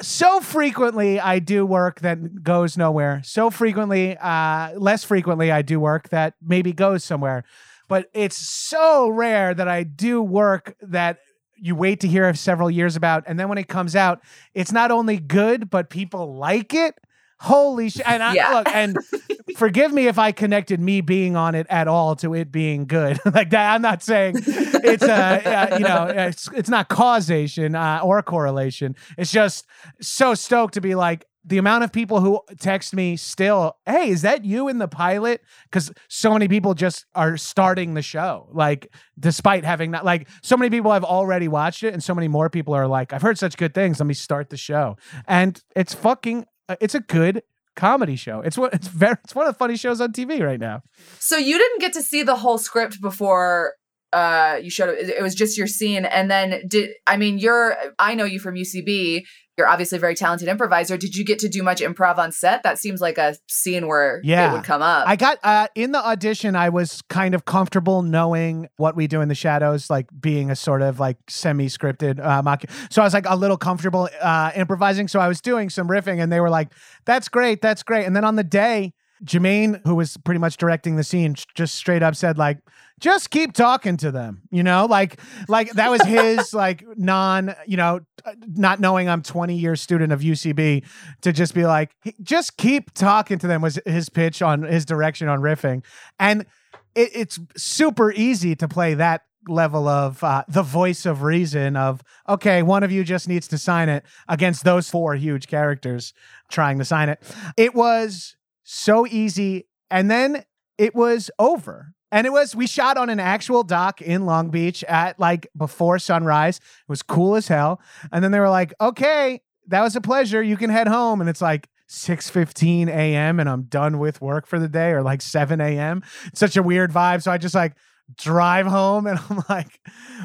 so 0.00 0.40
frequently 0.40 1.18
I 1.20 1.38
do 1.40 1.66
work 1.66 2.00
that 2.00 2.42
goes 2.42 2.76
nowhere. 2.76 3.20
So 3.24 3.50
frequently, 3.50 4.16
uh, 4.16 4.78
less 4.78 5.04
frequently 5.04 5.50
I 5.50 5.62
do 5.62 5.80
work 5.80 6.08
that 6.10 6.34
maybe 6.42 6.72
goes 6.72 7.02
somewhere. 7.04 7.44
But 7.88 8.10
it's 8.12 8.36
so 8.36 9.08
rare 9.08 9.54
that 9.54 9.66
I 9.68 9.82
do 9.82 10.22
work 10.22 10.74
that 10.82 11.18
you 11.56 11.74
wait 11.74 12.00
to 12.00 12.08
hear 12.08 12.28
of 12.28 12.38
several 12.38 12.70
years 12.70 12.94
about, 12.96 13.24
and 13.26 13.40
then 13.40 13.48
when 13.48 13.58
it 13.58 13.66
comes 13.66 13.96
out, 13.96 14.20
it's 14.54 14.70
not 14.70 14.90
only 14.90 15.16
good, 15.18 15.68
but 15.70 15.90
people 15.90 16.36
like 16.36 16.72
it. 16.74 16.94
Holy 17.40 17.88
shit! 17.88 18.06
And 18.06 18.22
I, 18.22 18.34
Yeah. 18.34 18.50
look, 18.50 18.68
and 18.70 18.98
forgive 19.56 19.92
me 19.92 20.06
if 20.06 20.18
I 20.18 20.32
connected 20.32 20.80
me 20.80 21.00
being 21.00 21.36
on 21.36 21.54
it 21.54 21.66
at 21.70 21.88
all 21.88 22.16
to 22.16 22.34
it 22.34 22.50
being 22.50 22.86
good. 22.86 23.18
like 23.34 23.50
that, 23.50 23.74
I'm 23.74 23.82
not 23.82 24.02
saying 24.02 24.36
it's 24.46 25.02
uh, 25.02 25.68
uh 25.72 25.76
you 25.78 25.84
know 25.84 26.06
it's 26.06 26.48
it's 26.54 26.68
not 26.68 26.88
causation 26.88 27.74
uh, 27.74 28.00
or 28.02 28.22
correlation. 28.22 28.96
It's 29.16 29.32
just 29.32 29.66
so 30.00 30.34
stoked 30.34 30.74
to 30.74 30.80
be 30.80 30.94
like 30.94 31.26
the 31.48 31.58
amount 31.58 31.82
of 31.82 31.92
people 31.92 32.20
who 32.20 32.40
text 32.60 32.94
me 32.94 33.16
still, 33.16 33.76
hey, 33.86 34.10
is 34.10 34.22
that 34.22 34.44
you 34.44 34.68
in 34.68 34.78
the 34.78 34.88
pilot? 34.88 35.42
Because 35.64 35.90
so 36.08 36.32
many 36.32 36.46
people 36.46 36.74
just 36.74 37.06
are 37.14 37.38
starting 37.38 37.94
the 37.94 38.02
show, 38.02 38.48
like 38.52 38.92
despite 39.18 39.64
having 39.64 39.90
not 39.90 40.04
like 40.04 40.28
so 40.42 40.56
many 40.56 40.68
people 40.68 40.92
have 40.92 41.04
already 41.04 41.48
watched 41.48 41.82
it, 41.82 41.94
and 41.94 42.04
so 42.04 42.14
many 42.14 42.28
more 42.28 42.50
people 42.50 42.74
are 42.74 42.86
like, 42.86 43.12
I've 43.12 43.22
heard 43.22 43.38
such 43.38 43.56
good 43.56 43.74
things. 43.74 43.98
Let 43.98 44.06
me 44.06 44.14
start 44.14 44.50
the 44.50 44.58
show, 44.58 44.98
and 45.26 45.60
it's 45.74 45.94
fucking, 45.94 46.44
uh, 46.68 46.76
it's 46.80 46.94
a 46.94 47.00
good 47.00 47.42
comedy 47.78 48.16
show. 48.16 48.40
It's 48.40 48.58
what 48.58 48.74
it's 48.78 48.88
very, 48.88 49.16
it's 49.24 49.34
one 49.34 49.46
of 49.46 49.54
the 49.54 49.58
funny 49.58 49.76
shows 49.76 50.00
on 50.00 50.12
TV 50.12 50.42
right 50.42 50.60
now. 50.60 50.82
So 51.18 51.36
you 51.36 51.56
didn't 51.56 51.80
get 51.80 51.94
to 51.94 52.02
see 52.02 52.22
the 52.22 52.36
whole 52.36 52.58
script 52.58 53.00
before 53.00 53.74
uh 54.14 54.58
you 54.62 54.70
showed 54.70 54.88
it 54.88 55.10
it 55.10 55.22
was 55.22 55.34
just 55.34 55.58
your 55.58 55.66
scene 55.66 56.06
and 56.06 56.30
then 56.30 56.62
did 56.66 56.88
i 57.06 57.14
mean 57.18 57.36
you're 57.36 57.76
i 57.98 58.14
know 58.14 58.24
you 58.24 58.40
from 58.40 58.54
ucb 58.54 59.22
you're 59.58 59.68
obviously 59.68 59.96
a 59.96 60.00
very 60.00 60.14
talented 60.14 60.48
improviser 60.48 60.96
did 60.96 61.16
you 61.16 61.24
get 61.24 61.38
to 61.40 61.48
do 61.48 61.62
much 61.62 61.80
improv 61.80 62.16
on 62.16 62.30
set 62.32 62.62
that 62.62 62.78
seems 62.78 63.00
like 63.00 63.18
a 63.18 63.36
scene 63.48 63.86
where 63.88 64.20
Yeah. 64.24 64.50
it 64.50 64.52
would 64.54 64.64
come 64.64 64.80
up 64.80 65.06
I 65.08 65.16
got 65.16 65.38
uh, 65.42 65.66
in 65.74 65.92
the 65.92 65.98
audition. 66.04 66.54
I 66.56 66.68
was 66.68 67.02
kind 67.08 67.34
of 67.34 67.44
comfortable 67.44 68.02
knowing 68.02 68.68
what 68.76 68.94
we 68.96 69.06
do 69.06 69.20
in 69.20 69.28
the 69.28 69.34
shadows, 69.34 69.90
like 69.90 70.06
being 70.20 70.50
a 70.50 70.56
sort 70.56 70.82
of 70.82 71.00
like 71.00 71.16
semi-scripted 71.28 72.24
uh, 72.24 72.42
mock. 72.42 72.62
So 72.90 73.02
I 73.02 73.04
was 73.04 73.14
like 73.14 73.26
a 73.28 73.36
little 73.36 73.56
comfortable 73.56 74.08
uh, 74.20 74.52
improvising. 74.54 75.08
So 75.08 75.18
I 75.20 75.28
was 75.28 75.40
doing 75.40 75.70
some 75.70 75.88
riffing, 75.88 76.22
and 76.22 76.30
they 76.30 76.40
were 76.40 76.50
like, 76.50 76.72
"That's 77.04 77.28
great, 77.28 77.60
that's 77.62 77.82
great." 77.82 78.06
And 78.06 78.14
then 78.14 78.24
on 78.24 78.36
the 78.36 78.44
day, 78.44 78.92
Jermaine, 79.24 79.80
who 79.84 79.94
was 79.94 80.16
pretty 80.18 80.38
much 80.38 80.56
directing 80.56 80.96
the 80.96 81.04
scene, 81.04 81.34
just 81.54 81.74
straight 81.74 82.02
up 82.02 82.14
said 82.14 82.38
like, 82.38 82.58
"Just 82.98 83.30
keep 83.30 83.52
talking 83.52 83.96
to 83.98 84.10
them," 84.10 84.42
you 84.50 84.62
know, 84.62 84.86
like 84.86 85.20
like 85.48 85.72
that 85.72 85.90
was 85.90 86.02
his 86.02 86.52
like 86.54 86.84
non, 86.96 87.54
you 87.66 87.76
know, 87.76 88.00
uh, 88.24 88.32
not 88.46 88.80
knowing 88.80 89.08
I'm 89.08 89.22
20 89.22 89.56
year 89.56 89.76
student 89.76 90.12
of 90.12 90.20
UCB 90.20 90.84
to 91.22 91.32
just 91.32 91.54
be 91.54 91.66
like, 91.66 91.94
just 92.22 92.56
keep 92.56 92.92
talking 92.94 93.38
to 93.38 93.46
them 93.46 93.62
was 93.62 93.78
his 93.86 94.08
pitch 94.08 94.42
on 94.42 94.62
his 94.62 94.84
direction 94.84 95.28
on 95.28 95.40
riffing, 95.40 95.84
and 96.18 96.46
it, 96.94 97.10
it's 97.14 97.40
super 97.56 98.12
easy 98.12 98.54
to 98.56 98.68
play 98.68 98.94
that 98.94 99.22
level 99.46 99.88
of 99.88 100.22
uh, 100.22 100.44
the 100.48 100.62
voice 100.62 101.06
of 101.06 101.22
reason 101.22 101.76
of 101.76 102.02
okay 102.28 102.62
one 102.62 102.82
of 102.82 102.92
you 102.92 103.02
just 103.02 103.28
needs 103.28 103.48
to 103.48 103.56
sign 103.56 103.88
it 103.88 104.04
against 104.28 104.64
those 104.64 104.90
four 104.90 105.14
huge 105.14 105.46
characters 105.46 106.12
trying 106.50 106.78
to 106.78 106.84
sign 106.84 107.08
it. 107.08 107.22
It 107.56 107.74
was 107.74 108.36
so 108.64 109.06
easy 109.06 109.66
and 109.90 110.10
then 110.10 110.44
it 110.76 110.94
was 110.94 111.30
over 111.38 111.94
and 112.10 112.26
it 112.26 112.30
was 112.30 112.54
we 112.54 112.66
shot 112.66 112.96
on 112.96 113.10
an 113.10 113.20
actual 113.20 113.62
dock 113.62 114.00
in 114.00 114.26
long 114.26 114.50
beach 114.50 114.82
at 114.84 115.18
like 115.18 115.48
before 115.56 115.98
sunrise 115.98 116.58
it 116.58 116.88
was 116.88 117.02
cool 117.02 117.34
as 117.34 117.48
hell 117.48 117.80
and 118.12 118.24
then 118.24 118.32
they 118.32 118.40
were 118.40 118.50
like 118.50 118.72
okay 118.80 119.40
that 119.66 119.82
was 119.82 119.96
a 119.96 120.00
pleasure 120.00 120.42
you 120.42 120.56
can 120.56 120.70
head 120.70 120.88
home 120.88 121.20
and 121.20 121.28
it's 121.28 121.42
like 121.42 121.68
6:15 121.88 122.88
a.m. 122.88 123.40
and 123.40 123.48
I'm 123.48 123.62
done 123.62 123.98
with 123.98 124.20
work 124.20 124.46
for 124.46 124.58
the 124.58 124.68
day 124.68 124.90
or 124.90 125.02
like 125.02 125.22
7 125.22 125.58
a.m. 125.60 126.02
Such 126.34 126.56
a 126.56 126.62
weird 126.62 126.92
vibe 126.92 127.22
so 127.22 127.30
I 127.32 127.38
just 127.38 127.54
like 127.54 127.74
drive 128.16 128.66
home 128.66 129.06
and 129.06 129.18
I'm 129.30 129.42
like 129.48 129.80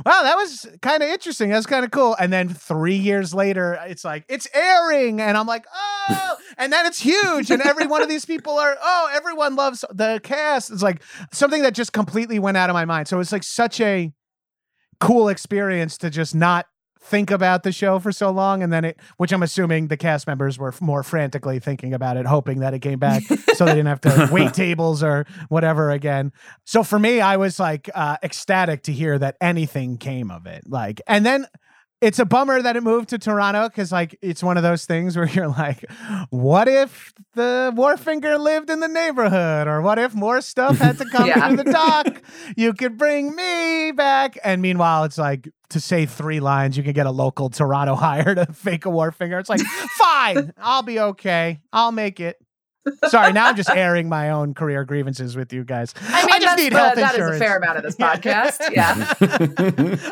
wow 0.05 0.23
that 0.23 0.35
was 0.35 0.67
kind 0.81 1.03
of 1.03 1.09
interesting. 1.09 1.49
That's 1.49 1.65
kind 1.65 1.85
of 1.85 1.91
cool. 1.91 2.15
And 2.19 2.31
then 2.31 2.49
3 2.49 2.95
years 2.95 3.33
later 3.33 3.77
it's 3.85 4.03
like 4.03 4.25
it's 4.29 4.47
airing! 4.53 5.21
And 5.21 5.37
I'm 5.37 5.47
like 5.47 5.65
oh! 5.73 6.35
And 6.57 6.71
then 6.71 6.85
it's 6.85 6.99
huge 6.99 7.51
and 7.51 7.61
every 7.61 7.87
one 7.87 8.01
of 8.01 8.09
these 8.09 8.25
people 8.25 8.57
are 8.57 8.77
oh 8.81 9.09
everyone 9.13 9.55
loves 9.55 9.83
the 9.91 10.19
cast. 10.23 10.71
It's 10.71 10.83
like 10.83 11.01
something 11.31 11.61
that 11.63 11.73
just 11.73 11.93
completely 11.93 12.39
went 12.39 12.57
out 12.57 12.69
of 12.69 12.73
my 12.73 12.85
mind. 12.85 13.07
So 13.07 13.19
it's 13.19 13.31
like 13.31 13.43
such 13.43 13.81
a 13.81 14.11
cool 14.99 15.27
experience 15.27 15.97
to 15.97 16.09
just 16.09 16.33
not 16.33 16.67
think 17.03 17.29
about 17.29 17.63
the 17.63 17.71
show 17.71 17.99
for 17.99 18.11
so 18.11 18.31
long 18.31 18.63
and 18.63 18.71
then 18.71 18.85
it 18.85 18.97
which 19.17 19.33
i'm 19.33 19.43
assuming 19.43 19.87
the 19.87 19.97
cast 19.97 20.25
members 20.25 20.57
were 20.57 20.73
more 20.79 21.03
frantically 21.03 21.59
thinking 21.59 21.93
about 21.93 22.15
it 22.15 22.25
hoping 22.25 22.59
that 22.59 22.73
it 22.73 22.79
came 22.79 22.97
back 22.97 23.21
so 23.55 23.65
they 23.65 23.71
didn't 23.71 23.87
have 23.87 24.01
to 24.01 24.29
wait 24.31 24.53
tables 24.53 25.03
or 25.03 25.25
whatever 25.49 25.91
again. 25.91 26.31
So 26.65 26.83
for 26.83 26.97
me 26.97 27.21
i 27.21 27.37
was 27.37 27.59
like 27.59 27.89
uh, 27.93 28.17
ecstatic 28.23 28.83
to 28.83 28.93
hear 28.93 29.19
that 29.19 29.35
anything 29.41 29.97
came 29.97 30.31
of 30.31 30.45
it. 30.45 30.63
Like 30.67 31.01
and 31.07 31.25
then 31.25 31.47
it's 32.03 32.19
a 32.19 32.25
bummer 32.25 32.61
that 32.61 32.75
it 32.75 32.83
moved 32.83 33.09
to 33.09 33.17
Toronto 33.17 33.69
because, 33.69 33.91
like, 33.91 34.17
it's 34.21 34.43
one 34.43 34.57
of 34.57 34.63
those 34.63 34.85
things 34.85 35.15
where 35.15 35.27
you're 35.35 35.47
like, 35.47 35.85
what 36.29 36.67
if 36.67 37.13
the 37.33 37.71
Wharfinger 37.75 38.39
lived 38.39 38.69
in 38.69 38.79
the 38.81 38.87
neighborhood? 38.87 39.67
Or 39.67 39.81
what 39.81 39.97
if 39.99 40.13
more 40.13 40.41
stuff 40.41 40.77
had 40.77 40.97
to 40.97 41.05
come 41.11 41.27
Yeah. 41.27 41.47
through 41.47 41.57
the 41.57 41.71
dock? 41.71 42.21
You 42.57 42.73
could 42.73 42.97
bring 42.97 43.35
me 43.35 43.91
back. 43.93 44.37
And 44.43 44.61
meanwhile, 44.61 45.05
it's 45.05 45.17
like, 45.17 45.49
to 45.69 45.79
say 45.79 46.05
three 46.05 46.39
lines, 46.39 46.77
you 46.77 46.83
can 46.83 46.93
get 46.93 47.05
a 47.07 47.11
local 47.11 47.49
Toronto 47.49 47.95
hire 48.05 48.35
to 48.35 48.45
fake 48.53 48.85
a 48.85 48.89
Wharfinger. 48.89 49.39
It's 49.39 49.49
like, 49.49 49.61
fine, 49.61 50.53
I'll 50.57 50.83
be 50.83 50.99
okay. 50.99 51.61
I'll 51.71 51.91
make 51.91 52.19
it. 52.19 52.37
Sorry, 53.07 53.31
now 53.31 53.47
I'm 53.47 53.55
just 53.55 53.69
airing 53.69 54.09
my 54.09 54.29
own 54.31 54.53
career 54.53 54.83
grievances 54.83 55.35
with 55.37 55.53
you 55.53 55.63
guys. 55.63 55.93
i 56.01 56.25
mean 56.25 56.41
just 56.41 56.57
that's, 56.57 56.61
need 56.61 56.73
uh, 56.73 56.77
health 56.77 56.95
that 56.95 57.13
is 57.13 57.19
insurance. 57.19 57.35
a 57.37 57.39
fair 57.39 57.57
amount 57.57 57.77
of 57.77 57.83
this 57.83 57.95
podcast 57.95 58.59
yeah 58.71 59.13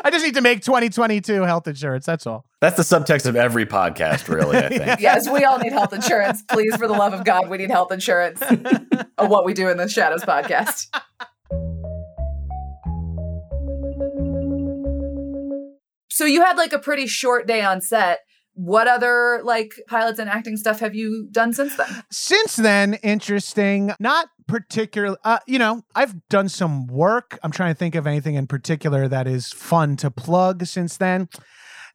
I 0.04 0.10
just 0.10 0.24
need 0.24 0.34
to 0.34 0.40
make 0.40 0.62
2022 0.62 1.42
health 1.42 1.68
insurance. 1.68 2.06
That's 2.06 2.26
all. 2.26 2.46
That's 2.60 2.76
the 2.76 2.82
subtext 2.82 3.26
of 3.26 3.36
every 3.36 3.66
podcast, 3.66 4.28
really, 4.28 4.56
I 4.58 4.68
think. 4.78 5.00
yes 5.00 5.28
we 5.28 5.44
all 5.44 5.58
need 5.58 5.72
health 5.72 5.92
insurance 5.92 6.42
please 6.48 6.74
for 6.76 6.86
the 6.86 6.94
love 6.94 7.12
of 7.12 7.24
god 7.24 7.48
we 7.50 7.58
need 7.58 7.70
health 7.70 7.92
insurance 7.92 8.40
of 8.42 9.28
what 9.28 9.44
we 9.44 9.52
do 9.52 9.68
in 9.68 9.76
the 9.76 9.88
shadows 9.88 10.22
podcast 10.22 10.86
so 16.10 16.24
you 16.24 16.42
had 16.42 16.56
like 16.56 16.72
a 16.72 16.78
pretty 16.78 17.06
short 17.06 17.46
day 17.46 17.62
on 17.62 17.80
set 17.80 18.20
what 18.54 18.86
other 18.86 19.40
like 19.44 19.74
pilots 19.88 20.18
and 20.18 20.28
acting 20.28 20.56
stuff 20.56 20.80
have 20.80 20.94
you 20.94 21.28
done 21.30 21.52
since 21.52 21.76
then? 21.76 22.04
Since 22.10 22.56
then 22.56 22.94
interesting. 23.02 23.92
Not 23.98 24.28
particularly, 24.46 25.16
uh, 25.24 25.38
you 25.46 25.58
know 25.58 25.82
i've 25.94 26.28
done 26.28 26.48
some 26.48 26.86
work. 26.86 27.38
I'm 27.42 27.50
trying 27.50 27.72
to 27.74 27.78
think 27.78 27.94
of 27.94 28.06
anything 28.06 28.34
in 28.34 28.46
particular 28.46 29.08
that 29.08 29.26
is 29.26 29.52
fun 29.52 29.96
to 29.98 30.10
plug 30.10 30.66
since 30.66 30.96
then. 30.96 31.28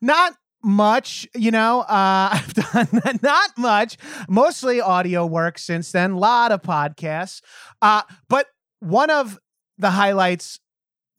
Not 0.01 0.33
much 0.63 1.27
you 1.35 1.51
know 1.51 1.81
uh 1.87 2.29
i've 2.33 2.53
done 2.53 3.01
not 3.21 3.57
much. 3.57 3.97
Mostly 4.27 4.81
audio 4.81 5.25
work 5.25 5.59
since 5.59 5.91
then. 5.91 6.11
A 6.11 6.17
lot 6.17 6.51
of 6.51 6.61
podcasts. 6.61 7.41
Uh 7.81 8.01
but 8.29 8.47
one 8.79 9.09
of 9.09 9.37
the 9.77 9.91
highlights 9.91 10.59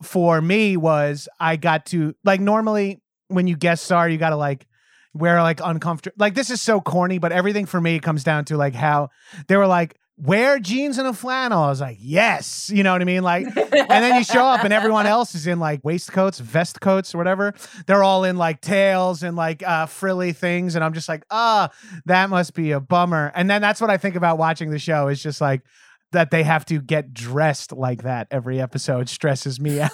for 0.02 0.40
me 0.40 0.76
was 0.76 1.28
i 1.40 1.56
got 1.56 1.86
to 1.86 2.14
like 2.24 2.40
normally 2.40 3.00
when 3.28 3.46
you 3.46 3.56
guest 3.56 3.84
star 3.84 4.08
you 4.08 4.16
gotta 4.16 4.36
like 4.36 4.66
wear 5.14 5.42
like 5.42 5.60
uncomfortable 5.62 6.14
like 6.18 6.34
this 6.34 6.50
is 6.50 6.60
so 6.60 6.80
corny 6.80 7.18
but 7.18 7.32
everything 7.32 7.66
for 7.66 7.80
me 7.80 7.98
comes 7.98 8.24
down 8.24 8.44
to 8.44 8.56
like 8.56 8.74
how 8.74 9.08
they 9.48 9.56
were 9.56 9.66
like 9.66 9.98
wear 10.20 10.58
jeans 10.58 10.98
and 10.98 11.06
a 11.06 11.12
flannel. 11.12 11.62
I 11.62 11.68
was 11.68 11.80
like 11.80 11.98
yes. 12.00 12.70
You 12.74 12.82
know 12.82 12.92
what 12.92 13.00
i 13.00 13.04
mean? 13.04 13.22
Like 13.22 13.46
and 13.46 13.88
then 13.88 14.16
you 14.16 14.24
show 14.24 14.44
up 14.44 14.64
and 14.64 14.72
everyone 14.72 15.06
else 15.16 15.34
is 15.34 15.46
in 15.46 15.60
like 15.60 15.80
waistcoats 15.84 16.40
vest 16.40 16.80
coats 16.80 17.14
or 17.14 17.18
whatever. 17.18 17.54
They're 17.86 18.02
all 18.02 18.24
in 18.24 18.36
like 18.36 18.60
tails 18.60 19.22
and 19.22 19.36
like 19.36 19.62
uh 19.62 19.86
frilly 19.86 20.32
things 20.32 20.74
and 20.74 20.84
i'm 20.84 20.92
just 20.92 21.08
like 21.08 21.24
ah 21.30 21.70
that 22.06 22.30
must 22.30 22.54
be 22.54 22.72
a 22.72 22.80
bummer. 22.80 23.32
And 23.34 23.48
then 23.48 23.62
that's 23.62 23.80
what 23.80 23.90
i 23.90 23.96
think 23.96 24.16
about 24.16 24.38
watching 24.38 24.70
the 24.70 24.78
show 24.78 25.08
is 25.08 25.22
just 25.22 25.40
like 25.40 25.62
that 26.12 26.30
they 26.30 26.42
have 26.42 26.64
to 26.66 26.80
get 26.80 27.12
dressed 27.12 27.72
like 27.72 28.02
that 28.02 28.28
every 28.30 28.60
episode 28.60 29.08
stresses 29.08 29.60
me 29.60 29.80
out 29.82 29.90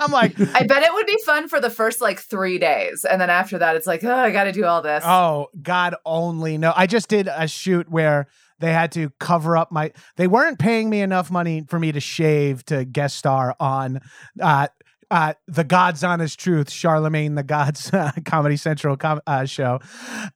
i'm 0.00 0.10
like 0.10 0.34
I 0.54 0.66
bet 0.66 0.82
it 0.82 0.92
would 0.92 1.06
be 1.06 1.18
fun 1.24 1.48
for 1.48 1.60
the 1.60 1.70
first 1.70 2.00
like 2.00 2.20
three 2.20 2.58
days. 2.58 3.04
And 3.04 3.20
then 3.20 3.30
after 3.30 3.58
that, 3.58 3.76
it's 3.76 3.86
like, 3.86 4.04
oh, 4.04 4.14
I 4.14 4.30
got 4.30 4.44
to 4.44 4.52
do 4.52 4.64
all 4.64 4.82
this. 4.82 5.02
Oh, 5.06 5.48
God 5.60 5.94
only 6.04 6.58
know. 6.58 6.72
I 6.74 6.86
just 6.86 7.08
did 7.08 7.28
a 7.28 7.48
shoot 7.48 7.88
where 7.90 8.28
they 8.60 8.72
had 8.72 8.92
to 8.92 9.10
cover 9.18 9.56
up 9.56 9.72
my. 9.72 9.92
They 10.16 10.26
weren't 10.26 10.58
paying 10.58 10.88
me 10.88 11.00
enough 11.00 11.30
money 11.30 11.64
for 11.68 11.78
me 11.78 11.92
to 11.92 12.00
shave 12.00 12.64
to 12.66 12.84
guest 12.84 13.16
star 13.16 13.54
on. 13.58 14.00
Uh, 14.40 14.68
uh, 15.14 15.32
the 15.46 15.62
God's 15.62 16.02
Honest 16.02 16.40
Truth, 16.40 16.72
Charlemagne 16.72 17.36
the 17.36 17.44
God's 17.44 17.88
uh, 17.94 18.10
Comedy 18.24 18.56
Central 18.56 18.96
com- 18.96 19.20
uh, 19.28 19.44
show. 19.44 19.78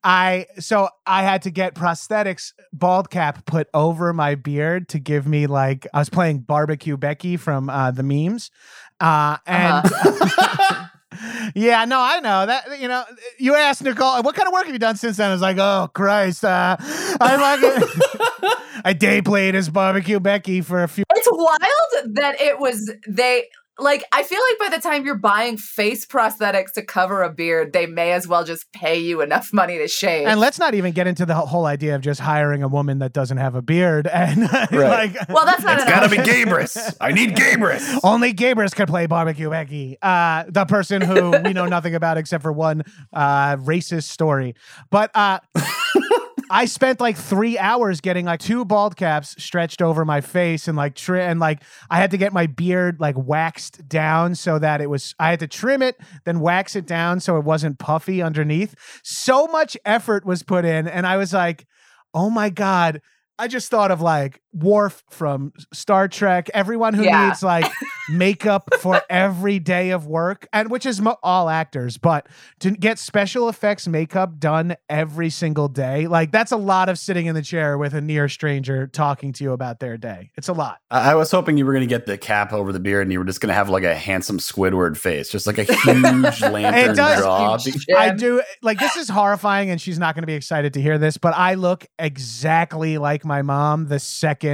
I 0.04 0.46
so 0.60 0.88
I 1.04 1.24
had 1.24 1.42
to 1.42 1.50
get 1.50 1.74
prosthetics, 1.74 2.52
bald 2.72 3.10
cap 3.10 3.44
put 3.44 3.66
over 3.74 4.12
my 4.12 4.36
beard 4.36 4.88
to 4.90 5.00
give 5.00 5.26
me 5.26 5.48
like 5.48 5.88
I 5.92 5.98
was 5.98 6.08
playing 6.08 6.40
barbecue 6.40 6.96
Becky 6.96 7.36
from 7.36 7.68
uh, 7.68 7.90
the 7.90 8.04
memes, 8.04 8.52
uh, 9.00 9.38
and 9.48 9.85
yeah, 11.56 11.85
no, 11.85 12.00
I 12.00 12.20
know 12.20 12.46
that. 12.46 12.79
You 12.81 12.87
know, 12.87 13.02
you 13.37 13.56
asked 13.56 13.83
Nicole, 13.83 14.22
what 14.22 14.37
kind 14.37 14.46
of 14.46 14.52
work 14.52 14.66
have 14.66 14.72
you 14.72 14.79
done 14.79 14.94
since 14.94 15.16
then? 15.16 15.31
I 15.31 15.33
was 15.33 15.42
like, 15.42 15.58
oh 15.58 15.90
Christ, 15.92 16.44
uh, 16.44 16.76
I 16.79 17.35
like 17.35 17.60
it. 17.64 18.58
I 18.85 18.92
day 18.92 19.22
played 19.22 19.56
as 19.56 19.70
barbecue 19.70 20.20
Becky 20.20 20.60
for 20.60 20.85
a 20.85 20.88
few. 20.88 21.02
It's 21.16 21.29
wild 21.33 22.14
that 22.14 22.40
it 22.40 22.60
was 22.60 22.92
they 23.08 23.46
like 23.79 24.04
I 24.12 24.22
feel 24.22 24.40
like 24.50 24.70
by 24.70 24.76
the 24.76 24.83
time 24.83 25.04
you're 25.04 25.14
buying 25.14 25.56
face 25.56 26.04
prosthetics 26.04 26.72
to 26.72 26.83
cover 26.83 27.22
a 27.22 27.31
beard, 27.31 27.72
they 27.72 27.87
may 27.87 28.12
as 28.12 28.26
well 28.26 28.44
just 28.44 28.70
pay 28.72 28.98
you 28.98 29.20
enough 29.20 29.52
money 29.52 29.79
to 29.79 29.87
shave. 29.88 30.26
And 30.26 30.40
let's 30.40 30.58
not 30.58 30.74
even 30.74 30.92
get 30.92 31.06
into 31.06 31.24
the 31.24 31.35
whole 31.35 31.66
idea 31.66 31.94
of 31.94 32.00
just 32.00 32.20
hiring 32.20 32.62
a 32.62 32.68
woman 32.68 32.98
that 32.98 33.12
doesn't 33.12 33.37
have 33.38 33.54
a 33.54 33.62
beard 33.62 34.06
and 34.08 34.42
Right. 34.72 35.14
like. 35.14 35.29
well, 35.29 35.44
that's 35.46 35.62
not 35.62 35.74
It's 35.76 35.85
an 35.85 35.88
gotta 35.90 36.08
be 36.08 36.18
option. 36.18 36.35
Gabrus. 36.48 36.96
I 37.00 37.12
need 37.12 37.37
Gabrus. 37.37 38.00
Only 38.04 38.33
Gabrus 38.35 38.74
could 38.74 38.88
play 38.88 39.06
barbecue 39.06 39.48
Becky, 39.50 39.96
uh, 40.02 40.44
the 40.48 40.64
person 40.64 41.00
who 41.00 41.31
we 41.44 41.52
know 41.52 41.66
nothing 41.66 41.94
about 41.94 42.18
except 42.18 42.42
for 42.42 42.52
one 42.52 42.83
uh, 43.12 43.56
racist 43.56 44.04
story. 44.04 44.54
But 44.90 45.10
uh, 45.14 45.38
I 46.51 46.65
spent 46.65 47.01
like 47.01 47.17
three 47.17 47.59
hours 47.59 48.01
getting 48.01 48.27
like 48.27 48.40
two 48.40 48.65
bald 48.65 48.96
caps 48.96 49.35
stretched 49.42 49.83
over 49.83 50.05
my 50.05 50.21
face 50.21 50.69
and 50.69 50.77
like 50.77 50.94
tri- 50.94 51.23
and 51.23 51.40
like 51.40 51.63
I 51.90 51.99
had 51.99 52.11
to 52.13 52.17
get 52.17 52.33
my 52.33 52.46
beard 52.46 53.01
like 53.01 53.17
waxed 53.17 53.88
down 53.88 54.35
so 54.35 54.59
that 54.59 54.81
it 54.81 54.88
was 54.88 55.15
I 55.19 55.31
had 55.31 55.40
to 55.40 55.46
trim 55.46 55.83
it, 55.83 55.96
then 56.25 56.40
wax 56.40 56.77
it 56.77 56.87
down 56.87 57.21
so 57.21 57.37
it 57.37 57.44
wasn't 57.44 57.79
puffy 57.79 58.23
underneath. 58.23 58.75
So 59.03 59.46
much 59.46 59.77
effort 59.85 60.25
was 60.25 60.42
put 60.42 60.65
in, 60.65 60.88
and 60.88 61.07
I 61.07 61.17
was 61.17 61.33
like, 61.33 61.67
oh 62.15 62.31
my 62.31 62.51
god. 62.51 63.01
I 63.40 63.46
just 63.46 63.71
thought 63.71 63.92
of 63.92 64.01
like 64.01 64.42
Worf 64.53 65.05
from 65.11 65.53
Star 65.73 66.09
Trek, 66.09 66.49
everyone 66.55 66.94
who 66.94 67.05
Yeah. 67.05 67.27
needs 67.29 67.42
like 67.42 67.71
makeup 68.11 68.69
for 68.81 69.03
every 69.11 69.59
day 69.59 69.90
of 69.90 70.07
work, 70.07 70.49
and 70.53 70.71
which 70.71 70.87
is 70.87 71.01
mo- 71.01 71.19
all 71.23 71.49
actors, 71.51 71.99
but 71.99 72.27
to 72.61 72.71
get 72.71 72.99
special 72.99 73.49
effects 73.49 73.87
makeup 73.87 74.38
done 74.38 74.75
every 74.88 75.29
single 75.31 75.69
day, 75.69 76.07
like 76.07 76.33
that's 76.33 76.51
a 76.53 76.57
lot 76.57 76.88
of 76.88 76.99
sitting 76.99 77.27
in 77.27 77.35
the 77.35 77.42
chair 77.42 77.77
with 77.77 77.92
a 77.94 78.01
near 78.01 78.29
stranger 78.29 78.87
talking 78.87 79.33
to 79.35 79.44
you 79.44 79.53
about 79.53 79.81
their 79.81 79.96
day. 79.99 80.31
It's 80.37 80.49
a 80.49 80.53
lot. 80.55 80.79
I 80.90 81.11
I 81.11 81.15
was 81.15 81.31
hoping 81.31 81.57
you 81.59 81.67
were 81.67 81.73
going 81.73 81.87
to 81.87 81.94
get 81.94 82.07
the 82.07 82.17
cap 82.19 82.53
over 82.53 82.73
the 82.73 82.81
beard 82.81 83.03
and 83.03 83.13
you 83.13 83.19
were 83.19 83.25
just 83.27 83.40
going 83.40 83.49
to 83.49 83.55
have 83.55 83.69
like 83.69 83.85
a 83.85 83.94
handsome 83.94 84.38
Squidward 84.38 84.96
face, 84.96 85.29
just 85.29 85.46
like 85.46 85.59
a 85.59 85.65
huge 85.65 86.40
lantern 86.40 86.96
does- 86.96 87.21
jaw. 87.23 87.59
Huge 87.59 87.87
I 87.96 88.11
do 88.15 88.42
like 88.63 88.79
this 88.79 88.96
is 88.96 89.09
horrifying, 89.11 89.69
and 89.71 89.81
she's 89.81 89.99
not 89.99 90.15
going 90.15 90.23
to 90.23 90.27
be 90.27 90.35
excited 90.35 90.73
to 90.75 90.81
hear 90.81 90.96
this, 90.96 91.19
but 91.19 91.35
I 91.37 91.55
look 91.55 91.87
exactly 91.99 92.96
like 92.99 93.25
my 93.25 93.42
mom 93.42 93.88
the 93.88 93.99
second 93.99 94.48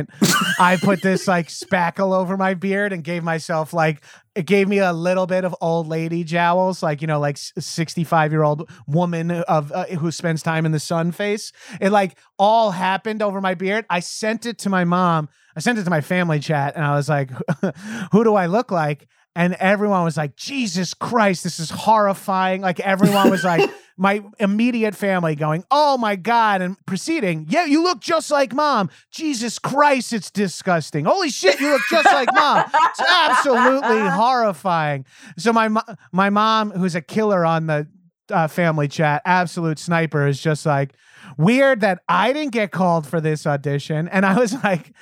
I 0.59 0.77
put 0.81 1.03
this 1.03 1.27
like 1.29 1.49
spackle 1.49 2.17
over 2.17 2.37
my 2.37 2.55
beard 2.55 2.93
and 2.93 3.03
gave 3.03 3.23
myself 3.23 3.73
like 3.73 4.03
it 4.35 4.47
gave 4.47 4.69
me 4.69 4.79
a 4.79 4.93
little 4.93 5.27
bit 5.27 5.45
of 5.45 5.55
old 5.61 5.87
lady 5.87 6.25
jowls, 6.25 6.83
like 6.83 7.01
you 7.01 7.07
know, 7.07 7.21
like 7.21 7.37
sixty-five 7.39 8.33
year 8.33 8.43
old 8.43 8.69
woman 8.87 9.31
of 9.31 9.71
uh, 9.73 9.87
who 9.87 10.11
spends 10.11 10.43
time 10.43 10.67
in 10.67 10.73
the 10.73 10.81
sun 10.81 11.13
face. 11.13 11.53
It 11.81 11.91
like 11.91 12.19
all 12.39 12.73
happened 12.73 13.23
over 13.23 13.41
my 13.41 13.55
beard. 13.55 13.87
I 13.89 14.01
sent 14.01 14.47
it 14.47 14.59
to 14.59 14.71
my 14.71 14.85
mom. 14.85 15.29
I 15.57 15.61
sent 15.61 15.79
it 15.79 15.85
to 15.85 15.91
my 15.91 16.01
family 16.01 16.41
chat, 16.41 16.75
and 16.75 16.85
I 16.85 16.95
was 16.97 17.09
like, 17.09 17.31
"Who 18.13 18.25
do 18.25 18.35
I 18.35 18.47
look 18.47 18.71
like?" 18.71 19.09
And 19.37 19.55
everyone 19.55 20.05
was 20.05 20.17
like, 20.17 20.37
Jesus 20.37 20.95
Christ, 20.95 21.43
this 21.45 21.59
is 21.59 21.71
horrifying. 21.71 22.61
Like 22.61 22.79
everyone 22.81 23.31
was 23.31 23.43
like, 23.43 23.69
my 23.97 24.23
immediate 24.39 24.95
family 24.95 25.35
going, 25.35 25.65
Oh 25.71 25.99
my 25.99 26.17
God, 26.17 26.63
and 26.63 26.77
proceeding, 26.87 27.47
Yeah, 27.49 27.65
you 27.65 27.83
look 27.83 28.01
just 28.01 28.31
like 28.31 28.53
mom. 28.53 28.91
Jesus 29.11 29.59
Christ, 29.59 30.13
it's 30.13 30.31
disgusting. 30.31 31.05
Holy 31.05 31.31
shit, 31.31 31.61
you 31.61 31.71
look 31.71 31.83
just 31.91 32.07
like 32.07 32.29
mom. 32.33 32.65
It's 32.73 33.01
absolutely 33.01 34.09
horrifying. 34.09 35.05
So 35.37 35.53
my 35.53 35.69
my 36.13 36.31
mom, 36.31 36.71
who's 36.71 36.95
a 36.95 37.03
killer 37.03 37.45
on 37.45 37.67
the 37.67 37.89
uh, 38.31 38.49
family 38.49 38.89
chat, 38.89 39.23
absolute 39.25 39.79
sniper, 39.79 40.27
is 40.27 40.41
just 40.41 40.65
like, 40.65 40.95
Weird 41.37 41.81
that 41.81 42.03
I 42.09 42.33
didn't 42.33 42.53
get 42.53 42.71
called 42.71 43.07
for 43.07 43.21
this 43.21 43.47
audition. 43.47 44.09
And 44.09 44.25
I 44.25 44.39
was 44.39 44.55
like, 44.63 44.93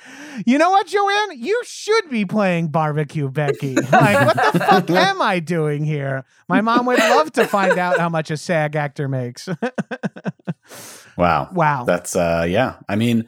you 0.45 0.57
know 0.57 0.71
what, 0.71 0.87
Joanne? 0.87 1.39
You 1.39 1.61
should 1.65 2.09
be 2.09 2.25
playing 2.25 2.69
Barbecue 2.69 3.29
Becky. 3.29 3.77
Like, 3.93 4.25
what 4.25 4.53
the 4.53 4.59
fuck 4.59 4.89
am 4.89 5.21
I 5.21 5.39
doing 5.39 5.83
here? 5.83 6.25
My 6.49 6.61
mom 6.61 6.87
would 6.87 6.97
love 6.99 7.31
to 7.33 7.45
find 7.45 7.77
out 7.77 7.99
how 7.99 8.09
much 8.09 8.31
a 8.31 8.37
SAG 8.37 8.75
actor 8.75 9.07
makes. 9.07 9.47
Wow. 11.17 11.49
wow. 11.53 11.83
That's 11.83 12.15
uh 12.15 12.45
yeah. 12.49 12.77
I 12.89 12.95
mean, 12.95 13.25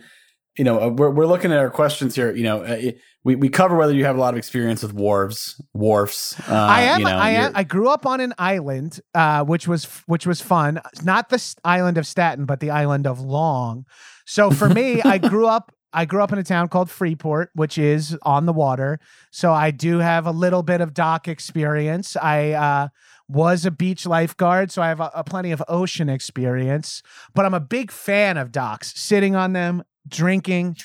you 0.57 0.63
know, 0.63 0.81
uh, 0.81 0.87
we're 0.89 1.09
we're 1.09 1.25
looking 1.25 1.51
at 1.51 1.57
our 1.57 1.69
questions 1.69 2.15
here. 2.15 2.33
You 2.33 2.43
know, 2.43 2.63
uh, 2.63 2.91
we 3.23 3.35
we 3.35 3.49
cover 3.49 3.75
whether 3.75 3.93
you 3.93 4.05
have 4.05 4.15
a 4.15 4.19
lot 4.19 4.33
of 4.33 4.37
experience 4.37 4.81
with 4.83 4.93
wharves, 4.93 5.61
wharfs. 5.73 6.39
Uh, 6.49 6.53
I 6.53 6.81
am. 6.83 6.99
You 6.99 7.05
know, 7.07 7.17
I 7.17 7.29
am. 7.31 7.51
I 7.55 7.63
grew 7.63 7.89
up 7.89 8.05
on 8.05 8.21
an 8.21 8.33
island, 8.37 9.01
uh, 9.13 9.43
which 9.43 9.67
was 9.67 9.85
which 10.05 10.25
was 10.25 10.41
fun. 10.41 10.81
Not 11.03 11.29
the 11.29 11.55
island 11.65 11.97
of 11.97 12.07
Staten, 12.07 12.45
but 12.45 12.61
the 12.61 12.69
island 12.69 13.05
of 13.05 13.19
Long. 13.19 13.85
So 14.25 14.49
for 14.49 14.69
me, 14.69 15.01
I 15.05 15.17
grew 15.17 15.47
up. 15.47 15.73
I 15.91 16.05
grew 16.05 16.21
up 16.21 16.31
in 16.33 16.39
a 16.39 16.43
town 16.43 16.67
called 16.67 16.89
Freeport, 16.89 17.51
which 17.53 17.77
is 17.77 18.17
on 18.23 18.45
the 18.45 18.53
water. 18.53 18.99
So 19.31 19.53
I 19.53 19.71
do 19.71 19.99
have 19.99 20.25
a 20.25 20.31
little 20.31 20.61
bit 20.61 20.81
of 20.81 20.93
dock 20.93 21.27
experience. 21.27 22.17
I 22.17 22.51
uh, 22.51 22.87
was 23.27 23.65
a 23.65 23.71
beach 23.71 24.05
lifeguard, 24.05 24.71
so 24.71 24.81
I 24.81 24.89
have 24.89 24.99
a, 24.99 25.11
a 25.15 25.23
plenty 25.23 25.51
of 25.51 25.63
ocean 25.67 26.09
experience. 26.09 27.01
But 27.33 27.45
I'm 27.45 27.53
a 27.53 27.59
big 27.59 27.91
fan 27.91 28.37
of 28.37 28.51
docks, 28.51 28.93
sitting 28.99 29.35
on 29.35 29.53
them, 29.53 29.83
drinking, 30.07 30.77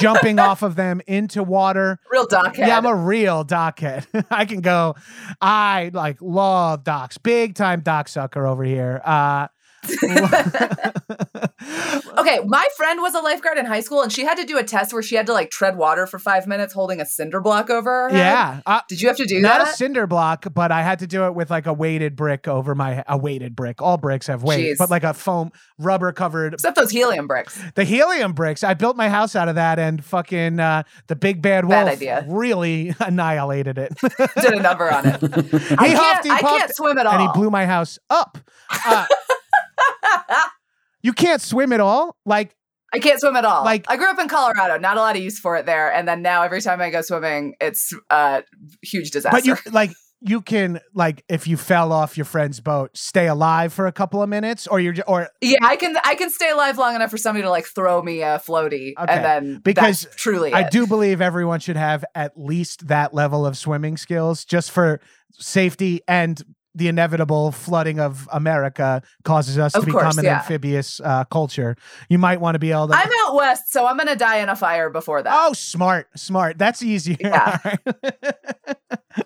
jumping 0.00 0.38
off 0.38 0.62
of 0.62 0.76
them 0.76 1.00
into 1.06 1.42
water. 1.42 1.98
Real 2.10 2.26
dockhead. 2.26 2.58
Yeah, 2.58 2.76
I'm 2.76 2.86
a 2.86 2.94
real 2.94 3.44
dockhead. 3.44 4.26
I 4.30 4.44
can 4.44 4.60
go. 4.60 4.94
I 5.40 5.90
like 5.92 6.18
love 6.20 6.84
docks. 6.84 7.18
Big 7.18 7.54
time 7.54 7.80
dock 7.80 8.08
sucker 8.08 8.46
over 8.46 8.64
here. 8.64 9.00
Uh, 9.04 9.48
okay, 12.18 12.40
my 12.46 12.66
friend 12.76 13.00
was 13.00 13.14
a 13.14 13.20
lifeguard 13.20 13.58
in 13.58 13.66
high 13.66 13.80
school, 13.80 14.02
and 14.02 14.12
she 14.12 14.24
had 14.24 14.36
to 14.36 14.44
do 14.44 14.58
a 14.58 14.64
test 14.64 14.92
where 14.92 15.02
she 15.02 15.14
had 15.14 15.26
to 15.26 15.32
like 15.32 15.50
tread 15.50 15.76
water 15.76 16.06
for 16.06 16.18
five 16.18 16.46
minutes 16.46 16.72
holding 16.72 17.00
a 17.00 17.06
cinder 17.06 17.40
block 17.40 17.70
over 17.70 17.90
her 17.90 18.08
head. 18.10 18.18
yeah, 18.18 18.60
uh, 18.66 18.80
Did 18.88 19.00
you 19.00 19.08
have 19.08 19.16
to 19.16 19.24
do 19.26 19.40
not 19.40 19.52
that? 19.52 19.58
Not 19.64 19.68
a 19.68 19.72
cinder 19.76 20.06
block, 20.06 20.46
but 20.54 20.72
I 20.72 20.82
had 20.82 20.98
to 21.00 21.06
do 21.06 21.24
it 21.26 21.34
with 21.34 21.50
like 21.50 21.66
a 21.66 21.72
weighted 21.72 22.16
brick 22.16 22.48
over 22.48 22.74
my 22.74 23.04
a 23.08 23.16
weighted 23.16 23.54
brick. 23.56 23.80
All 23.82 23.96
bricks 23.96 24.26
have 24.26 24.42
weight, 24.42 24.74
Jeez. 24.74 24.78
but 24.78 24.90
like 24.90 25.04
a 25.04 25.14
foam 25.14 25.50
rubber 25.78 26.12
covered. 26.12 26.54
Except 26.54 26.76
those 26.76 26.90
helium 26.90 27.26
bricks. 27.26 27.60
The 27.74 27.84
helium 27.84 28.32
bricks. 28.32 28.64
I 28.64 28.74
built 28.74 28.96
my 28.96 29.08
house 29.08 29.36
out 29.36 29.48
of 29.48 29.54
that, 29.56 29.78
and 29.78 30.04
fucking 30.04 30.60
uh, 30.60 30.82
the 31.06 31.16
big 31.16 31.42
bad 31.42 31.66
Bad 31.68 31.84
wolf 31.84 31.96
idea. 31.96 32.24
really 32.28 32.94
annihilated 33.00 33.78
it. 33.78 33.92
Did 34.40 34.54
a 34.54 34.60
number 34.60 34.90
on 34.92 35.06
it. 35.06 35.22
I 35.78 35.88
can't, 35.88 36.30
I 36.30 36.40
can't 36.40 36.74
swim 36.74 36.98
at 36.98 37.06
all. 37.06 37.14
and 37.14 37.22
he 37.22 37.28
blew 37.32 37.50
my 37.50 37.66
house 37.66 37.98
up. 38.10 38.38
Uh, 38.86 39.06
you 41.02 41.12
can't 41.12 41.40
swim 41.42 41.72
at 41.72 41.80
all. 41.80 42.16
Like 42.24 42.54
I 42.92 42.98
can't 42.98 43.20
swim 43.20 43.36
at 43.36 43.44
all. 43.44 43.64
Like- 43.64 43.86
I 43.88 43.96
grew 43.96 44.08
up 44.08 44.18
in 44.20 44.28
Colorado, 44.28 44.78
not 44.78 44.96
a 44.96 45.00
lot 45.00 45.16
of 45.16 45.22
use 45.22 45.38
for 45.38 45.56
it 45.56 45.66
there, 45.66 45.92
and 45.92 46.06
then 46.06 46.22
now 46.22 46.42
every 46.42 46.60
time 46.62 46.80
I 46.80 46.90
go 46.90 47.02
swimming, 47.02 47.54
it's 47.60 47.92
a 48.10 48.42
huge 48.82 49.10
disaster. 49.10 49.36
But 49.36 49.46
you 49.46 49.56
like 49.72 49.90
you 50.26 50.40
can 50.40 50.80
like 50.94 51.22
if 51.28 51.46
you 51.46 51.56
fell 51.58 51.92
off 51.92 52.16
your 52.16 52.24
friend's 52.24 52.60
boat, 52.60 52.96
stay 52.96 53.26
alive 53.26 53.72
for 53.74 53.86
a 53.86 53.92
couple 53.92 54.22
of 54.22 54.28
minutes, 54.28 54.66
or 54.66 54.78
you're 54.80 54.94
or 55.06 55.28
yeah, 55.42 55.58
I 55.62 55.76
can 55.76 55.96
I 56.04 56.14
can 56.14 56.30
stay 56.30 56.50
alive 56.50 56.78
long 56.78 56.94
enough 56.94 57.10
for 57.10 57.18
somebody 57.18 57.42
to 57.42 57.50
like 57.50 57.66
throw 57.66 58.00
me 58.00 58.22
a 58.22 58.38
floaty, 58.46 58.92
Okay. 58.98 59.12
and 59.12 59.24
then 59.24 59.60
Because 59.62 60.06
truly 60.16 60.52
I 60.54 60.60
it. 60.62 60.70
do 60.70 60.86
believe 60.86 61.20
everyone 61.20 61.60
should 61.60 61.76
have 61.76 62.04
at 62.14 62.32
least 62.38 62.86
that 62.88 63.12
level 63.12 63.44
of 63.44 63.58
swimming 63.58 63.96
skills 63.96 64.44
just 64.44 64.70
for 64.70 65.00
safety 65.32 66.00
and 66.08 66.40
the 66.74 66.88
inevitable 66.88 67.52
flooding 67.52 68.00
of 68.00 68.28
America 68.32 69.02
causes 69.24 69.58
us 69.58 69.72
to 69.72 69.78
Of 69.78 69.86
become 69.86 70.18
an 70.18 70.24
yeah. 70.24 70.38
amphibious 70.38 71.00
uh, 71.00 71.24
culture. 71.24 71.76
You 72.08 72.18
might 72.18 72.40
want 72.40 72.54
to 72.54 72.58
be 72.58 72.72
able 72.72 72.88
to. 72.88 72.94
I'm 72.94 73.10
out 73.24 73.34
west, 73.34 73.72
so 73.72 73.86
I'm 73.86 73.96
gonna 73.96 74.16
die 74.16 74.38
in 74.38 74.48
a 74.48 74.56
fire 74.56 74.90
before 74.90 75.22
that. 75.22 75.32
Oh, 75.32 75.52
smart, 75.52 76.08
smart. 76.18 76.58
That's 76.58 76.82
easier. 76.82 77.16
Yeah. 77.20 77.58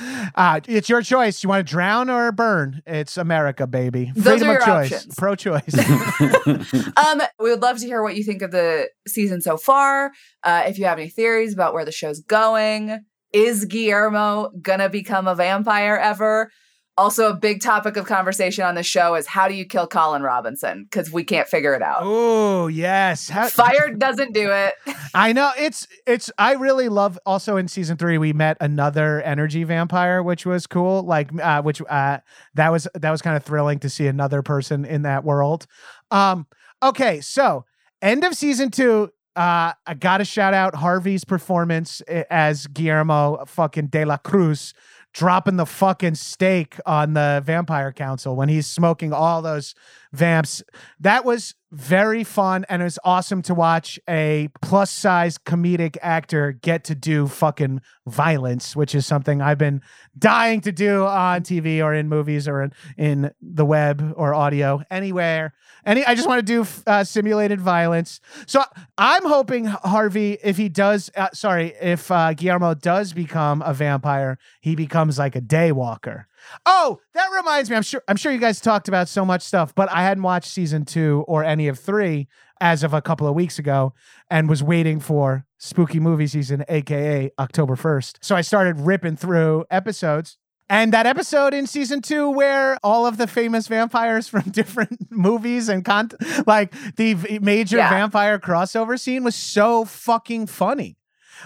uh, 0.34 0.60
it's 0.66 0.88
your 0.88 1.02
choice. 1.02 1.42
You 1.42 1.48
want 1.48 1.66
to 1.66 1.70
drown 1.70 2.10
or 2.10 2.32
burn? 2.32 2.82
It's 2.86 3.16
America, 3.16 3.66
baby. 3.66 4.12
Those 4.14 4.40
Freedom 4.40 4.50
are 4.50 4.58
of 4.58 4.66
your 4.66 4.76
choice. 4.76 4.92
options. 4.92 5.14
Pro-choice. 5.16 6.82
Um, 6.96 7.20
we 7.38 7.50
would 7.50 7.62
love 7.62 7.78
to 7.78 7.86
hear 7.86 8.02
what 8.02 8.16
you 8.16 8.24
think 8.24 8.42
of 8.42 8.50
the 8.50 8.88
season 9.06 9.40
so 9.40 9.56
far. 9.56 10.12
Uh, 10.42 10.64
if 10.66 10.78
you 10.78 10.84
have 10.84 10.98
any 10.98 11.08
theories 11.08 11.52
about 11.52 11.74
where 11.74 11.84
the 11.84 11.92
show's 11.92 12.20
going, 12.20 13.04
is 13.32 13.64
Guillermo 13.64 14.50
gonna 14.60 14.88
become 14.88 15.26
a 15.26 15.34
vampire 15.34 15.96
ever? 15.96 16.50
Also, 16.98 17.30
a 17.30 17.34
big 17.34 17.62
topic 17.62 17.96
of 17.96 18.04
conversation 18.04 18.64
on 18.64 18.74
the 18.74 18.82
show 18.82 19.14
is 19.14 19.26
how 19.26 19.48
do 19.48 19.54
you 19.54 19.64
kill 19.64 19.86
Colin 19.86 20.20
Robinson? 20.22 20.84
Because 20.84 21.10
we 21.10 21.24
can't 21.24 21.48
figure 21.48 21.72
it 21.72 21.80
out. 21.80 22.00
oh 22.02 22.66
yes. 22.66 23.30
How- 23.30 23.48
Fire 23.48 23.94
doesn't 23.94 24.34
do 24.34 24.50
it. 24.50 24.74
I 25.14 25.32
know 25.32 25.50
it's 25.58 25.88
it's. 26.06 26.30
I 26.36 26.52
really 26.52 26.90
love. 26.90 27.18
Also 27.24 27.56
in 27.56 27.66
season 27.68 27.96
three, 27.96 28.18
we 28.18 28.34
met 28.34 28.58
another 28.60 29.22
energy 29.22 29.64
vampire, 29.64 30.22
which 30.22 30.44
was 30.44 30.66
cool. 30.66 31.02
Like, 31.02 31.30
uh, 31.40 31.62
which 31.62 31.80
uh, 31.88 32.18
that 32.54 32.70
was 32.70 32.86
that 32.94 33.10
was 33.10 33.22
kind 33.22 33.38
of 33.38 33.42
thrilling 33.42 33.78
to 33.80 33.88
see 33.88 34.06
another 34.06 34.42
person 34.42 34.84
in 34.84 35.02
that 35.02 35.24
world. 35.24 35.66
Um. 36.10 36.46
Okay, 36.82 37.20
so 37.22 37.64
end 38.02 38.22
of 38.22 38.34
season 38.34 38.70
two. 38.70 39.10
Uh, 39.34 39.72
I 39.86 39.94
gotta 39.94 40.24
shout 40.24 40.52
out 40.52 40.74
Harvey's 40.74 41.24
performance 41.24 42.02
eh, 42.06 42.24
as 42.30 42.66
Guillermo 42.66 43.44
fucking 43.46 43.86
de 43.86 44.04
la 44.04 44.18
Cruz 44.18 44.74
dropping 45.14 45.56
the 45.56 45.66
fucking 45.66 46.14
steak 46.14 46.78
on 46.86 47.14
the 47.14 47.42
vampire 47.44 47.92
council 47.92 48.34
when 48.36 48.48
he's 48.48 48.66
smoking 48.66 49.12
all 49.12 49.42
those 49.42 49.74
vamps. 50.12 50.62
That 51.00 51.24
was 51.24 51.54
very 51.72 52.22
fun 52.22 52.66
and 52.68 52.82
it 52.82 52.84
was 52.84 52.98
awesome 53.02 53.40
to 53.40 53.54
watch 53.54 53.98
a 54.08 54.48
plus 54.60 54.90
size 54.90 55.38
comedic 55.38 55.96
actor 56.02 56.52
get 56.52 56.84
to 56.84 56.94
do 56.94 57.26
fucking 57.26 57.80
violence, 58.06 58.76
which 58.76 58.94
is 58.94 59.06
something 59.06 59.40
I've 59.40 59.56
been 59.56 59.80
dying 60.18 60.60
to 60.62 60.72
do 60.72 61.06
on 61.06 61.40
TV 61.42 61.82
or 61.82 61.94
in 61.94 62.10
movies 62.10 62.46
or 62.46 62.62
in, 62.62 62.72
in 62.98 63.30
the 63.40 63.64
web 63.64 64.12
or 64.16 64.34
audio 64.34 64.82
anywhere. 64.90 65.54
Any, 65.86 66.04
I 66.04 66.14
just 66.14 66.28
want 66.28 66.46
to 66.46 66.64
do 66.64 66.68
uh, 66.86 67.04
simulated 67.04 67.60
violence. 67.60 68.20
So 68.46 68.62
I'm 68.98 69.24
hoping 69.24 69.64
Harvey, 69.64 70.38
if 70.44 70.58
he 70.58 70.68
does, 70.68 71.10
uh, 71.16 71.30
sorry, 71.32 71.72
if 71.80 72.10
uh, 72.10 72.34
Guillermo 72.34 72.74
does 72.74 73.14
become 73.14 73.62
a 73.62 73.72
vampire, 73.72 74.38
he 74.60 74.76
becomes 74.76 75.18
like 75.18 75.36
a 75.36 75.40
daywalker. 75.40 76.26
Oh, 76.66 76.98
that 77.14 77.26
reminds 77.36 77.70
me. 77.70 77.76
I'm 77.76 77.82
sure 77.82 78.02
I'm 78.08 78.16
sure 78.16 78.32
you 78.32 78.38
guys 78.38 78.60
talked 78.60 78.88
about 78.88 79.08
so 79.08 79.24
much 79.24 79.42
stuff, 79.42 79.74
but 79.74 79.90
I 79.90 80.02
hadn't 80.02 80.22
watched 80.22 80.50
season 80.50 80.84
two 80.84 81.24
or 81.28 81.44
any 81.44 81.68
of 81.68 81.78
three 81.78 82.28
as 82.60 82.82
of 82.84 82.94
a 82.94 83.02
couple 83.02 83.26
of 83.26 83.34
weeks 83.34 83.58
ago, 83.58 83.92
and 84.30 84.48
was 84.48 84.62
waiting 84.62 85.00
for 85.00 85.44
spooky 85.58 85.98
movie 86.00 86.26
season, 86.28 86.64
aka 86.68 87.30
October 87.38 87.74
first. 87.76 88.18
So 88.22 88.36
I 88.36 88.40
started 88.40 88.78
ripping 88.80 89.16
through 89.16 89.64
episodes. 89.70 90.38
And 90.70 90.90
that 90.94 91.04
episode 91.04 91.52
in 91.52 91.66
season 91.66 92.00
two 92.00 92.30
where 92.30 92.78
all 92.82 93.04
of 93.04 93.18
the 93.18 93.26
famous 93.26 93.66
vampires 93.66 94.26
from 94.32 94.42
different 94.42 95.10
movies 95.10 95.68
and 95.68 95.84
con- 95.84 96.12
like 96.46 96.72
the 96.96 97.14
major 97.42 97.76
Yeah. 97.76 97.90
vampire 97.90 98.38
crossover 98.38 98.98
scene 98.98 99.22
was 99.22 99.34
so 99.34 99.84
fucking 99.84 100.46
funny. 100.46 100.96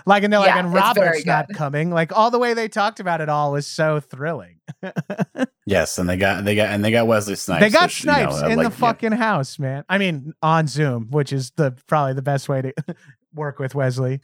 Like, 0.05 0.23
and 0.23 0.33
they're 0.33 0.41
like, 0.41 0.55
and 0.55 0.73
Robert's 0.73 1.25
not 1.25 1.49
coming. 1.55 1.91
Like, 1.91 2.17
all 2.17 2.31
the 2.31 2.39
way 2.39 2.55
they 2.55 2.69
talked 2.69 3.01
about 3.01 3.21
it 3.21 3.29
all 3.29 3.53
was 3.53 3.67
so 3.67 4.01
thrilling. 4.01 4.61
Yes, 5.69 5.99
and 5.99 6.09
they 6.09 6.17
got 6.17 6.45
they 6.45 6.55
got 6.55 6.69
and 6.69 6.85
they 6.85 6.93
got 6.93 7.09
Wesley 7.09 7.35
Snipes. 7.35 7.61
they 7.61 7.71
got 7.71 7.89
which, 7.89 8.05
you 8.05 8.07
know, 8.07 8.13
Snipes 8.13 8.43
uh, 8.43 8.47
in 8.47 8.59
like, 8.59 8.69
the 8.69 8.71
fucking 8.71 9.13
house, 9.13 9.59
man. 9.59 9.85
I 9.89 9.99
mean, 9.99 10.33
on 10.41 10.69
Zoom, 10.69 11.09
which 11.11 11.33
is 11.33 11.51
the 11.57 11.77
probably 11.89 12.15
the 12.15 12.23
best 12.23 12.49
way 12.49 12.63
to 12.63 12.73
work 13.35 13.59
with 13.59 13.75
Wesley. 13.75 14.21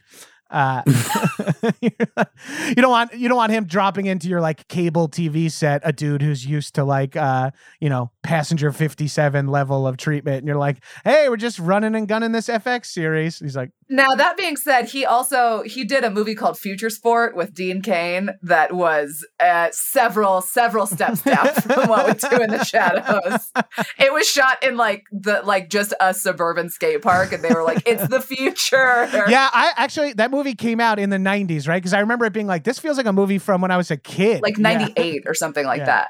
Uh, 0.49 0.83
you 1.81 2.75
don't 2.75 2.91
want 2.91 3.13
you 3.13 3.27
don't 3.27 3.35
want 3.37 3.51
him 3.51 3.65
dropping 3.65 4.05
into 4.05 4.29
your 4.29 4.39
like 4.39 4.67
cable 4.69 5.09
TV 5.09 5.51
set 5.51 5.81
a 5.83 5.91
dude 5.91 6.21
who's 6.21 6.45
used 6.45 6.75
to 6.75 6.83
like 6.83 7.15
uh 7.15 7.49
you 7.79 7.89
know 7.89 8.11
passenger 8.21 8.71
57 8.71 9.47
level 9.47 9.87
of 9.87 9.97
treatment 9.97 10.37
and 10.37 10.47
you're 10.47 10.57
like 10.57 10.83
hey 11.05 11.27
we're 11.27 11.37
just 11.37 11.57
running 11.57 11.95
and 11.95 12.07
gunning 12.07 12.33
this 12.33 12.49
FX 12.49 12.85
series 12.85 13.39
he's 13.39 13.55
like 13.55 13.71
Now 13.93 14.15
that 14.15 14.37
being 14.37 14.57
said, 14.57 14.85
he 14.89 15.05
also 15.05 15.61
he 15.61 15.83
did 15.83 16.03
a 16.03 16.09
movie 16.09 16.33
called 16.33 16.57
Future 16.57 16.89
Sport 16.89 17.35
with 17.35 17.53
Dean 17.53 17.81
Cain 17.83 18.31
that 18.41 18.73
was 18.73 19.23
uh, 19.39 19.69
several 19.71 20.41
several 20.41 20.87
steps 20.87 21.21
down 21.21 21.47
from 21.61 21.87
what 21.87 22.07
we 22.07 22.29
do 22.29 22.41
in 22.41 22.49
the 22.49 22.63
shadows. 22.63 23.51
It 23.99 24.11
was 24.11 24.27
shot 24.27 24.63
in 24.63 24.77
like 24.77 25.03
the 25.11 25.41
like 25.43 25.69
just 25.69 25.93
a 25.99 26.13
suburban 26.15 26.69
skate 26.71 27.03
park, 27.03 27.33
and 27.33 27.43
they 27.43 27.53
were 27.53 27.63
like, 27.63 27.83
"It's 27.85 28.07
the 28.07 28.19
future." 28.19 29.07
yeah 29.29 29.49
I 29.53 29.73
actually 29.77 30.13
that 30.13 30.31
movie 30.31 30.55
came 30.55 30.79
out 30.79 30.97
in 30.97 31.11
the 31.11 31.17
90s 31.17 31.67
right 31.67 31.77
because 31.77 31.93
I 31.93 31.99
remember 31.99 32.25
it 32.25 32.33
being 32.33 32.47
like 32.47 32.63
this 32.63 32.79
feels 32.79 32.97
like 32.97 33.05
a 33.05 33.13
movie 33.13 33.37
from 33.37 33.61
when 33.61 33.69
I 33.69 33.77
was 33.77 33.91
a 33.91 33.97
kid 33.97 34.41
like 34.41 34.57
Yeah. 34.57 34.63
ninety 34.63 34.93
eight 34.97 35.23
or 35.27 35.35
something 35.35 35.65
like 35.65 35.79
Yeah. 35.79 35.85
that. 35.85 36.09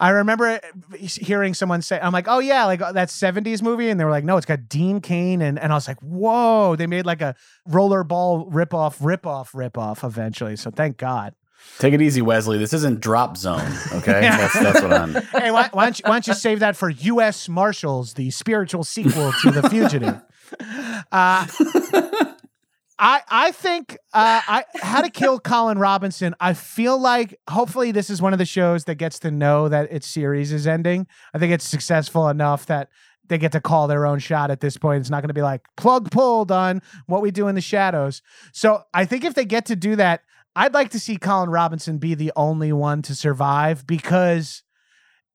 I 0.00 0.10
remember 0.10 0.60
hearing 0.98 1.54
someone 1.54 1.82
say, 1.82 1.98
I'm 2.00 2.12
like, 2.12 2.28
oh 2.28 2.38
yeah, 2.38 2.64
like 2.64 2.80
uh, 2.80 2.92
that 2.92 3.08
70s 3.08 3.62
movie. 3.62 3.90
And 3.90 3.98
they 3.98 4.04
were 4.04 4.10
like, 4.10 4.24
no, 4.24 4.36
it's 4.36 4.46
got 4.46 4.68
Dean 4.68 5.00
Cain. 5.00 5.42
And, 5.42 5.58
and 5.58 5.72
I 5.72 5.74
was 5.74 5.88
like, 5.88 6.00
whoa, 6.00 6.76
they 6.76 6.86
made 6.86 7.06
like 7.06 7.20
a 7.20 7.34
rollerball 7.68 8.50
ripoff, 8.50 8.98
ripoff, 8.98 9.52
ripoff 9.52 10.04
eventually. 10.04 10.56
So 10.56 10.70
thank 10.70 10.96
God. 10.96 11.34
Take 11.78 11.94
it 11.94 12.02
easy, 12.02 12.22
Wesley. 12.22 12.58
This 12.58 12.72
isn't 12.72 13.00
drop 13.00 13.36
zone. 13.36 13.72
Okay, 13.92 14.20
that's 14.20 14.54
that's 14.54 14.80
what 14.80 14.92
I'm. 14.92 15.14
Hey, 15.32 15.50
why, 15.50 15.68
why, 15.72 15.84
don't 15.84 15.98
you, 15.98 16.02
why 16.04 16.14
don't 16.14 16.26
you 16.26 16.34
save 16.34 16.60
that 16.60 16.76
for 16.76 16.88
U.S. 16.88 17.48
Marshals, 17.48 18.14
the 18.14 18.30
spiritual 18.30 18.84
sequel 18.84 19.32
to 19.42 19.50
The 19.50 19.68
Fugitive? 19.68 20.20
Uh, 21.12 21.46
I 22.98 23.22
I 23.28 23.52
think 23.52 23.96
uh, 24.12 24.40
I 24.46 24.64
How 24.76 25.02
to 25.02 25.10
Kill 25.10 25.38
Colin 25.40 25.78
Robinson. 25.78 26.34
I 26.40 26.54
feel 26.54 26.98
like 26.98 27.38
hopefully 27.48 27.92
this 27.92 28.10
is 28.10 28.20
one 28.20 28.32
of 28.32 28.38
the 28.38 28.44
shows 28.44 28.84
that 28.84 28.96
gets 28.96 29.18
to 29.20 29.30
know 29.30 29.68
that 29.68 29.92
its 29.92 30.06
series 30.06 30.52
is 30.52 30.66
ending. 30.66 31.06
I 31.32 31.38
think 31.38 31.52
it's 31.52 31.68
successful 31.68 32.28
enough 32.28 32.66
that 32.66 32.88
they 33.28 33.38
get 33.38 33.52
to 33.52 33.60
call 33.60 33.86
their 33.86 34.06
own 34.06 34.18
shot 34.18 34.50
at 34.50 34.60
this 34.60 34.76
point. 34.76 35.00
It's 35.00 35.10
not 35.10 35.22
going 35.22 35.28
to 35.28 35.34
be 35.34 35.42
like 35.42 35.62
plug 35.76 36.10
pulled 36.10 36.50
on 36.50 36.82
what 37.06 37.22
we 37.22 37.30
do 37.30 37.46
in 37.48 37.54
the 37.54 37.60
shadows. 37.60 38.22
So 38.52 38.82
I 38.94 39.04
think 39.04 39.24
if 39.24 39.34
they 39.34 39.44
get 39.44 39.66
to 39.66 39.76
do 39.76 39.96
that, 39.96 40.22
I'd 40.56 40.74
like 40.74 40.90
to 40.90 41.00
see 41.00 41.18
Colin 41.18 41.50
Robinson 41.50 41.98
be 41.98 42.14
the 42.14 42.32
only 42.34 42.72
one 42.72 43.02
to 43.02 43.14
survive 43.14 43.86
because 43.86 44.62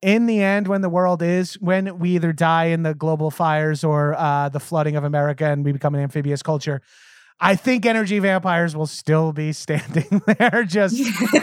in 0.02 0.26
the 0.26 0.42
end, 0.42 0.68
when 0.68 0.82
the 0.82 0.90
world 0.90 1.22
is, 1.22 1.54
when 1.62 1.98
we 1.98 2.10
either 2.12 2.34
die 2.34 2.66
in 2.66 2.84
the 2.84 2.94
global 2.94 3.32
fires 3.32 3.86
or 3.86 4.16
uh, 4.16 4.50
the 4.50 4.60
flooding 4.60 4.98
of 4.98 5.06
America 5.06 5.46
and 5.46 5.64
we 5.64 5.72
become 5.72 5.96
an 5.96 6.02
amphibious 6.02 6.44
culture, 6.44 6.82
I 7.44 7.58
think 7.58 7.86
energy 7.86 8.20
vampires 8.20 8.74
will 8.74 8.88
still 8.88 9.34
be 9.34 9.52
standing 9.52 10.22
there. 10.40 10.64
Just, 10.64 10.96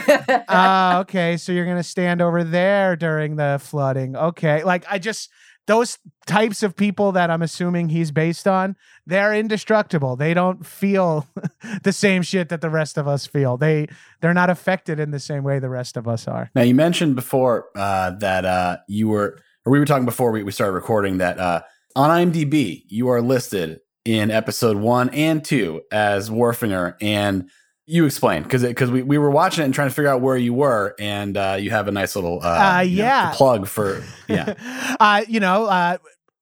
uh, 0.49 0.97
okay, 1.01 1.37
so 1.37 1.51
you're 1.51 1.65
going 1.65 1.77
to 1.77 1.83
stand 1.83 2.23
over 2.23 2.43
there 2.43 2.95
during 2.95 3.35
the 3.35 3.61
flooding. 3.61 4.15
Okay. 4.15 4.63
Like, 4.63 4.83
I 4.89 4.97
just, 4.97 5.29
those 5.67 5.99
types 6.25 6.63
of 6.63 6.75
people 6.75 7.11
that 7.11 7.29
I'm 7.29 7.43
assuming 7.43 7.89
he's 7.89 8.11
based 8.11 8.47
on, 8.47 8.75
they're 9.05 9.31
indestructible. 9.31 10.15
They 10.15 10.33
don't 10.33 10.65
feel 10.65 11.27
the 11.83 11.93
same 11.93 12.23
shit 12.23 12.49
that 12.49 12.61
the 12.61 12.71
rest 12.71 12.97
of 12.97 13.07
us 13.07 13.27
feel. 13.27 13.57
They 13.57 13.87
they're 14.21 14.33
not 14.33 14.49
affected 14.49 14.99
in 14.99 15.11
the 15.11 15.19
same 15.19 15.43
way 15.43 15.59
the 15.59 15.69
rest 15.69 15.97
of 15.97 16.07
us 16.07 16.27
are. 16.27 16.49
Now 16.55 16.63
you 16.63 16.73
mentioned 16.73 17.15
before 17.15 17.67
uh, 17.75 18.11
that 18.19 18.43
uh, 18.43 18.77
you 18.87 19.07
were, 19.07 19.39
or 19.65 19.71
we 19.71 19.77
were 19.77 19.85
talking 19.85 20.05
before 20.05 20.31
we, 20.31 20.41
we 20.41 20.51
started 20.51 20.73
recording 20.73 21.19
that 21.19 21.39
uh, 21.39 21.61
on 21.95 22.09
IMDb 22.09 22.83
you 22.87 23.07
are 23.09 23.21
listed 23.21 23.81
in 24.05 24.31
episode 24.31 24.77
one 24.77 25.09
and 25.09 25.43
two 25.43 25.81
as 25.91 26.29
Wharfinger, 26.29 26.95
and 27.01 27.49
you 27.85 28.05
explained 28.05 28.45
because 28.45 28.63
because 28.63 28.89
we, 28.89 29.01
we 29.01 29.17
were 29.17 29.31
watching 29.31 29.61
it 29.63 29.65
and 29.65 29.73
trying 29.73 29.89
to 29.89 29.93
figure 29.93 30.09
out 30.09 30.21
where 30.21 30.37
you 30.37 30.53
were, 30.53 30.95
and 30.99 31.35
uh, 31.37 31.57
you 31.59 31.69
have 31.71 31.87
a 31.87 31.91
nice 31.91 32.15
little 32.15 32.39
uh, 32.41 32.77
Uh, 32.77 32.81
you 32.81 32.97
know, 32.97 33.03
yeah. 33.03 33.31
plug 33.35 33.67
for 33.67 34.03
yeah. 34.27 34.53
uh, 34.99 35.23
you 35.27 35.39
know, 35.39 35.65
uh, 35.65 35.97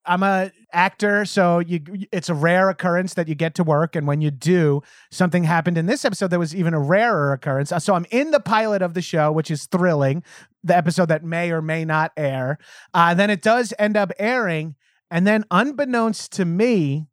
I'm 0.05 0.23
a 0.23 0.51
actor, 0.71 1.25
so 1.25 1.59
you 1.59 1.81
it's 2.11 2.29
a 2.29 2.33
rare 2.33 2.69
occurrence 2.69 3.15
that 3.15 3.27
you 3.27 3.35
get 3.35 3.55
to 3.55 3.63
work, 3.63 3.95
and 3.95 4.07
when 4.07 4.21
you 4.21 4.31
do, 4.31 4.81
something 5.11 5.43
happened 5.43 5.77
in 5.77 5.85
this 5.85 6.05
episode 6.05 6.27
that 6.27 6.39
was 6.39 6.55
even 6.55 6.73
a 6.73 6.79
rarer 6.79 7.33
occurrence. 7.33 7.71
Uh, 7.71 7.79
So 7.79 7.95
I'm 7.95 8.05
in 8.11 8.31
the 8.31 8.39
pilot 8.39 8.81
of 8.81 8.93
the 8.93 9.01
show, 9.01 9.31
which 9.31 9.49
is 9.51 9.65
thrilling, 9.65 10.23
the 10.63 10.77
episode 10.77 11.07
that 11.09 11.23
may 11.23 11.51
or 11.51 11.61
may 11.61 11.83
not 11.85 12.11
air. 12.15 12.57
Uh, 12.93 13.13
then 13.13 13.29
it 13.29 13.41
does 13.41 13.73
end 13.79 13.97
up 13.97 14.11
airing, 14.19 14.75
and 15.11 15.25
then 15.27 15.43
unbeknownst 15.51 16.31
to 16.33 16.45
me. 16.45 17.07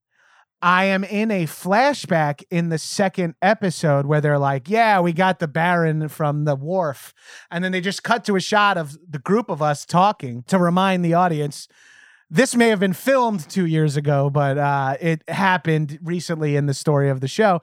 I 0.67 0.87
am 0.87 1.05
in 1.05 1.31
a 1.31 1.45
flashback 1.45 2.43
in 2.51 2.71
the 2.71 2.79
second 2.79 3.37
episode 3.41 4.05
where 4.05 4.21
they're 4.21 4.37
like, 4.37 4.69
Yeah, 4.69 4.99
we 4.99 5.13
got 5.13 5.39
the 5.39 5.47
Baron 5.47 6.09
from 6.09 6.45
the 6.45 6.57
wharf. 6.57 7.15
And 7.53 7.63
then 7.63 7.71
they 7.71 7.81
just 7.81 8.03
cut 8.03 8.25
to 8.25 8.35
a 8.35 8.41
shot 8.41 8.77
of 8.77 8.99
the 9.09 9.21
group 9.21 9.49
of 9.49 9.63
us 9.63 9.87
talking 9.87 10.43
to 10.49 10.59
remind 10.59 11.05
the 11.05 11.15
audience 11.15 11.69
this 12.29 12.57
may 12.57 12.67
have 12.71 12.81
been 12.81 12.95
filmed 12.95 13.49
two 13.49 13.65
years 13.65 13.97
ago, 13.97 14.29
but 14.29 14.59
uh, 14.59 14.97
it 15.01 15.23
happened 15.29 16.01
recently 16.03 16.57
in 16.57 16.67
the 16.67 16.75
story 16.75 17.11
of 17.11 17.21
the 17.21 17.29
show. 17.29 17.61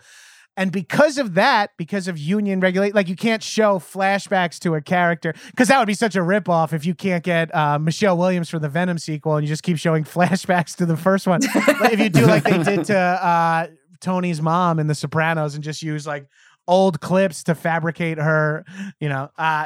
And 0.55 0.71
because 0.71 1.17
of 1.17 1.33
that, 1.33 1.71
because 1.77 2.07
of 2.07 2.17
union 2.17 2.59
regulate, 2.59 2.93
like 2.93 3.07
you 3.07 3.15
can't 3.15 3.41
show 3.41 3.79
flashbacks 3.79 4.59
to 4.59 4.75
a 4.75 4.81
character 4.81 5.33
because 5.47 5.67
that 5.69 5.79
would 5.79 5.87
be 5.87 5.95
such 5.95 6.15
a 6.15 6.19
ripoff 6.19 6.73
if 6.73 6.85
you 6.85 6.93
can't 6.93 7.23
get 7.23 7.53
uh, 7.55 7.79
Michelle 7.79 8.17
Williams 8.17 8.49
for 8.49 8.59
the 8.59 8.69
Venom 8.69 8.99
sequel 8.99 9.35
and 9.35 9.43
you 9.43 9.47
just 9.47 9.63
keep 9.63 9.77
showing 9.77 10.03
flashbacks 10.03 10.75
to 10.75 10.85
the 10.85 10.97
first 10.97 11.25
one. 11.25 11.41
If 11.43 11.99
you 11.99 12.09
do 12.09 12.25
like 12.25 12.43
they 12.43 12.61
did 12.61 12.85
to 12.85 12.97
uh, 12.97 13.67
Tony's 13.99 14.41
mom 14.41 14.79
in 14.79 14.87
The 14.87 14.95
Sopranos 14.95 15.55
and 15.55 15.63
just 15.63 15.81
use 15.81 16.05
like 16.05 16.27
old 16.67 17.01
clips 17.01 17.43
to 17.45 17.55
fabricate 17.55 18.17
her, 18.19 18.63
you 18.99 19.09
know, 19.09 19.29
uh, 19.37 19.65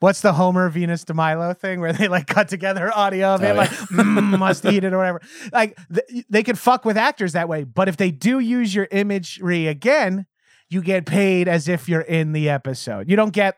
what's 0.00 0.20
the 0.20 0.32
Homer 0.32 0.68
Venus 0.68 1.04
de 1.04 1.14
Milo 1.14 1.54
thing 1.54 1.80
where 1.80 1.92
they 1.92 2.08
like 2.08 2.26
cut 2.26 2.48
together 2.48 2.90
audio 2.96 3.34
of 3.34 3.42
Oh, 3.42 3.44
it, 3.44 3.48
yeah. 3.48 3.52
like 3.54 3.70
mm, 3.70 4.38
must 4.38 4.64
eat 4.64 4.84
it 4.84 4.92
or 4.92 4.98
whatever. 4.98 5.20
Like 5.52 5.78
th- 5.92 6.24
they 6.28 6.42
could 6.42 6.58
fuck 6.58 6.84
with 6.84 6.96
actors 6.96 7.32
that 7.32 7.48
way, 7.48 7.64
but 7.64 7.88
if 7.88 7.96
they 7.96 8.10
do 8.10 8.38
use 8.38 8.74
your 8.74 8.88
imagery 8.90 9.66
again, 9.66 10.26
you 10.68 10.82
get 10.82 11.06
paid 11.06 11.48
as 11.48 11.68
if 11.68 11.88
you're 11.88 12.00
in 12.02 12.32
the 12.32 12.48
episode. 12.48 13.08
You 13.08 13.16
don't 13.16 13.32
get 13.32 13.56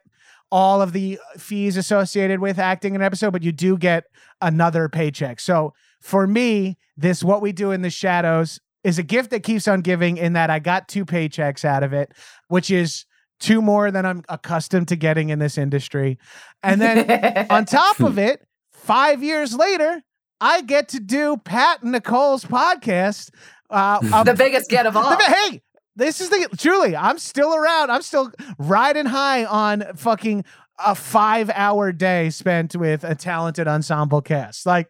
all 0.53 0.83
of 0.83 0.93
the 0.93 1.19
fees 1.37 1.77
associated 1.77 2.41
with 2.41 2.59
acting 2.59 2.95
an 2.97 3.03
episode, 3.03 3.33
but 3.33 3.43
you 3.43 3.53
do 3.53 3.77
get 3.79 4.05
another 4.41 4.89
paycheck. 4.89 5.41
So 5.41 5.73
for 6.01 6.27
me, 6.27 6.77
this 6.97 7.23
what 7.25 7.41
we 7.43 7.53
do 7.53 7.71
in 7.71 7.83
the 7.83 7.91
shadows 7.91 8.61
is 8.83 8.99
a 8.99 9.03
gift 9.03 9.31
that 9.31 9.43
keeps 9.43 9.69
on 9.69 9.81
giving 9.81 10.17
in 10.17 10.33
that 10.33 10.51
I 10.51 10.59
got 10.59 10.89
two 10.89 11.05
paychecks 11.05 11.65
out 11.65 11.83
of 11.83 11.93
it, 11.93 12.13
which 12.49 12.71
is 12.71 13.05
two 13.41 13.61
more 13.61 13.91
than 13.91 14.07
I'm 14.07 14.23
accustomed 14.29 14.89
to 14.89 14.97
getting 14.97 15.31
in 15.31 15.39
this 15.39 15.59
industry. 15.59 16.19
And 16.63 16.81
then 16.81 17.47
on 17.51 17.65
top 17.65 18.01
of 18.01 18.19
it, 18.31 18.47
five 18.71 19.23
years 19.23 19.55
later, 19.55 20.03
I 20.41 20.63
get 20.63 20.89
to 20.91 21.01
do 21.01 21.37
Pat 21.37 21.83
and 21.83 21.93
Nicole's 21.93 22.45
podcast. 22.45 23.31
Uh, 23.69 24.23
the 24.25 24.35
biggest 24.35 24.71
get 24.71 24.87
of 24.87 24.97
all. 24.97 25.17
hey, 25.17 25.63
this 25.97 26.21
is 26.21 26.31
the 26.31 26.49
truly. 26.57 26.97
I'm 26.97 27.19
still 27.19 27.55
around. 27.55 27.91
I'm 27.91 28.03
still 28.03 28.31
riding 28.59 29.07
high 29.07 29.45
on 29.45 29.85
fucking 29.97 30.45
a 30.85 30.95
five 30.95 31.51
hour 31.51 31.93
day 31.93 32.31
spent 32.31 32.75
with 32.75 33.05
a 33.05 33.15
talented 33.15 33.69
ensemble 33.69 34.23
cast. 34.23 34.65
Like, 34.65 34.89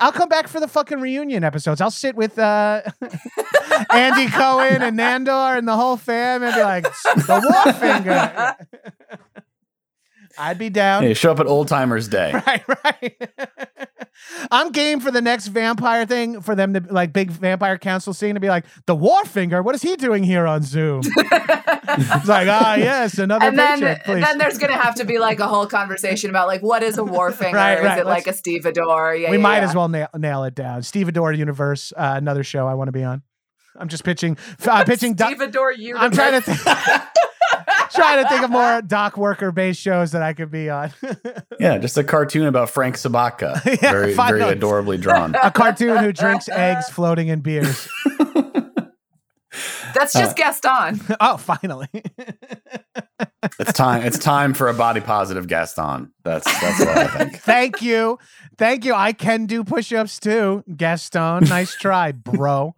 I'll 0.00 0.12
come 0.12 0.28
back 0.28 0.48
for 0.48 0.60
the 0.60 0.68
fucking 0.68 1.00
reunion 1.00 1.44
episodes. 1.44 1.80
I'll 1.80 1.90
sit 1.90 2.14
with 2.16 2.38
uh, 2.38 2.82
Andy 3.92 4.28
Cohen 4.28 4.82
and 4.82 4.98
Nandor 4.98 5.56
and 5.56 5.66
the 5.66 5.76
whole 5.76 5.96
fam 5.96 6.42
and 6.42 6.54
be 6.54 6.62
like, 6.62 6.84
the 6.84 7.50
Wharfinger. 7.64 8.54
I'd 10.38 10.58
be 10.58 10.70
down. 10.70 11.02
Hey, 11.02 11.14
show 11.14 11.32
up 11.32 11.40
at 11.40 11.46
Old 11.46 11.68
Timers 11.68 12.08
Day. 12.08 12.32
Right, 12.46 12.62
right. 12.84 13.30
I'm 14.50 14.72
game 14.72 15.00
for 15.00 15.10
the 15.10 15.20
next 15.20 15.48
vampire 15.48 16.06
thing 16.06 16.40
for 16.40 16.54
them 16.54 16.74
to 16.74 16.80
like 16.90 17.12
big 17.12 17.30
vampire 17.30 17.78
council 17.78 18.12
scene 18.12 18.34
to 18.34 18.40
be 18.40 18.48
like 18.48 18.64
the 18.86 18.96
Wharfinger. 18.96 19.64
What 19.64 19.74
is 19.74 19.82
he 19.82 19.96
doing 19.96 20.22
here 20.22 20.46
on 20.46 20.62
Zoom? 20.62 21.02
it's 21.06 22.28
like 22.28 22.48
ah 22.48 22.74
yes, 22.76 23.18
another 23.18 23.46
and 23.46 23.58
then, 23.58 23.80
paycheck, 23.80 24.04
please. 24.04 24.24
then 24.24 24.38
there's 24.38 24.58
gonna 24.58 24.76
have 24.76 24.94
to 24.96 25.04
be 25.04 25.18
like 25.18 25.40
a 25.40 25.46
whole 25.46 25.66
conversation 25.66 26.30
about 26.30 26.46
like 26.46 26.62
what 26.62 26.82
is 26.82 26.98
a 26.98 27.02
wharfinger? 27.02 27.52
Right, 27.52 27.78
is 27.78 27.84
right, 27.84 27.98
it 27.98 28.06
like 28.06 28.26
a 28.26 28.32
stevedore? 28.32 29.14
Yeah, 29.14 29.30
we 29.30 29.36
yeah, 29.36 29.42
might 29.42 29.58
yeah. 29.58 29.68
as 29.68 29.74
well 29.74 29.88
nail, 29.88 30.08
nail 30.16 30.44
it 30.44 30.54
down. 30.54 30.82
Stevedore 30.82 31.32
Universe, 31.32 31.92
uh, 31.96 32.14
another 32.16 32.44
show 32.44 32.66
I 32.66 32.74
want 32.74 32.88
to 32.88 32.92
be 32.92 33.04
on. 33.04 33.22
I'm 33.78 33.88
just 33.88 34.04
pitching, 34.04 34.36
uh, 34.66 34.84
pitching. 34.86 35.14
stevedore. 35.16 35.72
Universe. 35.72 36.02
I'm 36.04 36.10
trying 36.12 36.32
to 36.32 36.40
think, 36.40 36.58
trying 37.92 38.22
to 38.22 38.28
think 38.28 38.42
of 38.42 38.50
more 38.50 38.82
dock 38.82 39.16
worker 39.16 39.52
based 39.52 39.80
shows 39.80 40.12
that 40.12 40.22
I 40.22 40.32
could 40.34 40.50
be 40.50 40.68
on. 40.70 40.92
Yeah, 41.60 41.78
just 41.78 41.98
a 41.98 42.04
cartoon 42.04 42.46
about 42.46 42.70
Frank 42.70 42.94
Sobotka. 42.94 43.60
Yeah, 43.64 43.90
very, 43.90 44.14
finally. 44.14 44.38
very 44.40 44.52
adorably 44.52 44.96
drawn. 44.96 45.34
a 45.34 45.50
cartoon 45.50 45.96
who 45.96 46.12
drinks 46.12 46.48
eggs 46.48 46.88
floating 46.88 47.26
in 47.28 47.40
beers. 47.40 47.88
That's 49.94 50.14
Uh, 50.14 50.20
just 50.20 50.36
Gaston. 50.36 51.00
Oh, 51.18 51.36
finally. 51.36 51.88
It's 53.58 53.72
time. 53.72 54.02
It's 54.02 54.18
time 54.18 54.54
for 54.54 54.68
a 54.68 54.74
body 54.74 55.00
positive 55.00 55.48
Gaston. 55.48 56.12
That's 56.22 56.44
that's 56.60 56.78
what 56.78 56.88
I 56.96 57.06
think. 57.08 57.38
Thank 57.40 57.82
you. 57.82 58.18
Thank 58.56 58.84
you. 58.84 58.94
I 58.94 59.12
can 59.12 59.46
do 59.46 59.64
push 59.64 59.92
ups 59.92 60.20
too. 60.20 60.62
Gaston, 60.76 61.44
nice 61.44 61.74
try, 61.74 62.12
bro. 62.12 62.76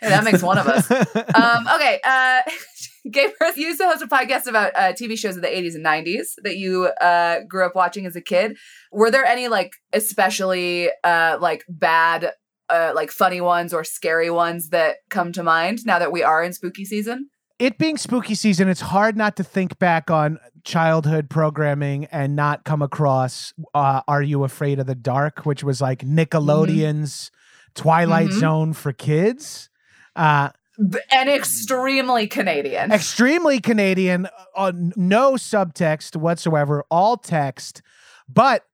Hey, 0.00 0.08
that 0.08 0.24
makes 0.24 0.42
one 0.42 0.58
of 0.58 0.66
us. 0.66 0.90
Um, 0.90 1.68
okay, 1.76 2.00
uh, 2.04 2.40
you 3.04 3.66
used 3.66 3.80
to 3.80 3.86
host 3.86 4.02
a 4.02 4.06
podcast 4.06 4.46
about 4.46 4.72
uh, 4.74 4.92
TV 4.92 5.18
shows 5.18 5.36
of 5.36 5.42
the 5.42 5.48
80s 5.48 5.74
and 5.74 5.84
90s 5.84 6.34
that 6.42 6.56
you 6.56 6.86
uh, 7.00 7.40
grew 7.48 7.64
up 7.66 7.74
watching 7.74 8.06
as 8.06 8.16
a 8.16 8.20
kid. 8.20 8.56
Were 8.92 9.10
there 9.10 9.24
any 9.24 9.48
like 9.48 9.72
especially 9.92 10.90
uh, 11.04 11.38
like 11.40 11.64
bad, 11.68 12.32
uh, 12.68 12.92
like 12.94 13.10
funny 13.10 13.40
ones 13.40 13.72
or 13.74 13.84
scary 13.84 14.30
ones 14.30 14.68
that 14.70 14.96
come 15.10 15.32
to 15.32 15.42
mind 15.42 15.80
now 15.86 15.98
that 15.98 16.12
we 16.12 16.22
are 16.22 16.42
in 16.42 16.52
spooky 16.52 16.84
season? 16.84 17.28
it 17.58 17.76
being 17.76 17.98
spooky 17.98 18.34
season, 18.34 18.68
it's 18.68 18.80
hard 18.80 19.18
not 19.18 19.36
to 19.36 19.44
think 19.44 19.78
back 19.78 20.10
on 20.10 20.38
childhood 20.64 21.28
programming 21.28 22.06
and 22.06 22.34
not 22.34 22.64
come 22.64 22.80
across 22.80 23.52
uh, 23.74 24.00
Are 24.08 24.22
You 24.22 24.44
Afraid 24.44 24.78
of 24.78 24.86
the 24.86 24.94
Dark, 24.94 25.44
which 25.44 25.62
was 25.62 25.78
like 25.82 25.98
Nickelodeon's 26.02 27.30
Twilight 27.74 28.30
Mhm. 28.30 28.40
Zone 28.40 28.72
for 28.72 28.92
kids. 28.92 29.69
Uh, 30.16 30.50
and 31.12 31.28
extremely 31.28 32.26
Canadian. 32.26 32.90
extremely 32.90 33.60
Canadian, 33.60 34.26
uh, 34.56 34.72
no 34.96 35.32
subtext 35.32 36.16
whatsoever, 36.16 36.84
all 36.90 37.16
text, 37.18 37.82
but 38.28 38.64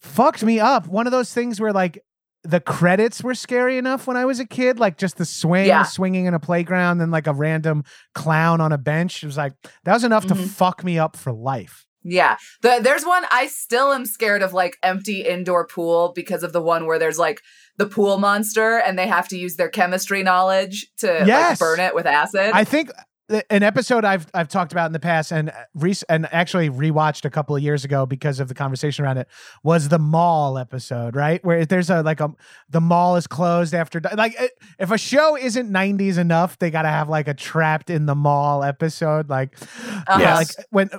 fucked 0.00 0.42
me 0.42 0.58
up. 0.60 0.86
One 0.86 1.06
of 1.06 1.10
those 1.12 1.32
things 1.34 1.60
where 1.60 1.72
like 1.72 2.02
the 2.44 2.60
credits 2.60 3.22
were 3.22 3.34
scary 3.34 3.78
enough 3.78 4.06
when 4.06 4.16
I 4.16 4.24
was 4.26 4.38
a 4.40 4.46
kid, 4.46 4.78
like 4.78 4.96
just 4.98 5.16
the 5.16 5.24
swing, 5.24 5.66
Yeah. 5.66 5.82
swinging 5.84 6.26
in 6.26 6.34
a 6.34 6.40
playground, 6.40 7.00
and 7.00 7.10
like 7.12 7.26
a 7.26 7.32
random 7.32 7.84
clown 8.14 8.60
on 8.60 8.72
a 8.72 8.78
bench. 8.78 9.22
It 9.22 9.26
was 9.26 9.36
like 9.36 9.52
that 9.84 9.92
was 9.94 10.04
enough 10.04 10.26
to 10.26 10.34
Mhm. 10.34 10.48
fuck 10.48 10.84
me 10.84 10.98
up 10.98 11.16
for 11.16 11.32
life. 11.32 11.86
Yeah. 12.04 12.36
The, 12.62 12.80
there's 12.82 13.04
one 13.04 13.24
I 13.32 13.46
still 13.46 13.92
am 13.92 14.04
scared 14.04 14.42
of 14.42 14.52
like 14.52 14.78
empty 14.82 15.22
indoor 15.22 15.66
pool 15.66 16.12
because 16.14 16.42
of 16.42 16.52
the 16.52 16.62
one 16.62 16.86
where 16.86 16.98
there's 16.98 17.18
like 17.18 17.40
the 17.78 17.86
pool 17.86 18.18
monster 18.18 18.78
and 18.78 18.98
they 18.98 19.08
have 19.08 19.26
to 19.28 19.38
use 19.38 19.56
their 19.56 19.68
chemistry 19.70 20.22
knowledge 20.22 20.86
to 20.98 21.24
like 21.48 21.58
burn 21.58 21.80
it 21.80 21.94
with 21.94 22.06
acid. 22.06 22.50
I 22.52 22.64
think 22.64 22.92
th- 22.92 23.04
an 23.50 23.62
episode 23.62 24.04
I've 24.04 24.26
I've 24.34 24.48
talked 24.48 24.72
about 24.72 24.86
in 24.86 24.92
the 24.92 25.00
past 25.00 25.32
and 25.32 25.48
uh, 25.48 25.52
re- 25.74 25.94
and 26.10 26.28
actually 26.30 26.68
rewatched 26.68 27.24
a 27.24 27.30
couple 27.30 27.56
of 27.56 27.62
years 27.62 27.84
ago 27.84 28.04
because 28.04 28.38
of 28.38 28.48
the 28.48 28.54
conversation 28.54 29.04
around 29.04 29.16
it 29.16 29.28
was 29.62 29.88
the 29.88 29.98
mall 29.98 30.58
episode, 30.58 31.16
right? 31.16 31.42
Where 31.44 31.64
there's 31.64 31.88
a 31.88 32.02
like 32.02 32.20
a 32.20 32.32
the 32.68 32.82
mall 32.82 33.16
is 33.16 33.26
closed 33.26 33.72
after 33.74 34.00
like 34.16 34.36
if 34.78 34.90
a 34.90 34.98
show 34.98 35.36
isn't 35.36 35.70
90s 35.70 36.18
enough, 36.18 36.58
they 36.58 36.70
got 36.70 36.82
to 36.82 36.88
have 36.88 37.08
like 37.08 37.26
a 37.26 37.34
trapped 37.34 37.88
in 37.88 38.04
the 38.06 38.14
mall 38.14 38.62
episode 38.62 39.30
like 39.30 39.56
Uh-huh. 39.62 40.18
yeah, 40.20 40.34
like 40.34 40.48
when 40.70 40.90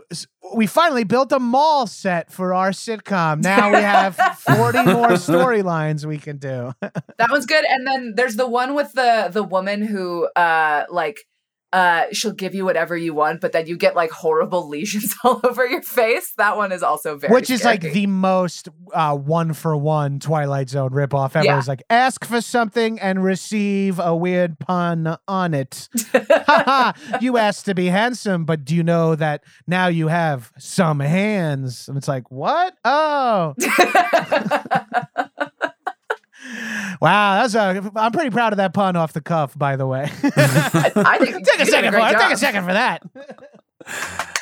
we 0.55 0.65
finally 0.67 1.03
built 1.03 1.31
a 1.31 1.39
mall 1.39 1.85
set 1.85 2.31
for 2.31 2.53
our 2.53 2.71
sitcom. 2.71 3.43
Now 3.43 3.69
we 3.71 3.77
have 3.77 4.15
40 4.39 4.83
more 4.83 5.09
storylines 5.09 6.05
we 6.05 6.17
can 6.17 6.37
do. 6.37 6.73
that 6.81 7.29
one's 7.29 7.45
good. 7.45 7.65
And 7.65 7.85
then 7.85 8.13
there's 8.15 8.35
the 8.35 8.47
one 8.47 8.73
with 8.73 8.93
the 8.93 9.29
the 9.31 9.43
woman 9.43 9.83
who 9.83 10.25
uh 10.35 10.85
like 10.89 11.25
uh 11.75 12.05
she'll 12.13 12.31
give 12.31 12.55
you 12.55 12.63
whatever 12.63 12.95
you 12.95 13.13
want, 13.13 13.41
but 13.41 13.51
then 13.51 13.67
you 13.67 13.75
get 13.75 13.95
like 13.95 14.09
horrible 14.09 14.69
lesions 14.75 15.13
all 15.23 15.41
over 15.43 15.65
your 15.67 15.81
face. 15.81 16.31
That 16.37 16.55
one 16.55 16.71
is 16.71 16.81
also 16.81 17.17
very 17.17 17.33
Which 17.33 17.49
is 17.49 17.65
like 17.65 17.81
the 17.81 18.07
most 18.07 18.69
uh, 18.93 19.15
one 19.15 19.53
for 19.53 19.75
one 19.75 20.19
Twilight 20.19 20.69
Zone 20.69 20.91
ripoff 20.91 21.35
ever. 21.35 21.45
Yeah. 21.45 21.59
It's 21.59 21.67
like 21.67 21.83
ask 21.89 22.23
for 22.23 22.39
something 22.39 22.97
and 22.99 23.21
receive 23.21 23.99
a 23.99 24.15
weird 24.15 24.57
pun 24.57 25.17
on 25.27 25.53
it. 25.53 25.89
You 27.21 27.37
asked 27.37 27.65
to 27.65 27.75
be 27.75 27.87
handsome, 27.87 28.45
but 28.45 28.63
do 28.63 28.75
you 28.75 28.83
know 28.83 29.15
that 29.15 29.43
now 29.67 29.87
you 29.87 30.07
have 30.07 30.51
some 30.57 30.99
hands? 30.99 31.87
And 31.87 31.97
it's 31.97 32.07
like, 32.07 32.29
what? 32.31 32.75
Oh, 32.85 33.53
wow. 37.01 37.41
That's 37.41 37.55
a. 37.55 37.91
I'm 37.95 38.11
pretty 38.11 38.29
proud 38.29 38.53
of 38.53 38.57
that 38.57 38.73
pun 38.73 38.95
off 38.95 39.13
the 39.13 39.21
cuff, 39.21 39.57
by 39.57 39.75
the 39.75 39.87
way. 39.87 40.03
I 40.23 41.17
think 41.19 41.45
take 41.45 41.55
a 41.55 41.59
you 41.59 41.65
did 41.65 41.67
second 41.69 41.93
for 41.93 41.99
great 41.99 42.11
it. 42.11 42.19
Take 42.19 42.31
a 42.33 42.37
second 42.37 42.65
for 42.65 42.73
that. 42.73 43.03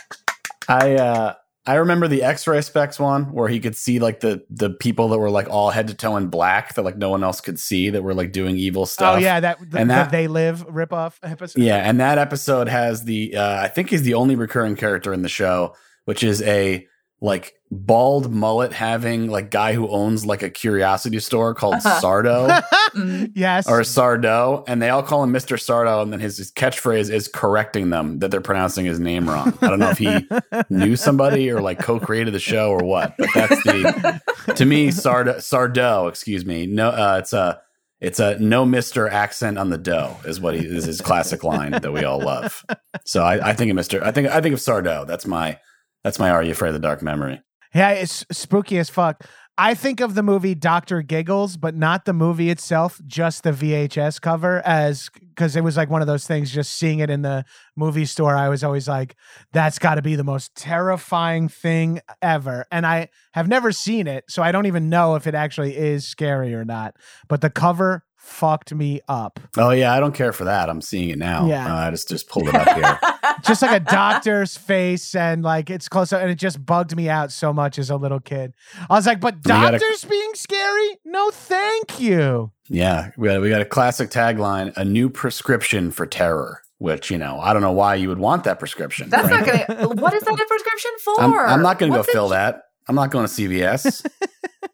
I 0.68 0.96
uh 0.96 1.34
I 1.66 1.76
remember 1.76 2.10
the 2.10 2.24
X-ray 2.24 2.60
specs 2.62 3.00
one 3.00 3.32
where 3.32 3.48
he 3.48 3.60
could 3.62 3.76
see 3.76 4.00
like 4.00 4.20
the 4.20 4.44
the 4.50 4.70
people 4.70 5.10
that 5.10 5.18
were 5.18 5.30
like 5.30 5.50
all 5.50 5.70
head 5.70 5.88
to 5.88 5.94
toe 5.94 6.18
in 6.18 6.28
black 6.28 6.76
that 6.76 6.82
like 6.84 6.98
no 6.98 7.10
one 7.10 7.24
else 7.24 7.40
could 7.40 7.58
see 7.58 7.90
that 7.90 8.02
were 8.04 8.14
like 8.14 8.32
doing 8.34 8.58
evil 8.58 8.86
stuff. 8.86 9.16
Oh 9.16 9.20
yeah, 9.20 9.40
that 9.40 9.60
the, 9.72 9.80
And 9.80 9.90
the 9.90 9.94
that- 9.96 10.12
they 10.12 10.28
live 10.28 10.68
ripoff 10.68 11.16
episode. 11.24 11.62
Yeah, 11.62 11.78
and 11.78 12.00
that 12.02 12.18
episode 12.18 12.68
has 12.68 13.06
the 13.06 13.38
uh, 13.38 13.62
I 13.62 13.70
think 13.70 13.90
he's 13.92 14.02
the 14.04 14.14
only 14.16 14.36
recurring 14.36 14.76
character 14.76 15.14
in 15.14 15.22
the 15.22 15.30
show, 15.30 15.76
which 16.06 16.22
is 16.24 16.42
a 16.42 16.86
like 17.24 17.54
bald 17.72 18.32
mullet 18.32 18.74
having 18.74 19.28
like 19.30 19.50
guy 19.50 19.74
who 19.74 19.88
owns 19.88 20.26
like 20.26 20.44
a 20.44 20.50
curiosity 20.50 21.20
store 21.20 21.56
called 21.56 21.76
Uh-huh. 21.76 22.00
Sardo 22.02 22.62
Mhm. 22.96 23.32
yes. 23.36 23.68
or 23.68 23.80
Sardo, 23.82 24.64
and 24.68 24.80
they 24.82 24.90
all 24.90 25.02
call 25.02 25.24
him 25.24 25.32
Mr. 25.34 25.58
Sardo, 25.58 26.04
and 26.04 26.14
then 26.14 26.20
his, 26.20 26.38
his 26.38 26.52
catchphrase 26.52 27.10
is 27.10 27.28
correcting 27.28 27.90
them 27.90 28.20
that 28.20 28.30
they're 28.30 28.42
pronouncing 28.42 28.86
his 28.86 29.00
name 29.00 29.28
wrong. 29.28 29.58
I 29.62 29.70
don't 29.70 29.80
know 29.80 29.90
if 29.90 29.98
he 29.98 30.28
knew 30.70 30.96
somebody 30.96 31.50
or 31.50 31.62
like 31.62 31.80
co-created 31.80 32.34
the 32.34 32.40
show 32.40 32.70
or 32.70 32.84
what, 32.84 33.16
but 33.18 33.30
that's 33.34 33.64
the 33.64 34.22
to 34.56 34.66
me 34.66 34.90
Sardo 34.90 35.38
Sardo, 35.38 36.08
excuse 36.10 36.46
me. 36.46 36.68
No, 36.68 36.90
uh, 36.90 37.18
it's 37.20 37.34
a 37.34 37.62
it's 38.02 38.20
a 38.20 38.38
no 38.38 38.66
Mister 38.66 39.08
accent 39.08 39.58
on 39.58 39.70
the 39.70 39.78
dough 39.78 40.18
is 40.26 40.42
what 40.42 40.56
he 40.56 40.66
is 40.68 40.84
his 40.86 41.00
classic 41.00 41.44
line 41.44 41.72
that 41.72 41.94
we 41.94 42.04
all 42.04 42.20
love. 42.20 42.66
So 43.06 43.24
I, 43.24 43.52
I 43.52 43.54
think 43.54 43.72
of 43.72 43.76
Mister. 43.78 44.04
I 44.04 44.12
think 44.12 44.28
I 44.28 44.42
think 44.42 44.54
of 44.54 44.60
Sardo. 44.60 45.08
That's 45.08 45.26
my 45.26 45.58
that's 46.04 46.20
my 46.20 46.30
Are 46.30 46.44
You 46.44 46.52
Afraid 46.52 46.70
of 46.70 46.74
the 46.74 46.80
Dark 46.80 47.02
memory. 47.02 47.42
Yeah, 47.74 47.92
it's 47.92 48.26
spooky 48.32 48.78
as 48.78 48.90
fuck. 48.90 49.24
I 49.58 49.76
think 49.76 50.00
of 50.00 50.16
the 50.16 50.24
movie 50.24 50.56
Doctor 50.56 51.04
Giggles, 51.04 51.58
but 51.58 51.76
not 51.76 52.06
the 52.06 52.14
movie 52.14 52.50
itself, 52.50 53.00
just 53.06 53.44
the 53.44 53.52
VHS 53.52 54.20
cover, 54.20 54.64
as 54.66 55.10
because 55.30 55.56
it 55.56 55.64
was 55.64 55.78
like 55.78 55.92
one 55.92 56.02
of 56.02 56.08
those 56.08 56.26
things. 56.26 56.52
Just 56.52 56.74
seeing 56.74 57.00
it 57.00 57.12
in 57.12 57.22
the 57.22 57.46
movie 57.76 58.06
store, 58.06 58.36
I 58.36 58.50
was 58.50 58.64
always 58.64 58.88
like, 58.88 59.16
"That's 59.52 59.78
got 59.78 59.96
to 59.96 60.02
be 60.02 60.16
the 60.16 60.24
most 60.24 60.56
terrifying 60.56 61.50
thing 61.50 62.02
ever." 62.20 62.66
And 62.72 62.86
I 62.86 63.10
have 63.34 63.48
never 63.48 63.72
seen 63.72 64.08
it, 64.08 64.26
so 64.28 64.42
I 64.42 64.52
don't 64.52 64.66
even 64.66 64.90
know 64.90 65.14
if 65.16 65.28
it 65.28 65.36
actually 65.36 65.78
is 65.78 66.08
scary 66.08 66.56
or 66.56 66.66
not. 66.66 66.96
But 67.28 67.42
the 67.42 67.52
cover 67.52 68.04
fucked 68.18 68.74
me 68.74 69.02
up. 69.08 69.40
Oh 69.56 69.70
yeah, 69.70 69.94
I 69.94 70.00
don't 70.00 70.16
care 70.16 70.34
for 70.34 70.46
that. 70.46 70.68
I'm 70.68 70.82
seeing 70.82 71.10
it 71.10 71.20
now. 71.20 71.46
Yeah. 71.48 71.72
uh, 71.72 71.88
I 71.88 71.92
just 71.92 72.10
just 72.10 72.28
pulled 72.28 72.48
it 72.48 72.56
up 72.56 72.70
here. 72.76 73.00
Just 73.46 73.62
like 73.62 73.72
a 73.72 73.80
doctor's 73.80 74.58
face, 74.58 75.16
and 75.16 75.44
like 75.44 75.70
it's 75.70 75.90
close 75.90 76.14
up, 76.14 76.22
and 76.22 76.32
it 76.32 76.36
just 76.36 76.66
bugged 76.66 76.96
me 76.96 77.10
out 77.10 77.32
so 77.32 77.52
much 77.54 77.78
as 77.78 77.90
a 77.90 77.96
little 77.96 78.20
kid. 78.20 78.54
I 78.90 78.94
was 78.96 79.06
like, 79.06 79.20
"But 79.20 79.42
gotta- 79.42 79.78
doctors 79.80 80.06
being 80.06 80.32
scary? 80.36 80.98
No, 81.06 81.30
thank 81.32 82.00
you." 82.00 82.52
Yeah, 82.70 83.12
we 83.18 83.28
got 83.28 83.42
we 83.42 83.50
got 83.50 83.62
a 83.62 83.66
classic 83.66 84.10
tagline: 84.10 84.76
"A 84.78 84.86
new 84.86 85.10
prescription 85.10 85.92
for 85.92 86.06
terror." 86.06 86.62
Which 86.80 87.10
you 87.12 87.18
know, 87.18 87.40
I 87.40 87.54
don't 87.54 87.62
know 87.62 87.72
why 87.72 87.96
you 87.96 88.10
would 88.10 88.18
want 88.20 88.44
that 88.44 88.60
prescription. 88.60 89.10
That's 89.10 89.30
not 89.30 89.46
gonna. 89.46 89.88
What 89.96 90.14
is 90.14 90.24
that 90.24 90.34
a 90.34 90.46
prescription 90.46 90.92
for? 91.04 91.22
I'm, 91.22 91.34
I'm 91.34 91.62
not 91.62 91.80
going 91.80 91.92
to 91.92 91.96
go 91.96 92.00
What's 92.00 92.10
it- 92.10 92.14
fill 92.14 92.30
that. 92.30 92.64
I'm 92.90 92.96
not 92.96 93.10
going 93.12 93.26
to 93.26 93.32
CVS. 93.32 94.06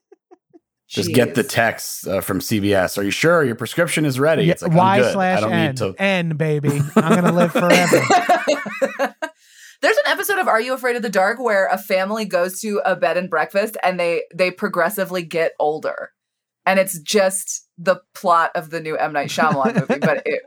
Just 0.89 1.13
get 1.13 1.35
the 1.35 1.43
text 1.43 2.07
uh, 2.07 2.19
from 2.19 2.39
CBS. 2.39 2.97
Are 2.97 3.03
you 3.03 3.11
sure 3.11 3.43
your 3.43 3.55
prescription 3.55 4.05
is 4.05 4.19
ready? 4.19 4.45
Yeah, 4.45 4.53
it's 4.53 4.63
like 4.63 4.71
I'm 4.71 4.77
y 4.77 4.97
good. 4.97 5.05
I 5.09 5.13
slash 5.13 5.41
don't 5.41 5.53
n 5.53 5.67
need 5.67 5.77
to. 5.77 5.95
n 6.01 6.29
baby. 6.35 6.81
I'm 6.95 7.15
gonna 7.15 7.31
live 7.31 7.51
forever. 7.51 8.01
There's 9.81 9.97
an 9.97 10.03
episode 10.07 10.39
of 10.39 10.47
Are 10.47 10.59
You 10.59 10.73
Afraid 10.73 10.95
of 10.97 11.03
the 11.03 11.09
Dark 11.09 11.39
where 11.39 11.67
a 11.67 11.77
family 11.77 12.25
goes 12.25 12.59
to 12.61 12.81
a 12.83 12.95
bed 12.95 13.17
and 13.17 13.29
breakfast 13.29 13.77
and 13.83 13.99
they 13.99 14.23
they 14.33 14.51
progressively 14.51 15.21
get 15.23 15.53
older. 15.59 16.11
And 16.65 16.79
it's 16.79 16.99
just 16.99 17.67
the 17.77 18.01
plot 18.13 18.51
of 18.55 18.71
the 18.71 18.79
new 18.81 18.97
M 18.97 19.13
Night 19.13 19.29
Shyamalan 19.29 19.75
movie, 19.75 19.99
but 19.99 20.23
it 20.25 20.41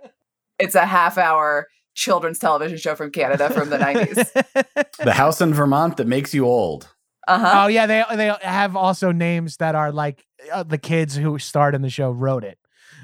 it's 0.59 0.75
a 0.75 0.85
half 0.87 1.19
hour 1.19 1.69
children's 1.95 2.39
television 2.39 2.79
show 2.79 2.95
from 2.95 3.11
Canada 3.11 3.49
from 3.51 3.71
the 3.71 3.79
90s. 3.79 4.95
The 4.99 5.13
house 5.13 5.41
in 5.41 5.55
Vermont 5.55 5.99
that 5.99 6.07
makes 6.07 6.35
you 6.35 6.47
old. 6.47 6.89
Uh 7.29 7.39
huh. 7.39 7.53
Oh 7.55 7.67
yeah, 7.69 7.87
they 7.87 8.05
they 8.17 8.35
have 8.43 8.75
also 8.77 9.13
names 9.13 9.59
that 9.59 9.75
are 9.75 9.93
like 9.93 10.27
uh, 10.53 10.63
the 10.63 10.79
kids 10.79 11.17
who 11.17 11.39
starred 11.39 11.75
in 11.75 11.83
the 11.83 11.91
show 11.91 12.11
wrote 12.11 12.45
it. 12.45 12.59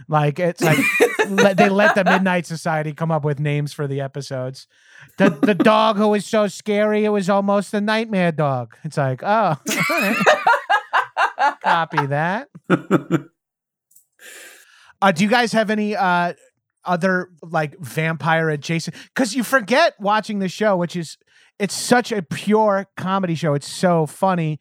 Like 0.09 0.39
it's 0.39 0.63
like 0.63 0.79
let, 1.29 1.57
they 1.57 1.69
let 1.69 1.95
the 1.95 2.05
Midnight 2.05 2.47
Society 2.47 2.93
come 2.93 3.11
up 3.11 3.25
with 3.25 3.39
names 3.39 3.73
for 3.73 3.87
the 3.87 4.01
episodes. 4.01 4.67
The 5.19 5.31
the 5.31 5.55
dog 5.55 5.97
who 5.97 6.09
was 6.09 6.25
so 6.25 6.47
scary 6.47 7.05
it 7.05 7.11
was 7.11 7.29
almost 7.29 7.75
a 7.75 7.81
nightmare 7.81 8.33
dog. 8.33 8.77
It's 8.85 8.97
like 8.97 9.23
oh, 9.23 9.57
copy 11.63 12.07
that. 12.07 12.49
Uh, 15.01 15.13
do 15.13 15.23
you 15.23 15.31
guys 15.31 15.53
have 15.53 15.71
any 15.71 15.95
uh, 15.95 16.33
other 16.85 17.31
like 17.41 17.79
vampire 17.79 18.51
adjacent? 18.51 18.97
Because 19.15 19.35
you 19.35 19.45
forget 19.45 19.95
watching 20.01 20.41
the 20.41 20.49
show, 20.49 20.77
which 20.77 20.97
is 20.97 21.17
it's 21.59 21.75
such 21.75 22.13
a 22.13 22.23
pure 22.23 22.89
comedy 22.97 23.35
show. 23.35 23.55
It's 23.55 23.69
so 23.69 24.07
funny, 24.07 24.59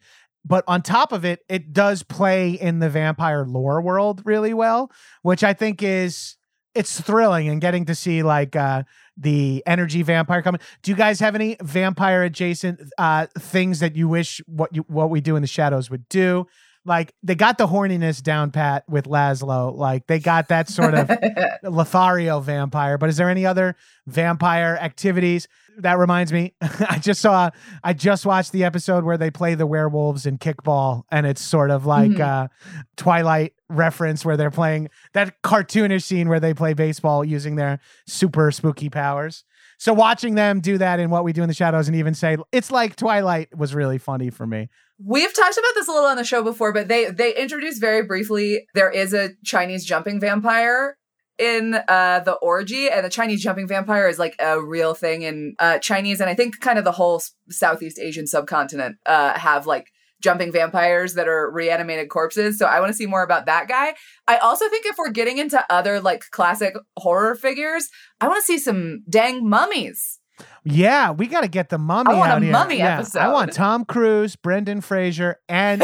but 0.48 0.64
on 0.66 0.82
top 0.82 1.12
of 1.12 1.24
it, 1.24 1.44
it 1.48 1.72
does 1.72 2.02
play 2.02 2.50
in 2.50 2.78
the 2.78 2.88
vampire 2.88 3.44
lore 3.44 3.80
world 3.82 4.22
really 4.24 4.54
well, 4.54 4.90
which 5.22 5.44
I 5.44 5.52
think 5.52 5.82
is 5.82 6.36
it's 6.74 7.00
thrilling 7.00 7.48
and 7.48 7.60
getting 7.60 7.84
to 7.86 7.94
see 7.94 8.22
like 8.22 8.56
uh 8.56 8.82
the 9.16 9.62
energy 9.66 10.02
vampire 10.02 10.42
coming. 10.42 10.60
Do 10.82 10.90
you 10.90 10.96
guys 10.96 11.20
have 11.20 11.34
any 11.34 11.56
vampire 11.62 12.22
adjacent 12.22 12.80
uh 12.98 13.26
things 13.38 13.80
that 13.80 13.94
you 13.96 14.08
wish 14.08 14.40
what 14.46 14.74
you 14.74 14.84
what 14.88 15.10
we 15.10 15.20
do 15.20 15.36
in 15.36 15.42
the 15.42 15.48
shadows 15.48 15.90
would 15.90 16.08
do? 16.08 16.46
Like 16.88 17.12
they 17.22 17.34
got 17.34 17.58
the 17.58 17.66
horniness 17.68 18.22
down 18.22 18.50
pat 18.50 18.82
with 18.88 19.04
Laszlo. 19.04 19.76
Like 19.76 20.06
they 20.06 20.18
got 20.18 20.48
that 20.48 20.68
sort 20.68 20.94
of 20.94 21.10
Lothario 21.62 22.40
vampire. 22.40 22.98
But 22.98 23.10
is 23.10 23.16
there 23.18 23.28
any 23.30 23.44
other 23.46 23.76
vampire 24.06 24.78
activities? 24.80 25.46
That 25.78 25.98
reminds 25.98 26.32
me, 26.32 26.54
I 26.60 26.98
just 26.98 27.20
saw, 27.20 27.50
I 27.84 27.92
just 27.92 28.26
watched 28.26 28.50
the 28.52 28.64
episode 28.64 29.04
where 29.04 29.16
they 29.18 29.30
play 29.30 29.54
the 29.54 29.66
werewolves 29.66 30.26
in 30.26 30.38
kickball, 30.38 31.02
and 31.12 31.24
it's 31.24 31.40
sort 31.42 31.70
of 31.70 31.86
like 31.86 32.10
Mhm. 32.10 32.20
uh, 32.20 32.48
Twilight 32.96 33.52
reference 33.68 34.24
where 34.24 34.36
they're 34.36 34.50
playing 34.50 34.88
that 35.14 35.40
cartoonish 35.42 36.02
scene 36.02 36.28
where 36.28 36.40
they 36.40 36.54
play 36.54 36.72
baseball 36.74 37.24
using 37.24 37.56
their 37.56 37.78
super 38.06 38.50
spooky 38.50 38.88
powers. 38.88 39.44
So 39.78 39.92
watching 39.92 40.34
them 40.34 40.58
do 40.60 40.78
that 40.78 40.98
in 40.98 41.10
what 41.10 41.22
we 41.22 41.32
do 41.32 41.42
in 41.42 41.48
the 41.48 41.54
shadows, 41.54 41.86
and 41.86 41.96
even 41.96 42.14
say 42.14 42.36
it's 42.50 42.70
like 42.72 42.96
Twilight 42.96 43.56
was 43.56 43.74
really 43.74 43.98
funny 43.98 44.30
for 44.30 44.46
me. 44.46 44.68
We've 45.04 45.32
talked 45.32 45.56
about 45.56 45.74
this 45.74 45.88
a 45.88 45.92
little 45.92 46.08
on 46.08 46.16
the 46.16 46.24
show 46.24 46.42
before, 46.42 46.72
but 46.72 46.88
they 46.88 47.06
they 47.10 47.34
introduced 47.34 47.80
very 47.80 48.02
briefly 48.02 48.66
there 48.74 48.90
is 48.90 49.14
a 49.14 49.30
Chinese 49.44 49.84
jumping 49.84 50.20
vampire 50.20 50.96
in 51.38 51.74
uh 51.86 52.18
the 52.20 52.34
orgy 52.42 52.90
and 52.90 53.04
the 53.04 53.10
Chinese 53.10 53.40
jumping 53.40 53.68
vampire 53.68 54.08
is 54.08 54.18
like 54.18 54.34
a 54.40 54.60
real 54.60 54.94
thing 54.94 55.22
in 55.22 55.54
uh 55.60 55.78
Chinese 55.78 56.20
and 56.20 56.28
I 56.28 56.34
think 56.34 56.58
kind 56.58 56.80
of 56.80 56.84
the 56.84 56.92
whole 56.92 57.22
Southeast 57.48 58.00
Asian 58.00 58.26
subcontinent 58.26 58.96
uh 59.06 59.38
have 59.38 59.64
like 59.66 59.86
jumping 60.20 60.50
vampires 60.50 61.14
that 61.14 61.28
are 61.28 61.50
reanimated 61.50 62.08
corpses. 62.08 62.58
So 62.58 62.66
I 62.66 62.80
want 62.80 62.90
to 62.90 62.96
see 62.96 63.06
more 63.06 63.22
about 63.22 63.46
that 63.46 63.68
guy. 63.68 63.94
I 64.26 64.38
also 64.38 64.68
think 64.68 64.84
if 64.84 64.96
we're 64.98 65.10
getting 65.10 65.38
into 65.38 65.64
other 65.70 66.00
like 66.00 66.24
classic 66.32 66.74
horror 66.96 67.36
figures, 67.36 67.88
I 68.20 68.26
want 68.26 68.42
to 68.42 68.46
see 68.46 68.58
some 68.58 69.04
dang 69.08 69.48
mummies. 69.48 70.17
Yeah, 70.64 71.12
we 71.12 71.26
got 71.28 71.40
to 71.42 71.48
get 71.48 71.68
the 71.70 71.78
mummy 71.78 72.10
I 72.12 72.14
want 72.18 72.32
a 72.32 72.40
here. 72.44 72.52
mummy 72.52 72.78
Yeah, 72.78 73.02
I 73.18 73.28
want 73.32 73.52
Tom 73.52 73.84
Cruise, 73.84 74.36
Brendan 74.36 74.80
Fraser, 74.82 75.40
and 75.48 75.82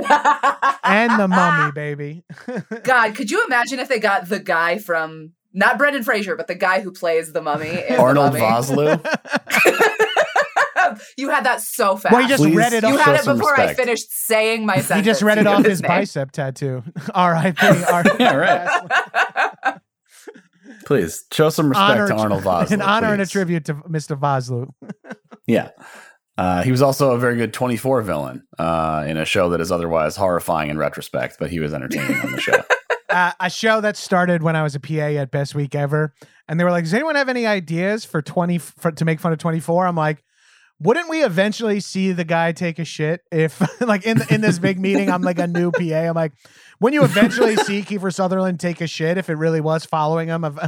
and 0.85 1.19
the 1.21 1.27
mummy, 1.29 1.73
baby. 1.75 2.25
God, 2.83 3.15
could 3.15 3.31
you 3.31 3.45
imagine 3.47 3.79
if 3.79 3.89
they 3.89 3.99
got 3.99 4.29
the 4.29 4.39
guy 4.41 4.79
from 4.79 5.33
not 5.55 5.79
Brendan 5.79 6.03
Fraser, 6.03 6.37
but 6.37 6.49
the 6.49 6.55
guy 6.55 6.81
who 6.81 6.91
plays 6.93 7.33
the 7.33 7.41
mummy? 7.41 7.83
Arnold 7.91 8.35
Mummy? 8.35 8.41
Vosloo. 8.41 9.01
you 11.17 11.31
had 11.31 11.45
that 11.45 11.61
so 11.63 11.97
fast. 11.97 12.13
well, 12.13 12.23
he 12.23 12.29
just 12.29 12.43
Please. 12.43 12.55
read 12.57 12.73
it 12.75 12.83
you 12.83 12.91
off. 12.91 12.99
show 12.99 13.05
had 13.13 13.21
it 13.21 13.25
some 13.25 13.39
before 13.39 13.59
I 13.59 13.73
finished 13.75 14.13
saying 14.13 14.67
my 14.67 14.77
sentence. 14.77 14.97
He 14.97 15.03
just 15.03 15.23
read 15.23 15.39
it 15.39 15.47
off 15.47 15.65
his 15.65 15.81
name. 15.81 15.89
bicep 15.89 16.31
tattoo. 16.33 16.83
R.I.P. 17.15 17.67
R- 17.67 18.05
Yeah, 18.21 18.35
right. 18.35 19.34
Please 20.85 21.25
show 21.33 21.49
some 21.51 21.69
respect 21.69 21.91
honor, 21.91 22.09
to 22.09 22.15
Arnold 22.15 22.43
Vosloo. 22.43 22.71
an 22.73 22.83
honor 22.83 23.13
and 23.13 23.23
a 23.23 23.27
tribute 23.27 23.65
to 23.67 23.75
Mr. 23.75 24.19
Vosloo. 24.19 24.69
Yeah. 25.47 25.71
Uh, 26.39 26.63
he 26.63 26.71
was 26.71 26.81
also 26.81 27.13
a 27.13 27.19
very 27.19 27.37
good 27.37 27.53
24 27.53 28.01
villain 28.01 28.47
uh, 28.59 29.05
in 29.07 29.19
a 29.19 29.27
show 29.27 29.51
that 29.51 29.61
is 29.61 29.71
otherwise 29.71 30.17
horrifying 30.17 30.71
in 30.71 30.79
retrospect, 30.79 31.37
but 31.39 31.51
he 31.51 31.61
was 31.61 31.75
entertaining 31.75 32.19
on 32.19 32.33
the 32.33 32.41
show. 32.41 32.65
uh, 33.11 33.33
a 33.39 33.51
show 33.51 33.83
that 33.83 33.97
started 33.97 34.43
when 34.43 34.57
I 34.57 34.63
was 34.63 34.75
a 34.75 34.81
PA 34.81 34.95
at 34.95 35.31
Best 35.31 35.55
Week 35.55 35.75
Ever, 35.75 36.15
and 36.49 36.59
they 36.59 36.65
were 36.65 36.71
like, 36.71 36.85
"Does 36.85 36.95
anyone 36.95 37.15
have 37.15 37.29
any 37.29 37.47
ideas 37.47 38.05
for 38.05 38.23
twenty 38.23 38.59
for, 38.59 38.91
to 38.91 39.05
make 39.05 39.21
fun 39.21 39.33
of 39.33 39.39
24?" 39.39 39.87
I'm 39.87 39.97
like, 39.97 40.25
"Wouldn't 40.81 41.09
we 41.09 41.25
eventually 41.25 41.81
see 41.81 42.13
the 42.13 42.25
guy 42.25 42.53
take 42.53 42.79
a 42.79 42.85
shit 42.85 43.21
if, 43.33 43.63
like, 43.81 44.05
in 44.07 44.21
in 44.31 44.41
this 44.41 44.59
big 44.59 44.79
meeting, 44.81 45.11
I'm 45.11 45.23
like 45.23 45.39
a 45.39 45.47
new 45.47 45.71
PA. 45.71 45.81
I'm 45.95 46.15
like, 46.15 46.33
when 46.79 46.93
you 46.93 47.05
eventually 47.05 47.57
see 47.67 47.83
Kiefer 47.83 48.13
Sutherland 48.13 48.59
take 48.61 48.81
a 48.81 48.87
shit, 48.87 49.17
if 49.17 49.31
it 49.31 49.35
really 49.37 49.61
was 49.61 49.85
following 49.85 50.29
him 50.29 50.45
of, 50.45 50.59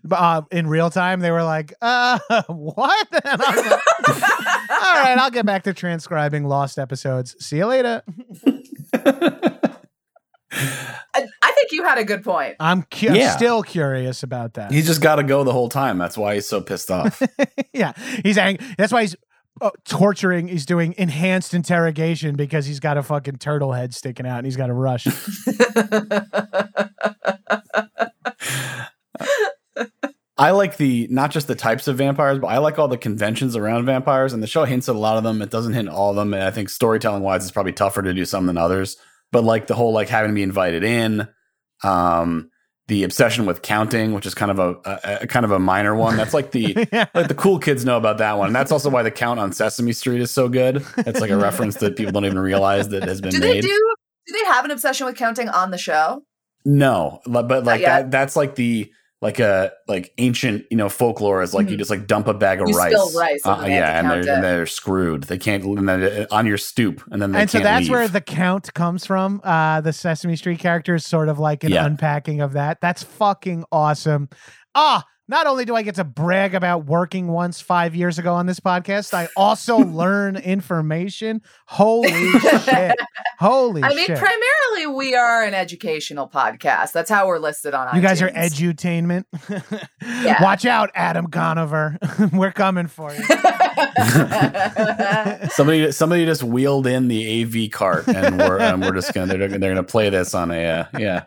uh, 0.10 0.42
in 0.50 0.66
real 0.68 0.90
time, 0.90 1.20
they 1.20 1.30
were 1.30 1.42
like, 1.44 1.74
uh, 1.82 2.18
what? 2.48 3.06
And 3.24 3.42
I 3.42 3.50
was 3.56 3.66
like, 4.20 4.30
All 4.70 5.02
right, 5.04 5.16
I'll 5.18 5.30
get 5.30 5.44
back 5.46 5.64
to 5.64 5.74
transcribing 5.74 6.44
lost 6.46 6.78
episodes. 6.78 7.34
See 7.44 7.56
you 7.58 7.66
later. 7.66 8.02
I, 10.52 11.26
I 11.42 11.52
think 11.52 11.72
you 11.72 11.82
had 11.84 11.98
a 11.98 12.04
good 12.04 12.22
point. 12.24 12.56
I'm 12.60 12.82
cu- 12.84 13.14
Yeah. 13.14 13.36
still 13.36 13.62
curious 13.62 14.22
about 14.22 14.54
that. 14.54 14.72
He's 14.72 14.86
just 14.86 15.02
got 15.02 15.16
to 15.16 15.22
go 15.22 15.44
the 15.44 15.52
whole 15.52 15.68
time. 15.68 15.98
That's 15.98 16.16
why 16.16 16.34
he's 16.34 16.46
so 16.46 16.60
pissed 16.60 16.90
off. 16.90 17.20
yeah, 17.72 17.92
he's 18.22 18.38
angry. 18.38 18.66
That's 18.78 18.92
why 18.92 19.02
he's 19.02 19.16
uh, 19.60 19.70
torturing. 19.84 20.48
He's 20.48 20.66
doing 20.66 20.94
enhanced 20.98 21.54
interrogation 21.54 22.36
because 22.36 22.66
he's 22.66 22.80
got 22.80 22.96
a 22.96 23.02
fucking 23.02 23.36
turtle 23.36 23.72
head 23.72 23.94
sticking 23.94 24.26
out 24.26 24.38
and 24.38 24.46
he's 24.46 24.56
got 24.56 24.70
a 24.70 24.74
rush. 24.74 25.06
I 30.38 30.50
like 30.50 30.76
the 30.76 31.08
not 31.10 31.30
just 31.30 31.46
the 31.46 31.54
types 31.54 31.88
of 31.88 31.96
vampires, 31.96 32.38
but 32.38 32.48
I 32.48 32.58
like 32.58 32.78
all 32.78 32.88
the 32.88 32.98
conventions 32.98 33.56
around 33.56 33.86
vampires. 33.86 34.34
And 34.34 34.42
the 34.42 34.46
show 34.46 34.64
hints 34.64 34.88
at 34.88 34.94
a 34.94 34.98
lot 34.98 35.16
of 35.16 35.24
them. 35.24 35.40
It 35.40 35.50
doesn't 35.50 35.72
hint 35.72 35.88
at 35.88 35.94
all 35.94 36.10
of 36.10 36.16
them. 36.16 36.34
And 36.34 36.42
I 36.42 36.50
think 36.50 36.68
storytelling 36.68 37.22
wise, 37.22 37.42
it's 37.42 37.52
probably 37.52 37.72
tougher 37.72 38.02
to 38.02 38.12
do 38.12 38.26
some 38.26 38.46
than 38.46 38.58
others. 38.58 38.98
But 39.32 39.44
like 39.44 39.66
the 39.66 39.74
whole 39.74 39.92
like 39.92 40.08
having 40.08 40.30
to 40.30 40.34
be 40.34 40.42
invited 40.42 40.84
in, 40.84 41.26
um, 41.82 42.50
the 42.88 43.02
obsession 43.02 43.46
with 43.46 43.62
counting, 43.62 44.12
which 44.12 44.26
is 44.26 44.34
kind 44.34 44.50
of 44.50 44.58
a, 44.58 44.76
a, 44.84 45.18
a 45.22 45.26
kind 45.26 45.44
of 45.44 45.50
a 45.50 45.58
minor 45.58 45.94
one. 45.94 46.16
That's 46.16 46.32
like 46.32 46.52
the 46.52 46.88
yeah. 46.92 47.06
like 47.14 47.28
the 47.28 47.34
cool 47.34 47.58
kids 47.58 47.84
know 47.84 47.96
about 47.96 48.18
that 48.18 48.38
one. 48.38 48.48
And 48.48 48.56
that's 48.56 48.70
also 48.70 48.90
why 48.90 49.02
the 49.02 49.10
count 49.10 49.40
on 49.40 49.52
Sesame 49.52 49.92
Street 49.92 50.20
is 50.20 50.30
so 50.30 50.48
good. 50.48 50.84
It's 50.98 51.20
like 51.20 51.30
a 51.30 51.36
reference 51.36 51.76
that 51.76 51.96
people 51.96 52.12
don't 52.12 52.24
even 52.24 52.38
realize 52.38 52.88
that 52.90 53.02
has 53.02 53.20
been 53.20 53.32
do 53.32 53.40
they 53.40 53.54
made. 53.54 53.62
do? 53.62 53.94
Do 54.26 54.32
they 54.32 54.44
have 54.46 54.64
an 54.64 54.70
obsession 54.70 55.06
with 55.06 55.16
counting 55.16 55.48
on 55.48 55.70
the 55.70 55.78
show? 55.78 56.22
No, 56.64 57.20
but 57.26 57.64
like 57.64 57.82
that 57.82 58.10
that's 58.10 58.36
like 58.36 58.54
the 58.54 58.90
like 59.22 59.38
a 59.40 59.72
like 59.88 60.12
ancient 60.18 60.64
you 60.70 60.76
know 60.76 60.88
folklore 60.90 61.42
is 61.42 61.54
like 61.54 61.70
you 61.70 61.76
Mhm. 61.76 61.78
just 61.78 61.90
like 61.90 62.06
dump 62.06 62.26
a 62.28 62.34
bag 62.34 62.60
of 62.60 62.68
You 62.68 62.76
rice, 62.76 62.92
spill 62.92 63.18
rice 63.20 63.40
uh, 63.46 63.60
then 63.62 63.70
yeah, 63.70 63.98
and 63.98 64.10
they're, 64.10 64.34
and 64.34 64.44
they're 64.44 64.66
screwed. 64.66 65.24
They 65.24 65.38
can't 65.38 65.64
and 65.64 65.88
then 65.88 66.02
uh, 66.02 66.26
on 66.30 66.46
your 66.46 66.58
stoop, 66.58 67.02
and 67.10 67.22
then 67.22 67.32
they 67.32 67.40
and 67.40 67.50
so 67.50 67.58
can't 67.58 67.64
that's 67.64 67.82
leave. 67.84 67.90
where 67.92 68.08
the 68.08 68.20
count 68.20 68.74
comes 68.74 69.06
from. 69.06 69.40
Uh, 69.42 69.80
the 69.80 69.92
Sesame 69.92 70.36
Street 70.36 70.58
character 70.58 70.94
is 70.94 71.06
sort 71.06 71.28
of 71.30 71.38
like 71.38 71.64
an 71.64 71.72
Yeah. 71.72 71.86
unpacking 71.86 72.40
of 72.42 72.52
that. 72.52 72.80
That's 72.82 73.02
fucking 73.02 73.64
awesome. 73.72 74.28
Ah, 74.74 75.02
not 75.28 75.46
only 75.46 75.64
do 75.64 75.74
I 75.74 75.82
get 75.82 75.96
to 75.96 76.04
brag 76.04 76.54
about 76.54 76.86
working 76.86 77.28
once 77.28 77.60
five 77.60 77.96
years 77.96 78.18
ago 78.18 78.34
on 78.34 78.46
this 78.46 78.60
podcast, 78.60 79.12
I 79.12 79.28
also 79.36 79.78
learn 79.84 80.36
information. 80.36 81.42
Holy 81.66 82.30
shit! 82.38 82.96
Holy 83.38 83.82
I 83.82 83.88
mean, 83.90 84.06
shit! 84.06 84.18
primarily 84.18 84.96
we 84.96 85.14
are 85.14 85.42
an 85.42 85.52
educational 85.54 86.28
podcast. 86.28 86.92
That's 86.92 87.10
how 87.10 87.26
we're 87.26 87.38
listed 87.38 87.74
on. 87.74 87.94
you 87.96 88.02
guys 88.02 88.22
are 88.22 88.30
edutainment. 88.30 89.24
Yeah. 90.22 90.42
Watch 90.42 90.64
out, 90.64 90.90
Adam 90.94 91.26
Conover. 91.28 91.98
We're 92.32 92.52
coming 92.52 92.86
for 92.86 93.12
you. 93.12 93.22
somebody 95.50 95.90
somebody 95.92 96.24
just 96.24 96.42
wheeled 96.42 96.86
in 96.86 97.08
the 97.08 97.42
AV 97.42 97.70
cart, 97.70 98.06
and 98.08 98.38
we're 98.38 98.58
and 98.58 98.80
we're 98.82 98.94
just 98.94 99.12
gonna 99.14 99.36
they're, 99.36 99.48
they're 99.48 99.74
gonna 99.74 99.82
play 99.82 100.10
this 100.10 100.34
on 100.34 100.50
a 100.50 100.64
uh, 100.64 100.84
yeah. 100.98 101.24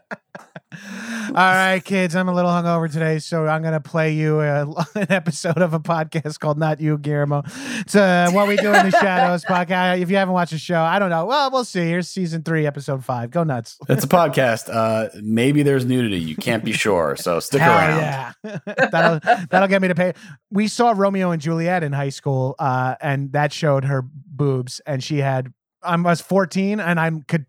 All 1.29 1.35
right, 1.35 1.79
kids, 1.85 2.15
I'm 2.15 2.27
a 2.27 2.33
little 2.33 2.49
hungover 2.49 2.91
today, 2.91 3.19
so 3.19 3.45
I'm 3.45 3.61
going 3.61 3.73
to 3.75 3.79
play 3.79 4.13
you 4.13 4.39
a, 4.39 4.63
an 4.95 5.11
episode 5.11 5.59
of 5.59 5.73
a 5.75 5.79
podcast 5.79 6.39
called 6.39 6.57
Not 6.57 6.81
You, 6.81 6.97
Guillermo. 6.97 7.43
It's 7.77 7.95
uh, 7.95 8.31
What 8.31 8.47
We 8.47 8.55
Do 8.57 8.73
in 8.73 8.89
the 8.89 8.91
Shadows 8.91 9.45
podcast. 9.45 10.01
If 10.01 10.09
you 10.09 10.17
haven't 10.17 10.33
watched 10.33 10.53
the 10.53 10.57
show, 10.57 10.81
I 10.81 10.97
don't 10.97 11.11
know. 11.11 11.25
Well, 11.27 11.51
we'll 11.51 11.65
see. 11.65 11.81
Here's 11.81 12.07
season 12.07 12.41
three, 12.41 12.65
episode 12.65 13.05
five. 13.05 13.29
Go 13.29 13.43
nuts. 13.43 13.77
It's 13.87 14.03
a 14.03 14.07
podcast. 14.09 14.73
Uh, 14.73 15.09
maybe 15.21 15.61
there's 15.61 15.85
nudity. 15.85 16.17
You 16.17 16.35
can't 16.35 16.65
be 16.65 16.71
sure, 16.71 17.15
so 17.15 17.39
stick 17.39 17.61
Hell 17.61 17.73
around. 17.73 17.99
yeah. 18.43 18.57
that'll, 18.91 19.19
that'll 19.51 19.67
get 19.67 19.83
me 19.83 19.87
to 19.89 19.95
pay. 19.95 20.13
We 20.49 20.67
saw 20.67 20.93
Romeo 20.95 21.29
and 21.29 21.41
Juliet 21.41 21.83
in 21.83 21.93
high 21.93 22.09
school, 22.09 22.55
uh, 22.57 22.95
and 23.01 23.31
that 23.33 23.53
showed 23.53 23.85
her 23.85 24.03
boobs, 24.03 24.81
and 24.87 25.03
she 25.03 25.19
had, 25.19 25.53
I 25.83 25.95
was 25.95 26.21
14, 26.21 26.79
and 26.79 26.99
I 26.99 27.11
could 27.27 27.45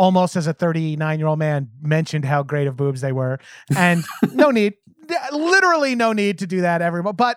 almost 0.00 0.34
as 0.34 0.46
a 0.46 0.54
39 0.54 1.18
year 1.18 1.28
old 1.28 1.38
man 1.38 1.68
mentioned 1.82 2.24
how 2.24 2.42
great 2.42 2.66
of 2.66 2.74
boobs 2.74 3.02
they 3.02 3.12
were 3.12 3.38
and 3.76 4.02
no 4.32 4.50
need 4.50 4.72
literally 5.30 5.94
no 5.94 6.14
need 6.14 6.38
to 6.38 6.46
do 6.46 6.62
that 6.62 6.80
every 6.80 7.02
mo- 7.02 7.12
but 7.12 7.36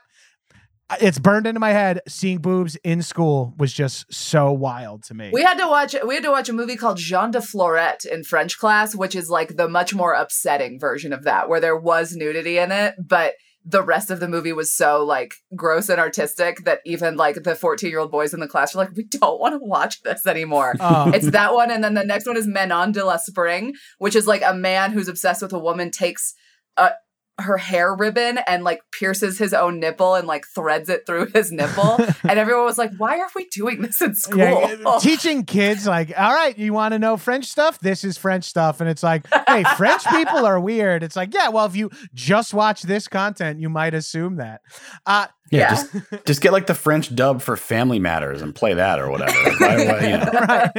it's 1.02 1.18
burned 1.18 1.48
into 1.48 1.60
my 1.60 1.72
head. 1.72 2.02
Seeing 2.08 2.38
boobs 2.38 2.76
in 2.84 3.02
school 3.02 3.56
was 3.58 3.74
just 3.74 4.14
so 4.14 4.52
wild 4.52 5.02
to 5.06 5.14
me. 5.14 5.32
We 5.34 5.42
had 5.42 5.58
to 5.58 5.68
watch 5.68 5.96
we 6.06 6.14
had 6.14 6.24
to 6.24 6.30
watch 6.30 6.50
a 6.50 6.54
movie 6.54 6.76
called 6.76 6.98
Jean 6.98 7.32
de 7.32 7.40
Florette 7.40 8.06
in 8.06 8.24
French 8.24 8.60
class, 8.60 8.94
which 8.94 9.16
is 9.16 9.30
like 9.30 9.56
the 9.56 9.68
much 9.68 9.96
more 9.96 10.14
upsetting 10.14 10.80
version 10.80 11.12
of 11.12 11.24
that, 11.24 11.50
where 11.50 11.62
there 11.62 11.78
was 11.78 12.14
nudity 12.16 12.60
in 12.60 12.72
it, 12.72 12.96
but 13.00 13.34
the 13.66 13.82
rest 13.82 14.12
of 14.12 14.20
the 14.20 14.28
movie 14.28 14.54
was 14.54 14.74
so 14.74 15.04
like 15.04 15.36
gross 15.56 15.90
and 15.90 16.00
artistic 16.00 16.66
that 16.66 16.80
even 16.86 17.16
like 17.16 17.44
the 17.44 17.56
14 17.56 17.90
year 17.90 18.00
old 18.00 18.12
boys 18.12 18.34
in 18.34 18.40
the 18.40 18.48
class 18.48 18.76
were 18.76 18.82
like, 18.82 18.96
we 18.96 19.06
don't 19.06 19.40
want 19.40 19.54
to 19.54 19.66
watch 19.66 20.02
this 20.04 20.28
anymore. 20.28 20.76
Oh. 20.86 21.12
It's 21.12 21.32
that 21.32 21.54
one. 21.54 21.72
And 21.72 21.82
then 21.82 21.94
the 21.94 22.04
next 22.04 22.26
one 22.26 22.36
is 22.36 22.46
Manon 22.46 22.92
de 22.92 23.06
la 23.06 23.16
Spring, 23.16 23.74
which 24.00 24.18
is 24.18 24.28
like 24.28 24.42
a 24.46 24.54
man 24.54 24.92
who's 24.92 25.08
obsessed 25.08 25.42
with 25.42 25.54
a 25.54 25.60
woman 25.60 25.92
takes 25.92 26.34
a, 26.76 26.92
her 27.40 27.58
hair 27.58 27.96
ribbon 27.96 28.40
and 28.48 28.64
like 28.64 28.82
pierces 28.92 29.40
his 29.40 29.54
own 29.54 29.80
nipple 29.80 30.14
and 30.16 30.28
like 30.28 30.46
threads 30.46 30.88
it 30.88 31.06
through 31.06 31.28
his 31.34 31.52
nipple. 31.52 31.98
and 32.24 32.38
everyone 32.40 32.66
was 32.66 32.78
like, 32.78 32.92
why 32.98 33.18
are 33.20 33.30
we 33.36 33.46
doing 33.46 33.82
this 33.82 34.02
in 34.02 34.14
school? 34.14 34.40
Yeah, 34.40 34.98
teaching 35.02 35.44
kids 35.44 35.88
like, 35.88 36.14
all 36.18 36.34
right, 36.34 36.58
you 36.58 36.74
want 36.74 36.94
to 36.94 37.00
know 37.00 37.18
French 37.18 37.46
stuff? 37.46 37.80
This 37.80 38.04
is 38.04 38.18
French 38.18 38.46
stuff, 38.46 38.82
and 38.82 38.90
it's 38.90 39.04
like, 39.04 39.26
hey, 39.48 39.64
French 39.78 40.06
people 40.10 40.46
are 40.46 40.60
weird. 40.60 41.04
It's 41.04 41.16
like, 41.16 41.34
yeah, 41.34 41.50
well, 41.50 41.66
if 41.66 41.76
you 41.76 41.90
just 42.14 42.54
watch 42.54 42.84
this 42.84 43.08
content, 43.08 43.60
you 43.60 43.70
might 43.70 43.94
assume 43.94 44.36
that. 44.36 44.62
Uh, 45.06 45.28
Yeah, 45.54 45.60
Yeah. 45.60 45.70
just 45.70 45.88
just 46.26 46.42
get 46.42 46.52
like 46.52 46.66
the 46.68 46.74
French 46.74 47.14
dub 47.16 47.40
for 47.42 47.56
Family 47.56 48.00
Matters 48.00 48.42
and 48.42 48.54
play 48.56 48.74
that 48.74 49.00
or 49.00 49.10
whatever. 49.12 49.32
Why- 49.60 49.86
why, 49.86 50.00
you 50.02 50.18
know. 50.18 50.32
right. 50.32 50.72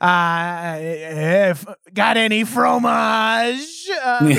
Uh, 0.00 0.78
if 0.80 1.64
got 1.94 2.16
any 2.16 2.42
fromage? 2.44 3.88
Uh, 4.02 4.18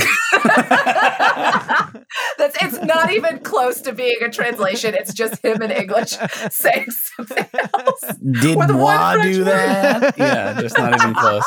That's 2.37 2.55
it's 2.61 2.81
not 2.83 3.11
even 3.11 3.39
close 3.39 3.81
to 3.81 3.93
being 3.93 4.17
a 4.21 4.29
translation. 4.29 4.93
It's 4.95 5.13
just 5.13 5.43
him 5.43 5.61
in 5.61 5.71
English 5.71 6.11
saying 6.51 6.85
something 7.15 7.45
else. 7.53 8.01
Did 8.41 8.57
With 8.57 8.71
moi 8.71 9.15
do 9.21 9.39
word. 9.39 9.47
that? 9.47 10.17
yeah, 10.17 10.59
just 10.61 10.77
not 10.77 10.93
even 10.99 11.13
close. 11.13 11.43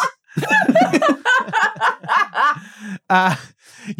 uh, 3.10 3.36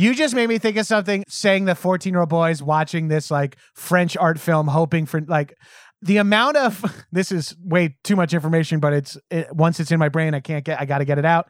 you 0.03 0.15
just 0.15 0.35
made 0.35 0.49
me 0.49 0.59
think 0.59 0.77
of 0.77 0.87
something 0.87 1.25
saying 1.29 1.65
the 1.65 1.75
14 1.75 2.13
year 2.13 2.21
old 2.21 2.29
boys 2.29 2.63
watching 2.63 3.09
this 3.09 3.31
like 3.31 3.57
French 3.75 4.17
art 4.17 4.41
film, 4.41 4.67
hoping 4.67 5.07
for 5.07 5.21
like 5.21 5.55
the 6.03 6.17
amount 6.17 6.57
of 6.57 6.85
this 7.13 7.31
is 7.31 7.55
way 7.63 7.97
too 8.03 8.17
much 8.17 8.35
information, 8.35 8.81
but 8.81 8.93
it's 8.93 9.17
it, 9.31 9.55
once 9.55 9.81
it's 9.81 9.93
in 9.93 9.99
my 9.99 10.09
brain, 10.09 10.35
I 10.35 10.41
can't 10.41 10.65
get, 10.65 10.81
I 10.81 10.85
got 10.85 10.99
to 10.99 11.05
get 11.05 11.19
it 11.19 11.25
out. 11.25 11.49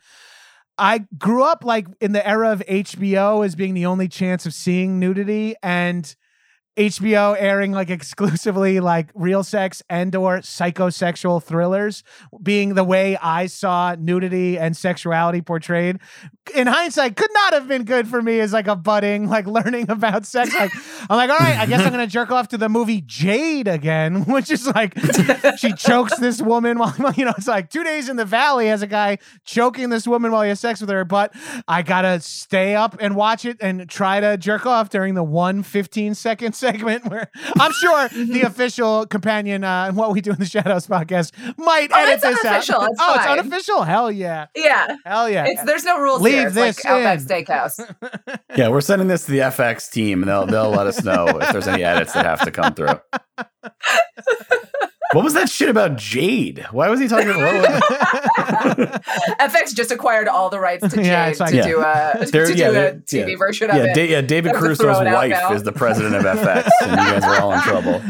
I 0.79 1.07
grew 1.19 1.45
up 1.45 1.65
like 1.65 1.87
in 2.01 2.13
the 2.13 2.27
era 2.27 2.53
of 2.53 2.63
HBO 2.69 3.45
as 3.45 3.55
being 3.55 3.75
the 3.75 3.87
only 3.87 4.09
chance 4.09 4.47
of 4.47 4.55
seeing 4.55 4.99
nudity 4.99 5.55
and 5.63 6.15
HBO 6.77 7.37
airing 7.39 7.73
like 7.73 7.91
exclusively 7.91 8.81
like 8.81 9.11
real 9.15 9.45
sex 9.45 9.83
and 9.91 10.15
or 10.17 10.39
psychosexual 10.39 11.43
thrillers 11.43 12.03
being 12.43 12.75
the 12.75 12.85
way 12.85 13.19
I 13.19 13.47
saw 13.47 13.95
nudity 13.99 14.59
and 14.59 14.75
sexuality 14.75 15.43
portrayed. 15.43 15.99
In 16.55 16.67
hindsight, 16.67 17.17
could 17.17 17.31
not 17.35 17.53
have 17.53 17.69
been 17.69 17.85
good 17.85 18.09
for 18.09 18.23
me 18.23 18.41
as 18.41 18.55
like 18.55 18.69
a 18.69 18.75
budding, 18.75 19.29
like 19.29 19.47
learning 19.47 19.91
about 19.91 20.25
sex. 20.25 20.55
Like 20.55 20.73
I'm 21.11 21.17
like, 21.17 21.31
all 21.31 21.37
right, 21.37 21.59
I 21.59 21.67
guess 21.67 21.81
I'm 21.81 21.91
gonna 21.91 22.07
jerk 22.07 22.31
off 22.31 22.49
to 22.49 22.59
the 22.59 22.71
movie 22.71 23.03
Jade 23.05 23.69
again, 23.69 24.25
which 24.27 24.51
is 24.51 24.67
like 24.67 24.99
she 25.59 25.75
chokes 25.75 26.19
this 26.19 26.41
woman 26.41 26.79
while 26.79 26.95
you 27.17 27.27
know, 27.27 27.35
it's 27.37 27.49
like 27.49 27.69
two 27.69 27.85
days 27.85 28.09
in 28.09 28.17
the 28.17 28.25
valley 28.25 28.71
as 28.71 28.81
a 28.81 28.87
guy 28.87 29.19
choking 29.45 29.91
this 29.91 30.07
woman 30.07 30.33
while 30.33 30.43
he 30.43 30.49
has 30.49 30.61
sex 30.61 30.81
with 30.81 30.89
her, 30.89 31.05
but 31.05 31.35
I 31.69 31.83
gotta 31.83 32.21
stay 32.21 32.75
up 32.75 32.97
and 32.99 33.15
watch 33.15 33.45
it 33.45 33.59
and 33.61 33.89
try 33.91 34.21
to 34.21 34.39
jerk 34.39 34.65
off 34.65 34.89
during 34.89 35.15
the 35.15 35.23
one 35.23 35.63
15 35.63 36.15
second 36.15 36.55
segment 36.63 37.05
where 37.11 37.29
I'm 37.59 37.73
sure 37.73 38.09
the 38.09 38.43
official 38.43 39.05
companion 39.07 39.65
uh 39.65 39.87
and 39.89 39.97
what 39.97 40.13
we 40.13 40.21
do 40.21 40.31
in 40.31 40.39
the 40.39 40.45
shadows 40.47 40.87
podcast 40.87 41.33
might 41.59 41.91
Oh, 41.93 41.99
edit 42.03 42.21
this 42.21 42.39
unofficial. 42.45 42.81
out. 42.81 42.91
It's 42.91 43.01
oh, 43.03 43.15
it's 43.17 43.27
unofficial. 43.27 43.83
Hell 43.83 44.11
yeah. 44.13 44.47
yeah. 44.55 44.97
Hell 45.05 45.29
yeah. 45.29 45.45
It's 45.49 45.63
there's 45.65 45.85
no 45.85 45.99
rules 46.01 46.21
Leave 46.23 46.35
here. 46.35 46.47
It's 46.47 46.55
this 46.55 46.85
like 46.85 46.93
Outback 46.93 47.19
in. 47.21 47.27
Steakhouse. 47.27 47.95
Yeah, 48.57 48.69
we're 48.69 48.83
sending 48.83 49.09
this 49.09 49.25
to 49.27 49.33
the 49.33 49.39
FX 49.39 49.91
team, 49.91 50.23
and 50.23 50.29
they'll 50.31 50.45
they'll 50.47 50.71
let 50.71 50.87
us 50.87 51.03
know 51.03 51.27
if 51.27 51.53
there's 51.53 51.67
any 51.67 51.83
edits 51.83 52.13
that 52.13 52.27
have 52.27 52.43
to 52.43 52.51
come 52.51 52.75
through. 52.75 53.01
What 55.13 55.25
was 55.25 55.35
that 55.35 55.49
shit 55.49 55.69
about 55.69 55.97
Jade? 55.97 56.65
Why 56.71 56.89
was 56.89 56.99
he 57.01 57.07
talking 57.09 57.29
about? 57.31 57.41
What 57.41 58.79
was, 58.79 58.89
FX 59.41 59.75
just 59.75 59.91
acquired 59.91 60.29
all 60.29 60.49
the 60.51 60.59
rights 60.59 60.83
to 60.89 60.97
Jade 60.97 61.07
Yeah, 61.07 61.33
to 61.33 61.57
Yeah. 61.57 61.63
do 61.67 61.81
a 61.81 62.27
There- 62.31 62.47
to 62.47 62.55
yeah, 62.55 62.71
do 62.71 62.77
a 62.79 62.93
TV 63.25 63.31
yeah. 63.31 63.37
version 63.37 63.71
of 63.71 63.77
it. 63.77 63.95
Da- 63.95 64.09
yeah, 64.09 64.21
David 64.23 64.53
Have 64.53 64.61
Caruso's 64.63 64.79
throw 64.79 65.01
it 65.01 65.07
out 65.07 65.15
wife 65.31 65.57
is 65.57 65.63
the 65.65 65.73
president 65.73 66.15
of 66.15 66.23
FX, 66.23 66.69
and 66.83 66.91
you 66.93 66.97
guys 66.97 67.25
are 67.25 67.41
all 67.41 67.53
in 67.53 67.61
trouble. 67.61 68.03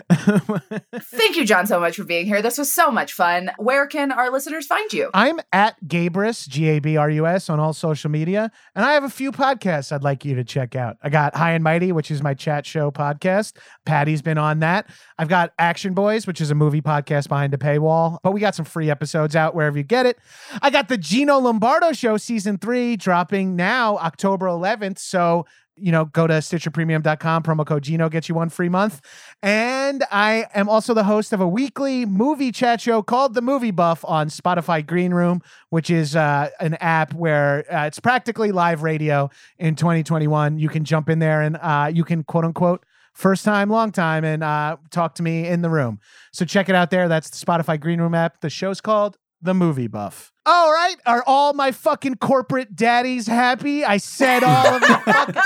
Thank 1.01 1.37
you, 1.37 1.45
Jon, 1.45 1.67
so 1.67 1.81
much 1.81 1.97
for 1.97 2.05
being 2.05 2.27
here. 2.27 2.43
This 2.43 2.59
was 2.59 2.73
so 2.73 2.91
much 2.91 3.13
fun. 3.13 3.51
Where 3.59 3.87
can 3.87 4.13
our 4.13 4.31
listeners 4.31 4.67
find 4.67 4.93
you? 4.93 5.11
I'm 5.15 5.41
at 5.53 5.77
Gabrus, 5.87 6.49
G 6.49 6.69
A 6.69 6.79
B 6.79 6.97
R 6.97 7.11
U 7.11 7.27
S, 7.27 7.51
on 7.51 7.59
all 7.61 7.73
social 7.73 8.11
media. 8.11 8.51
And 8.75 8.85
I 8.85 8.93
have 8.93 9.05
a 9.05 9.11
few 9.11 9.33
podcasts 9.33 9.93
I'd 9.93 10.05
like 10.05 10.25
you 10.25 10.35
to 10.37 10.45
check 10.45 10.77
out. 10.77 10.97
I 11.03 11.09
got 11.09 11.35
High 11.35 11.53
and 11.53 11.65
Mighty, 11.65 11.93
which 11.93 12.11
is 12.11 12.23
my 12.23 12.35
chat 12.35 12.65
show 12.67 12.91
podcast. 12.91 13.55
Patty's 13.85 14.23
been 14.23 14.39
on 14.39 14.61
that. 14.61 14.89
I've 15.19 15.29
got 15.29 15.53
Action 15.59 15.95
Boys, 15.95 16.27
which 16.27 16.41
is 16.41 16.51
a 16.51 16.55
movie 16.55 16.81
podcast 16.81 17.29
behind 17.29 17.53
a 17.55 17.59
paywall, 17.59 18.19
but 18.23 18.33
we 18.33 18.41
got 18.41 18.55
some 18.55 18.65
free 18.65 18.91
episodes 18.91 19.35
out 19.35 19.55
wherever 19.55 19.77
you 19.77 19.85
get 19.85 20.07
it. 20.07 20.19
I 20.61 20.71
got 20.71 20.89
the 20.89 20.99
Gino 20.99 21.39
Lombardo 21.39 21.93
Show 21.93 22.17
season 22.17 22.59
three 22.59 22.97
dropping 22.97 23.57
now, 23.57 23.99
October 23.99 24.47
11th. 24.47 24.99
So, 24.99 25.47
you 25.77 25.91
know, 25.91 26.05
go 26.05 26.27
to 26.27 26.35
stitcherpremium.com, 26.35 27.43
promo 27.43 27.67
code 27.67 27.83
Gino 27.83 28.09
gets 28.09 28.29
you 28.29 28.35
one 28.35 28.51
free 28.51 28.69
month. 28.69 29.01
And 29.43 30.05
I 30.11 30.47
am 30.55 30.69
also 30.69 30.95
the 30.95 31.05
host 31.05 31.33
of 31.33 31.41
a 31.41 31.49
weekly 31.49 32.05
movie 32.05 32.53
chat 32.53 32.81
show 32.81 33.03
called 33.03 33.35
The 33.35 33.43
Movie 33.43 33.71
Buff 33.71 34.05
on 34.05 34.29
Spotify 34.29 34.87
Green 34.87 35.13
Room, 35.13 35.41
which 35.71 35.91
is 35.91 36.15
uh, 36.15 36.51
an 36.61 36.75
app 36.75 37.15
where 37.15 37.65
uh, 37.73 37.87
it's 37.87 37.99
practically 37.99 38.53
live 38.53 38.83
radio 38.83 39.31
in 39.59 39.75
2021. 39.75 40.59
You 40.59 40.69
can 40.69 40.85
jump 40.85 41.09
in 41.09 41.19
there 41.19 41.41
and 41.41 41.57
uh, 41.57 41.91
you 41.93 42.05
can 42.05 42.23
quote 42.23 42.45
unquote 42.45 42.85
first 43.13 43.45
time, 43.45 43.69
long 43.69 43.93
time 43.93 44.25
and 44.25 44.43
uh, 44.43 44.77
talk 44.91 45.15
to 45.17 45.23
me 45.23 45.47
in 45.47 45.63
the 45.63 45.71
room. 45.71 46.01
So 46.33 46.45
check 46.45 46.69
it 46.69 46.75
out 46.75 46.91
there. 46.91 47.09
That's 47.09 47.31
the 47.31 47.45
Spotify 47.45 47.81
Green 47.81 48.01
Room 48.01 48.15
app. 48.15 48.41
The 48.41 48.51
show's 48.51 48.81
called 48.81 49.17
The 49.41 49.55
Movie 49.55 49.89
Buff. 49.89 50.32
All 50.45 50.73
right. 50.73 50.97
Are 51.07 51.23
all 51.27 51.53
my 51.53 51.71
fucking 51.71 52.17
corporate 52.17 52.75
daddies 52.75 53.29
happy? 53.29 53.85
I 53.85 53.99
said 53.99 54.43
all 54.43 54.67
of 54.67 54.81
the 54.81 54.87
fucking. 54.87 55.35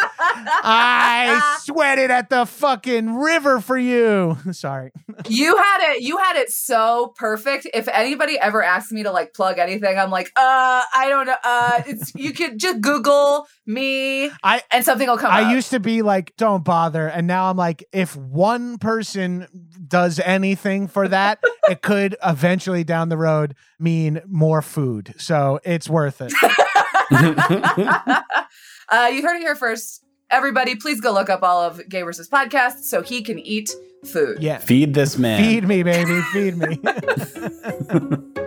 I 0.69 1.59
sweated 1.61 2.11
at 2.11 2.31
the 2.31 2.47
fucking 2.47 3.15
river 3.17 3.61
for 3.61 3.77
you. 3.77 4.39
Sorry. 4.53 4.93
you 5.29 5.57
had 5.57 5.93
it 5.93 6.03
you 6.03 6.17
had 6.19 6.37
it 6.37 6.51
so 6.51 7.13
perfect 7.17 7.67
if 7.75 7.89
anybody 7.89 8.39
ever 8.39 8.63
asks 8.63 8.93
me 8.93 9.03
to 9.03 9.11
like 9.11 9.33
plug 9.33 9.59
anything 9.59 9.99
i'm 9.99 10.11
like 10.11 10.27
uh 10.37 10.83
i 10.95 11.07
don't 11.09 11.27
know 11.27 11.35
uh 11.43 11.83
it's 11.87 12.13
you 12.15 12.33
could 12.33 12.59
just 12.59 12.81
google 12.81 13.47
me 13.65 14.31
I 14.43 14.63
and 14.71 14.85
something 14.85 15.09
will 15.09 15.17
come 15.17 15.31
up. 15.31 15.37
I 15.39 15.45
up. 15.45 15.53
used 15.53 15.71
to 15.71 15.81
be 15.81 16.03
like, 16.03 16.37
don't 16.37 16.65
bother. 16.65 17.09
And 17.09 17.27
now 17.27 17.51
I'm 17.51 17.57
like, 17.57 17.85
if 17.93 18.15
one 18.15 18.79
person 18.79 19.47
does 19.89 20.21
anything 20.21 20.87
for 20.87 21.09
that, 21.09 21.41
it 21.69 21.83
could 21.83 22.17
eventually 22.25 22.85
down 22.85 23.09
the 23.09 23.17
road 23.17 23.55
mean 23.79 24.21
more 24.27 24.63
food. 24.63 25.15
So 25.19 25.61
it's 25.65 25.89
worth 25.89 26.21
it. 26.21 26.33
uh 28.89 29.07
you 29.13 29.23
heard 29.23 29.37
it 29.37 29.41
here 29.43 29.55
first 29.55 30.05
everybody 30.31 30.75
please 30.75 31.01
go 31.01 31.13
look 31.13 31.31
up 31.31 31.43
all 31.45 31.63
of 31.63 31.79
Gabrus 31.89 32.29
podcast 32.29 32.81
so 32.83 33.01
he 33.01 33.23
can 33.23 33.39
eat 33.39 33.71
food 34.05 34.39
Yeah. 34.43 34.59
Feed 34.59 34.95
this 34.95 35.17
man. 35.17 35.41
Feed 35.41 35.69
me, 35.69 35.83
baby. 35.85 36.21
Feed 36.33 36.57
me. 36.57 36.81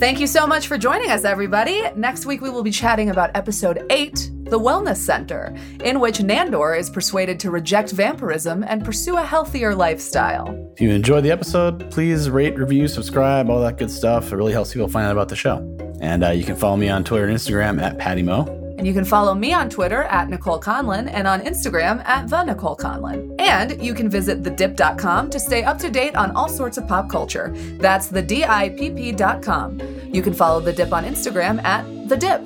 Thank 0.00 0.18
you 0.18 0.26
so 0.26 0.46
much 0.46 0.66
for 0.66 0.78
joining 0.78 1.10
us, 1.10 1.26
everybody. 1.26 1.82
Next 1.94 2.24
week, 2.24 2.40
we 2.40 2.48
will 2.48 2.62
be 2.62 2.70
chatting 2.70 3.10
about 3.10 3.30
episode 3.34 3.84
8, 3.90 4.30
The 4.44 4.58
Wellness 4.58 4.96
Center, 4.96 5.54
in 5.84 6.00
which 6.00 6.20
Nandor 6.20 6.78
is 6.78 6.88
persuaded 6.88 7.38
to 7.40 7.50
reject 7.50 7.90
vampirism 7.92 8.64
and 8.64 8.82
pursue 8.82 9.18
a 9.18 9.22
healthier 9.22 9.74
lifestyle. 9.74 10.72
If 10.72 10.80
you 10.80 10.88
enjoyed 10.88 11.24
the 11.24 11.30
episode, 11.30 11.90
please 11.90 12.30
rate, 12.30 12.56
review, 12.56 12.88
subscribe, 12.88 13.50
all 13.50 13.60
that 13.60 13.76
good 13.76 13.90
stuff. 13.90 14.32
It 14.32 14.36
really 14.36 14.54
helps 14.54 14.72
people 14.72 14.88
find 14.88 15.04
out 15.04 15.12
about 15.12 15.28
the 15.28 15.36
show. 15.36 15.58
And 16.00 16.24
uh, 16.24 16.30
you 16.30 16.44
can 16.44 16.56
follow 16.56 16.78
me 16.78 16.88
on 16.88 17.04
Twitter 17.04 17.26
and 17.26 17.36
Instagram 17.36 17.78
at 17.82 17.98
Patty 17.98 18.22
Mo. 18.22 18.59
And 18.80 18.86
you 18.86 18.94
can 18.94 19.04
follow 19.04 19.34
me 19.34 19.52
on 19.52 19.68
Twitter 19.68 20.04
at 20.04 20.30
Nicole 20.30 20.58
Conlan 20.58 21.06
and 21.08 21.28
on 21.28 21.42
Instagram 21.42 22.02
at 22.06 22.30
the 22.30 22.42
Nicole 22.42 22.74
Conlan. 22.74 23.38
And 23.38 23.78
you 23.84 23.92
can 23.92 24.08
visit 24.08 24.42
thedipp.com 24.42 25.28
to 25.28 25.38
stay 25.38 25.64
up 25.64 25.78
to 25.80 25.90
date 25.90 26.16
on 26.16 26.30
all 26.30 26.48
sorts 26.48 26.78
of 26.78 26.88
pop 26.88 27.10
culture. 27.10 27.52
That's 27.76 28.06
the 28.06 28.22
D-I-P-P.com. 28.22 29.80
You 30.14 30.22
can 30.22 30.32
follow 30.32 30.60
The 30.60 30.72
Dipp 30.72 30.94
on 30.94 31.04
Instagram 31.04 31.62
at 31.62 31.84
The 32.08 32.16
Dipp. 32.16 32.40